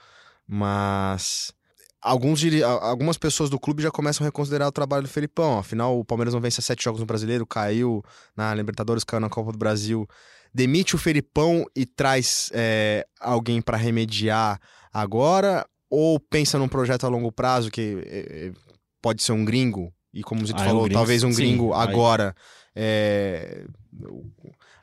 Mas 0.46 1.52
alguns, 2.00 2.40
algumas 2.80 3.18
pessoas 3.18 3.50
do 3.50 3.58
clube 3.58 3.82
já 3.82 3.90
começam 3.90 4.24
a 4.24 4.28
reconsiderar 4.28 4.68
o 4.68 4.72
trabalho 4.72 5.02
do 5.02 5.08
Felipão. 5.08 5.58
Afinal, 5.58 5.98
o 5.98 6.04
Palmeiras 6.04 6.34
não 6.34 6.40
vence 6.40 6.62
sete 6.62 6.84
jogos 6.84 7.00
no 7.00 7.06
Brasileiro, 7.06 7.46
caiu 7.46 8.02
na 8.36 8.54
Libertadores, 8.54 9.04
caiu 9.04 9.20
na 9.20 9.28
Copa 9.28 9.52
do 9.52 9.58
Brasil. 9.58 10.06
Demite 10.54 10.94
o 10.94 10.98
Felipão 10.98 11.64
e 11.76 11.84
traz 11.84 12.50
é, 12.54 13.06
alguém 13.20 13.60
para 13.60 13.76
remediar 13.76 14.58
agora? 14.92 15.66
ou 15.90 16.20
pensa 16.20 16.58
num 16.58 16.68
projeto 16.68 17.04
a 17.04 17.08
longo 17.08 17.32
prazo 17.32 17.70
que 17.70 17.98
é, 18.06 18.18
é, 18.18 18.52
pode 19.00 19.22
ser 19.22 19.32
um 19.32 19.44
gringo, 19.44 19.92
e 20.12 20.22
como 20.22 20.42
o 20.42 20.46
Zito 20.46 20.58
Ah, 20.60 20.62
é 20.62 20.66
um 20.66 20.68
falou, 20.68 20.84
gringo, 20.84 20.98
talvez 20.98 21.22
um 21.22 21.30
sim. 21.32 21.36
gringo 21.36 21.74
Aí- 21.74 21.82
agora 21.88 22.34
é, 22.74 23.64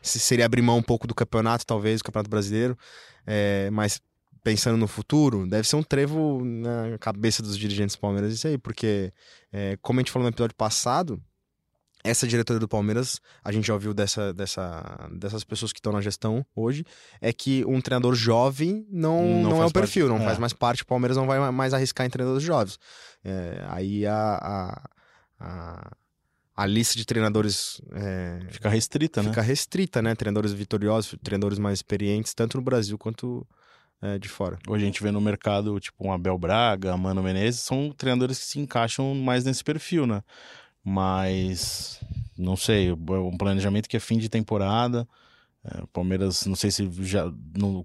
se 0.02 0.20
seria 0.20 0.46
abrir 0.46 0.62
mão 0.62 0.78
um 0.78 0.84
pouco 0.84 1.08
do 1.08 1.16
campeonato, 1.16 1.66
talvez, 1.66 2.00
do 2.02 2.04
campeonato 2.06 2.30
brasileiro, 2.30 2.78
é, 3.26 3.70
mas 3.72 4.00
pensando 4.44 4.78
no 4.78 4.88
futuro, 4.88 5.48
deve 5.48 5.68
ser 5.68 5.76
um 5.76 5.82
trevo 5.84 6.44
na 6.46 6.98
cabeça 7.00 7.42
dos 7.42 7.58
dirigentes 7.58 7.96
do 7.96 8.00
Palmeiras 8.00 8.32
isso 8.34 8.48
aí, 8.48 8.58
porque, 8.60 9.12
é, 9.52 9.76
como 9.82 10.00
a 10.00 10.02
gente 10.02 10.12
falou 10.12 10.26
no 10.26 10.30
episódio 10.34 10.56
passado, 10.56 11.20
essa 12.04 12.28
diretoria 12.28 12.60
do 12.60 12.68
Palmeiras, 12.68 13.20
a 13.44 13.52
gente 13.52 13.66
já 13.66 13.74
ouviu 13.74 13.92
dessa, 13.92 14.32
dessa, 14.32 15.10
dessas 15.14 15.44
pessoas 15.44 15.74
que 15.74 15.80
estão 15.80 15.92
na 15.92 16.02
gestão 16.02 16.46
hoje, 16.56 16.86
é 17.20 17.34
que 17.34 17.66
um 17.66 17.82
treinador 17.82 18.14
jovem 18.14 18.86
não, 18.92 19.24
Não 19.42 19.50
não, 19.50 19.64
é 19.64 19.66
o 19.66 19.72
perfil, 19.72 20.06
parte. 20.08 20.18
não 20.20 20.24
É. 20.24 20.28
faz 20.28 20.38
mais 20.38 20.54
parte, 20.54 20.84
o 20.84 20.86
Palmeiras 20.86 21.18
não 21.18 21.26
vai 21.26 21.40
mais 21.52 21.74
arriscar 21.74 22.06
em 22.06 22.10
treinadores 22.12 22.44
jovens. 22.46 22.78
É, 23.24 23.66
aí 23.70 24.06
a, 24.06 24.36
a, 24.40 24.90
a, 25.46 25.96
a 26.56 26.66
lista 26.66 26.98
de 26.98 27.06
treinadores 27.06 27.82
é, 27.94 28.40
Fica 28.50 28.70
restrita, 28.70 29.22
né? 29.22 29.30
fica 29.30 29.42
restrita, 29.42 30.02
né? 30.02 30.16
Treinadores 30.16 30.52
vitoriosos, 30.54 31.16
treinadores 31.24 31.60
mais 31.60 31.80
experientes, 31.80 32.34
tanto 32.34 32.58
no 32.58 32.64
Brasil 32.64 32.98
quanto 32.98 33.46
é, 34.02 34.18
de 34.18 34.28
fora. 34.28 34.58
Hoje 34.68 34.84
a 34.84 34.88
gente 34.88 35.04
vê 35.04 35.12
no 35.12 35.22
mercado, 35.22 35.80
tipo, 35.80 36.08
um 36.08 36.12
Abel 36.12 36.38
Braga, 36.38 36.98
Mano 36.98 37.22
Menezes, 37.22 37.62
são 37.62 37.92
treinadores 37.92 38.40
que 38.40 38.46
se 38.46 38.60
encaixam 38.60 39.14
mais 39.14 39.46
nesse 39.46 39.64
perfil, 39.64 40.08
né? 40.08 40.24
Mas, 40.84 42.00
não 42.38 42.56
sei, 42.56 42.92
um 42.92 43.38
planejamento 43.38 43.90
que 43.90 43.98
é 43.98 44.00
fim 44.00 44.18
de 44.18 44.30
temporada. 44.30 45.08
É, 45.64 45.84
Palmeiras, 45.92 46.46
não 46.46 46.56
sei 46.56 46.70
se 46.70 46.90
já, 47.02 47.26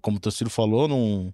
como 0.03 0.19
o 0.19 0.21
Tociro 0.21 0.51
falou, 0.51 0.87
não 0.87 1.33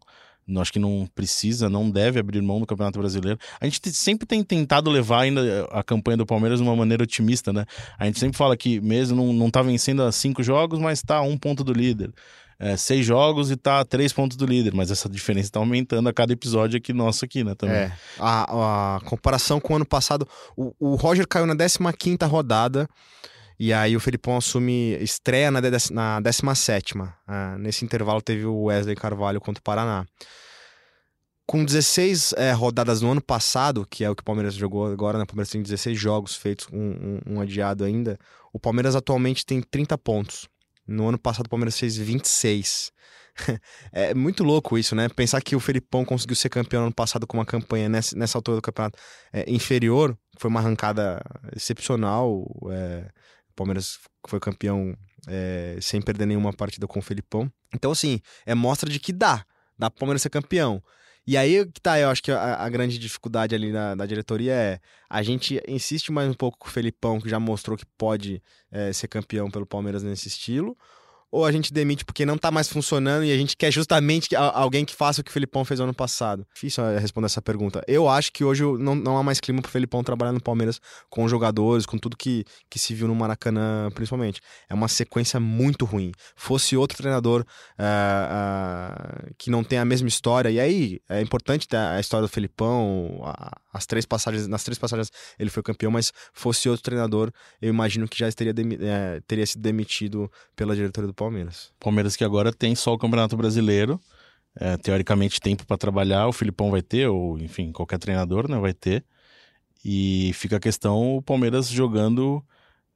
acho 0.58 0.72
que 0.72 0.78
não 0.78 1.08
precisa, 1.14 1.68
não 1.68 1.90
deve 1.90 2.20
abrir 2.20 2.40
mão 2.40 2.60
do 2.60 2.66
Campeonato 2.66 2.98
Brasileiro. 2.98 3.38
A 3.60 3.64
gente 3.64 3.80
te- 3.80 3.92
sempre 3.92 4.26
tem 4.26 4.42
tentado 4.44 4.90
levar 4.90 5.22
ainda 5.22 5.66
a 5.72 5.82
campanha 5.82 6.16
do 6.18 6.26
Palmeiras 6.26 6.58
de 6.60 6.62
uma 6.64 6.76
maneira 6.76 7.02
otimista, 7.02 7.52
né? 7.52 7.64
A 7.98 8.06
gente 8.06 8.18
sempre 8.18 8.36
fala 8.38 8.56
que 8.56 8.80
mesmo 8.80 9.16
não, 9.16 9.32
não 9.32 9.50
tá 9.50 9.62
vencendo 9.62 10.02
há 10.02 10.12
cinco 10.12 10.42
jogos, 10.42 10.78
mas 10.78 11.02
tá 11.02 11.16
a 11.16 11.22
um 11.22 11.36
ponto 11.36 11.64
do 11.64 11.72
líder. 11.72 12.12
É, 12.58 12.74
seis 12.74 13.04
jogos 13.04 13.50
e 13.50 13.56
tá 13.56 13.80
a 13.80 13.84
três 13.84 14.14
pontos 14.14 14.34
do 14.34 14.46
líder, 14.46 14.72
mas 14.72 14.90
essa 14.90 15.10
diferença 15.10 15.50
tá 15.50 15.58
aumentando 15.58 16.08
a 16.08 16.12
cada 16.12 16.32
episódio 16.32 16.78
aqui 16.78 16.90
nosso 16.92 17.22
aqui, 17.24 17.44
né? 17.44 17.54
Também. 17.54 17.76
É, 17.76 17.92
a, 18.18 18.96
a 18.96 19.00
comparação 19.00 19.60
com 19.60 19.74
o 19.74 19.76
ano 19.76 19.84
passado, 19.84 20.26
o, 20.56 20.72
o 20.80 20.94
Roger 20.94 21.26
caiu 21.28 21.44
na 21.46 21.54
15ª 21.54 22.26
rodada, 22.26 22.88
e 23.58 23.72
aí 23.72 23.96
o 23.96 24.00
Felipão 24.00 24.36
assume, 24.36 24.96
estreia 25.02 25.50
na, 25.50 25.60
na 25.60 26.20
17ª. 26.20 27.12
Ah, 27.26 27.56
nesse 27.58 27.84
intervalo 27.84 28.20
teve 28.20 28.44
o 28.44 28.64
Wesley 28.64 28.94
Carvalho 28.96 29.40
contra 29.40 29.60
o 29.60 29.62
Paraná. 29.64 30.06
Com 31.46 31.64
16 31.64 32.34
eh, 32.36 32.52
rodadas 32.52 33.02
no 33.02 33.10
ano 33.12 33.20
passado, 33.22 33.86
que 33.88 34.02
é 34.02 34.10
o 34.10 34.16
que 34.16 34.20
o 34.22 34.24
Palmeiras 34.24 34.54
jogou 34.54 34.84
agora, 34.86 35.16
né? 35.16 35.22
O 35.22 35.26
Palmeiras 35.26 35.48
tem 35.50 35.62
16 35.62 35.96
jogos 35.98 36.34
feitos, 36.34 36.66
um, 36.72 36.78
um- 37.26 37.34
um 37.34 37.40
adiado 37.40 37.84
ainda. 37.84 38.18
O 38.52 38.58
Palmeiras 38.58 38.96
atualmente 38.96 39.46
tem 39.46 39.62
30 39.62 39.96
pontos. 39.96 40.48
No 40.86 41.08
ano 41.08 41.18
passado 41.18 41.46
o 41.46 41.48
Palmeiras 41.48 41.78
fez 41.78 41.96
26. 41.96 42.90
é 43.92 44.12
muito 44.14 44.42
louco 44.42 44.76
isso, 44.76 44.96
né? 44.96 45.08
Pensar 45.08 45.40
que 45.40 45.54
o 45.54 45.60
Felipão 45.60 46.04
conseguiu 46.04 46.34
ser 46.34 46.48
campeão 46.48 46.80
no 46.80 46.86
ano 46.86 46.94
passado 46.94 47.26
com 47.28 47.36
uma 47.38 47.46
campanha 47.46 47.88
nessa, 47.88 48.16
nessa 48.16 48.36
altura 48.38 48.56
do 48.56 48.62
campeonato 48.62 48.98
é, 49.32 49.44
inferior, 49.48 50.18
foi 50.38 50.50
uma 50.50 50.58
arrancada 50.60 51.22
excepcional. 51.54 52.44
é, 52.72 53.08
Palmeiras 53.56 53.98
foi 54.28 54.38
campeão 54.38 54.96
é, 55.26 55.78
sem 55.80 56.00
perder 56.00 56.26
nenhuma 56.26 56.52
partida 56.52 56.86
com 56.86 56.98
o 56.98 57.02
Felipão. 57.02 57.50
Então, 57.74 57.90
assim, 57.90 58.20
é 58.44 58.54
mostra 58.54 58.88
de 58.88 59.00
que 59.00 59.12
dá. 59.12 59.44
Dá 59.78 59.90
pro 59.90 60.00
Palmeiras 60.00 60.22
ser 60.22 60.30
campeão. 60.30 60.82
E 61.26 61.36
aí 61.36 61.66
que 61.66 61.80
tá, 61.80 61.98
eu 61.98 62.08
acho 62.08 62.22
que 62.22 62.30
a, 62.30 62.54
a 62.54 62.68
grande 62.68 62.98
dificuldade 62.98 63.52
ali 63.52 63.72
na, 63.72 64.06
diretoria 64.06 64.52
é 64.52 64.80
a 65.10 65.22
gente 65.24 65.60
insiste 65.66 66.12
mais 66.12 66.30
um 66.30 66.34
pouco 66.34 66.56
com 66.56 66.68
o 66.68 66.70
Felipão, 66.70 67.20
que 67.20 67.28
já 67.28 67.40
mostrou 67.40 67.76
que 67.76 67.84
pode 67.98 68.40
é, 68.70 68.92
ser 68.92 69.08
campeão 69.08 69.50
pelo 69.50 69.66
Palmeiras 69.66 70.04
nesse 70.04 70.28
estilo, 70.28 70.78
ou 71.36 71.44
a 71.44 71.52
gente 71.52 71.72
demite 71.72 72.04
porque 72.04 72.24
não 72.24 72.38
tá 72.38 72.50
mais 72.50 72.68
funcionando 72.68 73.24
e 73.24 73.30
a 73.32 73.36
gente 73.36 73.56
quer 73.56 73.70
justamente 73.70 74.34
alguém 74.34 74.84
que 74.84 74.94
faça 74.94 75.20
o 75.20 75.24
que 75.24 75.30
o 75.30 75.32
Felipão 75.32 75.64
fez 75.64 75.78
ano 75.80 75.92
passado? 75.92 76.46
Difícil 76.54 76.82
é, 76.84 76.98
responder 76.98 77.26
essa 77.26 77.42
pergunta. 77.42 77.82
Eu 77.86 78.08
acho 78.08 78.32
que 78.32 78.42
hoje 78.42 78.62
não, 78.62 78.94
não 78.94 79.18
há 79.18 79.22
mais 79.22 79.38
clima 79.38 79.60
pro 79.60 79.70
Felipão 79.70 80.02
trabalhar 80.02 80.32
no 80.32 80.40
Palmeiras 80.40 80.80
com 81.10 81.24
os 81.24 81.30
jogadores, 81.30 81.84
com 81.84 81.98
tudo 81.98 82.16
que, 82.16 82.44
que 82.70 82.78
se 82.78 82.94
viu 82.94 83.06
no 83.06 83.14
Maracanã, 83.14 83.90
principalmente. 83.94 84.40
É 84.68 84.74
uma 84.74 84.88
sequência 84.88 85.38
muito 85.38 85.84
ruim. 85.84 86.10
Fosse 86.34 86.76
outro 86.76 86.96
treinador 86.96 87.44
ah, 87.78 88.28
ah, 88.30 89.28
que 89.38 89.50
não 89.50 89.62
tem 89.62 89.78
a 89.78 89.84
mesma 89.84 90.08
história, 90.08 90.48
e 90.50 90.58
aí 90.58 91.00
é 91.08 91.20
importante 91.20 91.68
ter 91.68 91.76
a 91.76 92.00
história 92.00 92.26
do 92.26 92.32
Felipão, 92.32 93.20
a- 93.24 93.56
as 93.72 93.84
três 93.84 94.06
passagens, 94.06 94.46
nas 94.46 94.64
três 94.64 94.78
passagens 94.78 95.10
ele 95.38 95.50
foi 95.50 95.62
campeão, 95.62 95.90
mas 95.92 96.12
fosse 96.32 96.68
outro 96.68 96.82
treinador, 96.82 97.30
eu 97.60 97.68
imagino 97.68 98.08
que 98.08 98.18
já 98.18 98.30
teria, 98.32 98.54
eh, 98.80 99.20
teria 99.26 99.46
sido 99.46 99.60
demitido 99.60 100.30
pela 100.54 100.74
diretoria 100.74 101.06
do 101.08 101.12
Palmeiras. 101.14 101.25
Palmeiras 101.78 102.16
que 102.16 102.24
agora 102.24 102.52
tem 102.52 102.74
só 102.74 102.92
o 102.92 102.98
Campeonato 102.98 103.36
Brasileiro. 103.36 104.00
É, 104.58 104.76
teoricamente, 104.76 105.40
tempo 105.40 105.66
para 105.66 105.76
trabalhar, 105.76 106.26
o 106.28 106.32
Filipão 106.32 106.70
vai 106.70 106.80
ter, 106.80 107.08
ou 107.08 107.38
enfim, 107.38 107.72
qualquer 107.72 107.98
treinador 107.98 108.48
né, 108.48 108.58
vai 108.58 108.72
ter. 108.72 109.04
E 109.84 110.32
fica 110.34 110.56
a 110.56 110.60
questão: 110.60 111.16
o 111.16 111.22
Palmeiras 111.22 111.68
jogando 111.68 112.44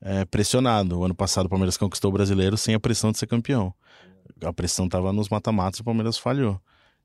é, 0.01 0.25
pressionado. 0.25 0.99
O 0.99 1.05
ano 1.05 1.15
passado, 1.15 1.47
o 1.47 1.49
Palmeiras 1.49 1.77
conquistou 1.77 2.11
o 2.11 2.13
brasileiro 2.13 2.57
sem 2.57 2.75
a 2.75 2.81
pressão 2.81 3.13
de 3.13 3.19
ser 3.19 3.27
campeão. 3.27 3.75
A 4.43 4.53
pressão 4.53 4.87
estava 4.87 5.13
nos 5.13 5.29
mata-matas, 5.29 5.81
o 5.81 5.85
Palmeiras 5.85 6.19
falhou. 6.19 6.61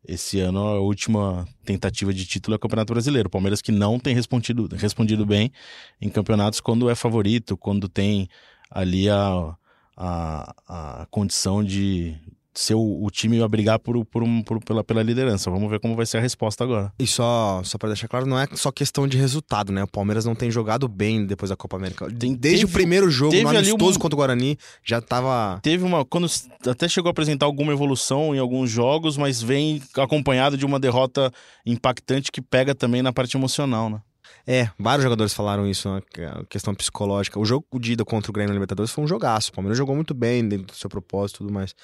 Esse 0.08 0.40
ano, 0.40 0.60
a 0.60 0.80
última 0.80 1.48
tentativa 1.66 2.14
de 2.14 2.26
título 2.26 2.54
é 2.56 2.58
o 2.58 2.60
Campeonato 2.60 2.94
Brasileiro. 2.94 3.28
O 3.28 3.32
Palmeiras 3.32 3.62
que 3.62 3.72
não 3.72 4.00
tem 4.00 4.14
respondido, 4.14 4.70
respondido 4.76 5.26
bem 5.26 5.52
em 6.00 6.10
campeonatos 6.10 6.62
quando 6.62 6.90
é 6.90 6.96
favorito, 6.96 7.58
quando 7.58 7.90
tem 7.90 8.30
ali 8.70 9.10
a, 9.10 9.56
a, 9.98 10.54
a 10.68 11.08
condição 11.10 11.64
de 11.64 12.16
ser 12.58 12.74
o, 12.74 13.04
o 13.04 13.12
time 13.12 13.42
a 13.42 13.48
brigar 13.50 13.78
por, 13.80 14.06
por 14.06 14.24
um, 14.24 14.42
por- 14.42 14.64
pela, 14.64 14.82
pela 14.82 15.04
liderança. 15.04 15.52
Vamos 15.52 15.70
ver 15.70 15.78
como 15.82 15.94
vai 15.94 16.06
ser 16.06 16.20
a 16.20 16.22
resposta 16.22 16.64
agora. 16.64 16.90
E 16.98 17.06
só, 17.06 17.62
só 17.66 17.78
para 17.78 17.90
deixar 17.90 18.08
claro, 18.08 18.26
não 18.26 18.40
é 18.40 18.48
só 18.54 18.72
questão 18.72 19.06
de 19.10 19.18
resultado, 19.18 19.74
né? 19.74 19.84
O 19.84 19.88
Palmeiras 19.88 20.24
não 20.24 20.34
tem 20.34 20.50
jogado 20.50 20.88
bem 20.88 21.26
depois 21.26 21.50
da 21.50 21.58
Copa 21.58 21.76
América. 21.76 22.08
Desde 22.10 22.38
teve- 22.38 22.64
o 22.66 22.70
primeiro 22.70 23.10
jogo, 23.10 23.32
teve 23.32 23.44
no 23.44 23.50
amistoso 23.50 23.98
um- 23.98 24.02
contra 24.02 24.16
o 24.16 24.20
Guarani, 24.20 24.58
já 24.86 25.02
tava. 25.02 25.60
Teve 25.62 25.84
uma. 25.84 26.06
Quando 26.06 26.28
até 26.66 26.88
chegou 26.88 27.10
a 27.10 27.12
apresentar 27.12 27.46
alguma 27.46 27.74
evolução 27.74 28.34
em 28.34 28.40
alguns 28.40 28.70
jogos, 28.72 29.18
mas 29.18 29.42
vem 29.42 29.82
acompanhado 29.98 30.58
de 30.58 30.66
uma 30.66 30.80
derrota 30.80 31.30
impactante 31.66 32.32
que 32.32 32.42
pega 32.42 32.74
também 32.74 33.02
na 33.02 33.12
parte 33.12 33.36
emocional, 33.36 33.90
né? 33.90 34.00
É, 34.48 34.70
vários 34.78 35.04
jogadores 35.04 35.34
falaram 35.34 35.68
isso, 35.68 35.90
né? 35.94 36.02
é 36.18 36.26
a 36.26 36.44
questão 36.50 36.74
psicológica. 36.74 37.40
O 37.40 37.46
jogo 37.46 37.66
de 37.80 37.94
ida 37.94 38.06
contra 38.06 38.30
o 38.30 38.34
Grêmio 38.34 38.50
na 38.50 38.56
Libertadores 38.56 38.92
foi 38.92 39.04
um 39.04 39.08
jogaço. 39.08 39.50
O 39.50 39.54
Palmeiras 39.54 39.78
jogou 39.78 39.96
muito 39.96 40.14
bem 40.14 40.48
dentro 40.48 40.68
do 40.68 40.76
seu 40.76 40.90
propósito 40.90 41.38
e 41.38 41.40
tudo 41.40 41.54
mais. 41.54 41.76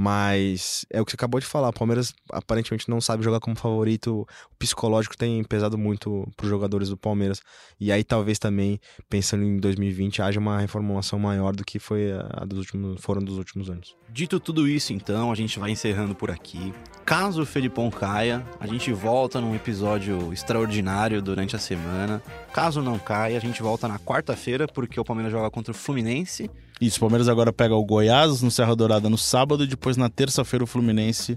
Mas 0.00 0.86
é 0.90 1.00
o 1.00 1.04
que 1.04 1.10
você 1.10 1.16
acabou 1.16 1.40
de 1.40 1.46
falar. 1.46 1.70
O 1.70 1.72
Palmeiras 1.72 2.14
aparentemente 2.30 2.88
não 2.88 3.00
sabe 3.00 3.24
jogar 3.24 3.40
como 3.40 3.56
favorito. 3.56 4.20
O 4.20 4.54
psicológico 4.56 5.16
tem 5.16 5.42
pesado 5.42 5.76
muito 5.76 6.24
para 6.36 6.44
os 6.44 6.48
jogadores 6.48 6.88
do 6.88 6.96
Palmeiras. 6.96 7.40
E 7.80 7.90
aí 7.90 8.04
talvez 8.04 8.38
também, 8.38 8.78
pensando 9.10 9.42
em 9.42 9.56
2020, 9.56 10.22
haja 10.22 10.38
uma 10.38 10.60
reformulação 10.60 11.18
maior 11.18 11.52
do 11.52 11.64
que 11.64 11.80
foi 11.80 12.12
a 12.12 12.44
dos 12.44 12.58
últimos, 12.58 13.02
foram 13.02 13.20
dos 13.20 13.38
últimos 13.38 13.68
anos. 13.68 13.96
Dito 14.08 14.38
tudo 14.38 14.68
isso, 14.68 14.92
então, 14.92 15.32
a 15.32 15.34
gente 15.34 15.58
vai 15.58 15.72
encerrando 15.72 16.14
por 16.14 16.30
aqui. 16.30 16.72
Caso 17.04 17.42
o 17.42 17.46
Felipão 17.46 17.90
caia, 17.90 18.46
a 18.60 18.68
gente 18.68 18.92
volta 18.92 19.40
num 19.40 19.52
episódio 19.52 20.32
extraordinário 20.32 21.20
durante 21.20 21.56
a 21.56 21.58
semana. 21.58 22.22
Caso 22.52 22.80
não 22.80 23.00
caia, 23.00 23.36
a 23.36 23.40
gente 23.40 23.60
volta 23.60 23.88
na 23.88 23.98
quarta-feira, 23.98 24.68
porque 24.68 25.00
o 25.00 25.04
Palmeiras 25.04 25.32
joga 25.32 25.50
contra 25.50 25.72
o 25.72 25.74
Fluminense. 25.74 26.48
Isso, 26.80 26.96
o 26.98 27.00
Palmeiras 27.00 27.28
agora 27.28 27.52
pega 27.52 27.74
o 27.74 27.84
Goiás 27.84 28.40
no 28.42 28.50
Serra 28.50 28.74
Dourada 28.76 29.08
no 29.10 29.18
sábado 29.18 29.64
e 29.64 29.66
depois 29.66 29.96
na 29.96 30.08
terça-feira 30.08 30.62
o 30.62 30.66
Fluminense 30.66 31.36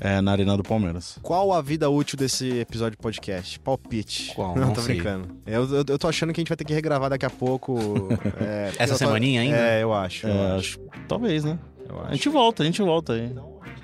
é, 0.00 0.20
na 0.20 0.32
Arena 0.32 0.56
do 0.56 0.62
Palmeiras. 0.62 1.18
Qual 1.22 1.52
a 1.52 1.60
vida 1.60 1.90
útil 1.90 2.16
desse 2.16 2.48
episódio 2.60 2.92
de 2.92 2.98
podcast? 3.02 3.58
Palpite. 3.60 4.32
Qual? 4.34 4.54
Não, 4.56 4.68
Não 4.68 4.72
tô 4.72 4.80
sei. 4.80 4.94
brincando. 4.94 5.28
Eu, 5.46 5.64
eu, 5.68 5.84
eu 5.88 5.98
tô 5.98 6.08
achando 6.08 6.32
que 6.32 6.40
a 6.40 6.42
gente 6.42 6.48
vai 6.48 6.56
ter 6.56 6.64
que 6.64 6.72
regravar 6.72 7.10
daqui 7.10 7.26
a 7.26 7.30
pouco. 7.30 7.76
é, 8.40 8.68
Essa 8.78 8.84
eu 8.84 8.88
tô- 8.88 8.94
semaninha 8.98 9.40
ainda? 9.42 9.56
É, 9.56 9.82
eu 9.82 9.92
acho. 9.92 10.26
Eu 10.26 10.32
É, 10.32 10.46
acho. 10.56 10.78
acho- 10.80 10.80
talvez, 11.06 11.44
né? 11.44 11.58
Eu 11.88 12.00
A 12.06 12.12
gente 12.14 12.28
volta, 12.28 12.62
a 12.62 12.66
gente 12.66 12.80
volta 12.80 13.12
aí. 13.14 13.30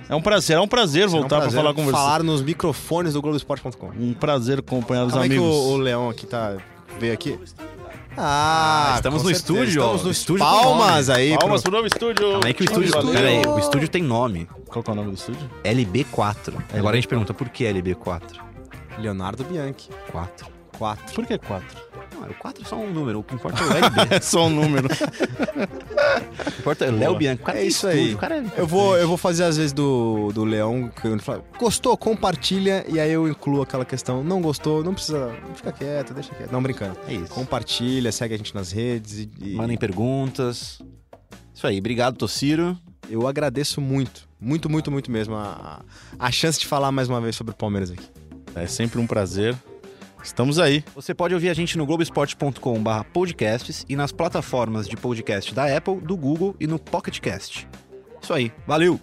É 0.09 0.15
um 0.15 0.21
prazer, 0.23 0.57
é 0.57 0.61
um 0.61 0.69
prazer 0.69 1.09
Será 1.09 1.19
um 1.19 1.21
voltar 1.23 1.37
prazer 1.41 1.53
pra 1.53 1.61
falar 1.63 1.75
com 1.75 1.85
você. 1.85 1.93
Falar 1.93 2.23
nos 2.23 2.43
microfones 2.43 3.15
do 3.15 3.23
Globoesporte.com. 3.23 3.89
Um 3.99 4.13
prazer 4.15 4.59
acompanhar 4.59 5.05
os 5.07 5.13
Como 5.13 5.25
é 5.25 5.29
que 5.29 5.35
amigos. 5.37 5.55
o, 5.55 5.71
o 5.73 5.77
Leão 5.79 6.09
aqui 6.11 6.27
tá. 6.27 6.57
Veio 7.01 7.13
aqui? 7.15 7.39
Ah, 8.17 8.93
ah, 8.93 8.97
estamos 8.97 9.23
no 9.23 9.29
certeza. 9.29 9.53
estúdio. 9.53 9.81
Estamos 9.83 10.05
no 10.05 10.11
estúdio. 10.11 10.45
Palmas 10.45 11.09
aí. 11.09 11.37
Palmas 11.39 11.63
pro, 11.63 11.71
pro 11.71 11.79
novo 11.81 11.87
estúdio. 11.87 12.31
Calma 12.31 12.47
aí 12.47 12.55
que 12.55 12.63
o 12.63 12.65
estúdio. 12.65 12.87
estúdio. 12.89 13.13
Pera 13.13 13.29
aí, 13.29 13.47
o 13.47 13.59
estúdio 13.59 13.89
tem 13.89 14.03
nome. 14.03 14.49
Qual 14.67 14.85
é 14.87 14.91
o 14.91 14.95
nome 14.95 15.11
do 15.11 15.17
estúdio? 15.17 15.51
LB4. 15.65 16.05
LB4. 16.15 16.79
Agora 16.79 16.93
a 16.93 16.97
gente 16.97 17.09
pergunta 17.09 17.35
por 17.35 17.49
que 17.49 17.65
LB4? 17.65 18.23
Leonardo 18.99 19.45
Bianchi. 19.45 19.89
4. 20.13 20.47
4. 20.79 21.15
Por 21.15 21.27
que 21.27 21.39
4? 21.39 21.67
É 22.27 22.31
o 22.31 22.35
4 22.35 22.65
é 22.65 22.67
só 22.67 22.77
um 22.77 22.93
número. 22.93 23.21
O 23.21 23.23
que 23.23 23.35
importa 23.35 23.63
é 23.63 23.67
o 23.67 23.73
Léo 23.73 23.91
Bianco. 23.91 24.15
é 24.15 24.21
só 24.21 24.47
um 24.47 24.51
número. 24.51 24.89
o 24.89 26.61
importa 26.61 26.85
é 26.85 26.89
o 26.91 26.97
Léo 26.97 27.13
né? 27.13 27.19
Bianco. 27.19 27.51
é 27.51 27.65
isso 27.65 27.87
aí. 27.87 28.17
É 28.57 28.61
eu, 28.61 28.67
vou, 28.67 28.97
eu 28.97 29.07
vou 29.07 29.17
fazer 29.17 29.45
às 29.45 29.57
vezes 29.57 29.73
do, 29.73 30.31
do 30.33 30.45
Leão. 30.45 30.91
Que 30.91 31.09
gostou, 31.59 31.97
compartilha. 31.97 32.85
E 32.89 32.99
aí 32.99 33.13
eu 33.13 33.29
incluo 33.29 33.63
aquela 33.63 33.85
questão. 33.85 34.25
Não 34.25 34.41
gostou, 34.41 34.83
não 34.83 34.95
precisa. 34.95 35.35
Fica 35.55 35.73
quieto, 35.73 36.15
deixa 36.15 36.35
quieto. 36.35 36.51
Não, 36.53 36.63
brincando. 36.63 36.97
É 37.07 37.15
isso. 37.15 37.29
Compartilha, 37.29 38.11
segue 38.13 38.35
a 38.35 38.37
gente 38.37 38.55
nas 38.55 38.73
redes. 38.73 39.29
E... 39.41 39.55
Mandem 39.55 39.77
perguntas. 39.77 40.81
Isso 41.55 41.67
aí. 41.67 41.79
Obrigado, 41.79 42.17
Tociro. 42.17 42.79
Eu 43.09 43.27
agradeço 43.29 43.81
muito, 43.81 44.27
muito, 44.41 44.71
muito, 44.71 44.91
muito 44.91 45.11
mesmo 45.11 45.35
a, 45.35 45.83
a 46.19 46.31
chance 46.31 46.59
de 46.59 46.67
falar 46.67 46.91
mais 46.91 47.09
uma 47.09 47.21
vez 47.21 47.37
sobre 47.37 47.53
o 47.53 47.57
Palmeiras 47.57 47.91
aqui. 47.91 48.09
É 48.55 48.67
sempre 48.67 48.99
um 48.99 49.07
prazer. 49.07 49.55
Estamos 50.25 50.59
aí. 50.59 50.83
Você 50.95 51.15
pode 51.15 51.35
ouvir 51.35 51.51
a 51.51 51.55
gente 51.55 51.77
no 51.77 51.85
globesport.com.br 51.85 53.05
podcasts 53.13 53.85
e 53.89 53.95
nas 53.95 54.11
plataformas 54.11 54.89
de 54.89 54.97
podcast 54.97 55.55
da 55.55 55.77
Apple, 55.77 56.01
do 56.01 56.17
Google 56.17 56.57
e 56.59 56.67
no 56.67 56.79
Pocket 56.79 57.21
Cast. 57.21 57.69
Isso 58.21 58.33
aí. 58.33 58.51
Valeu! 58.67 58.99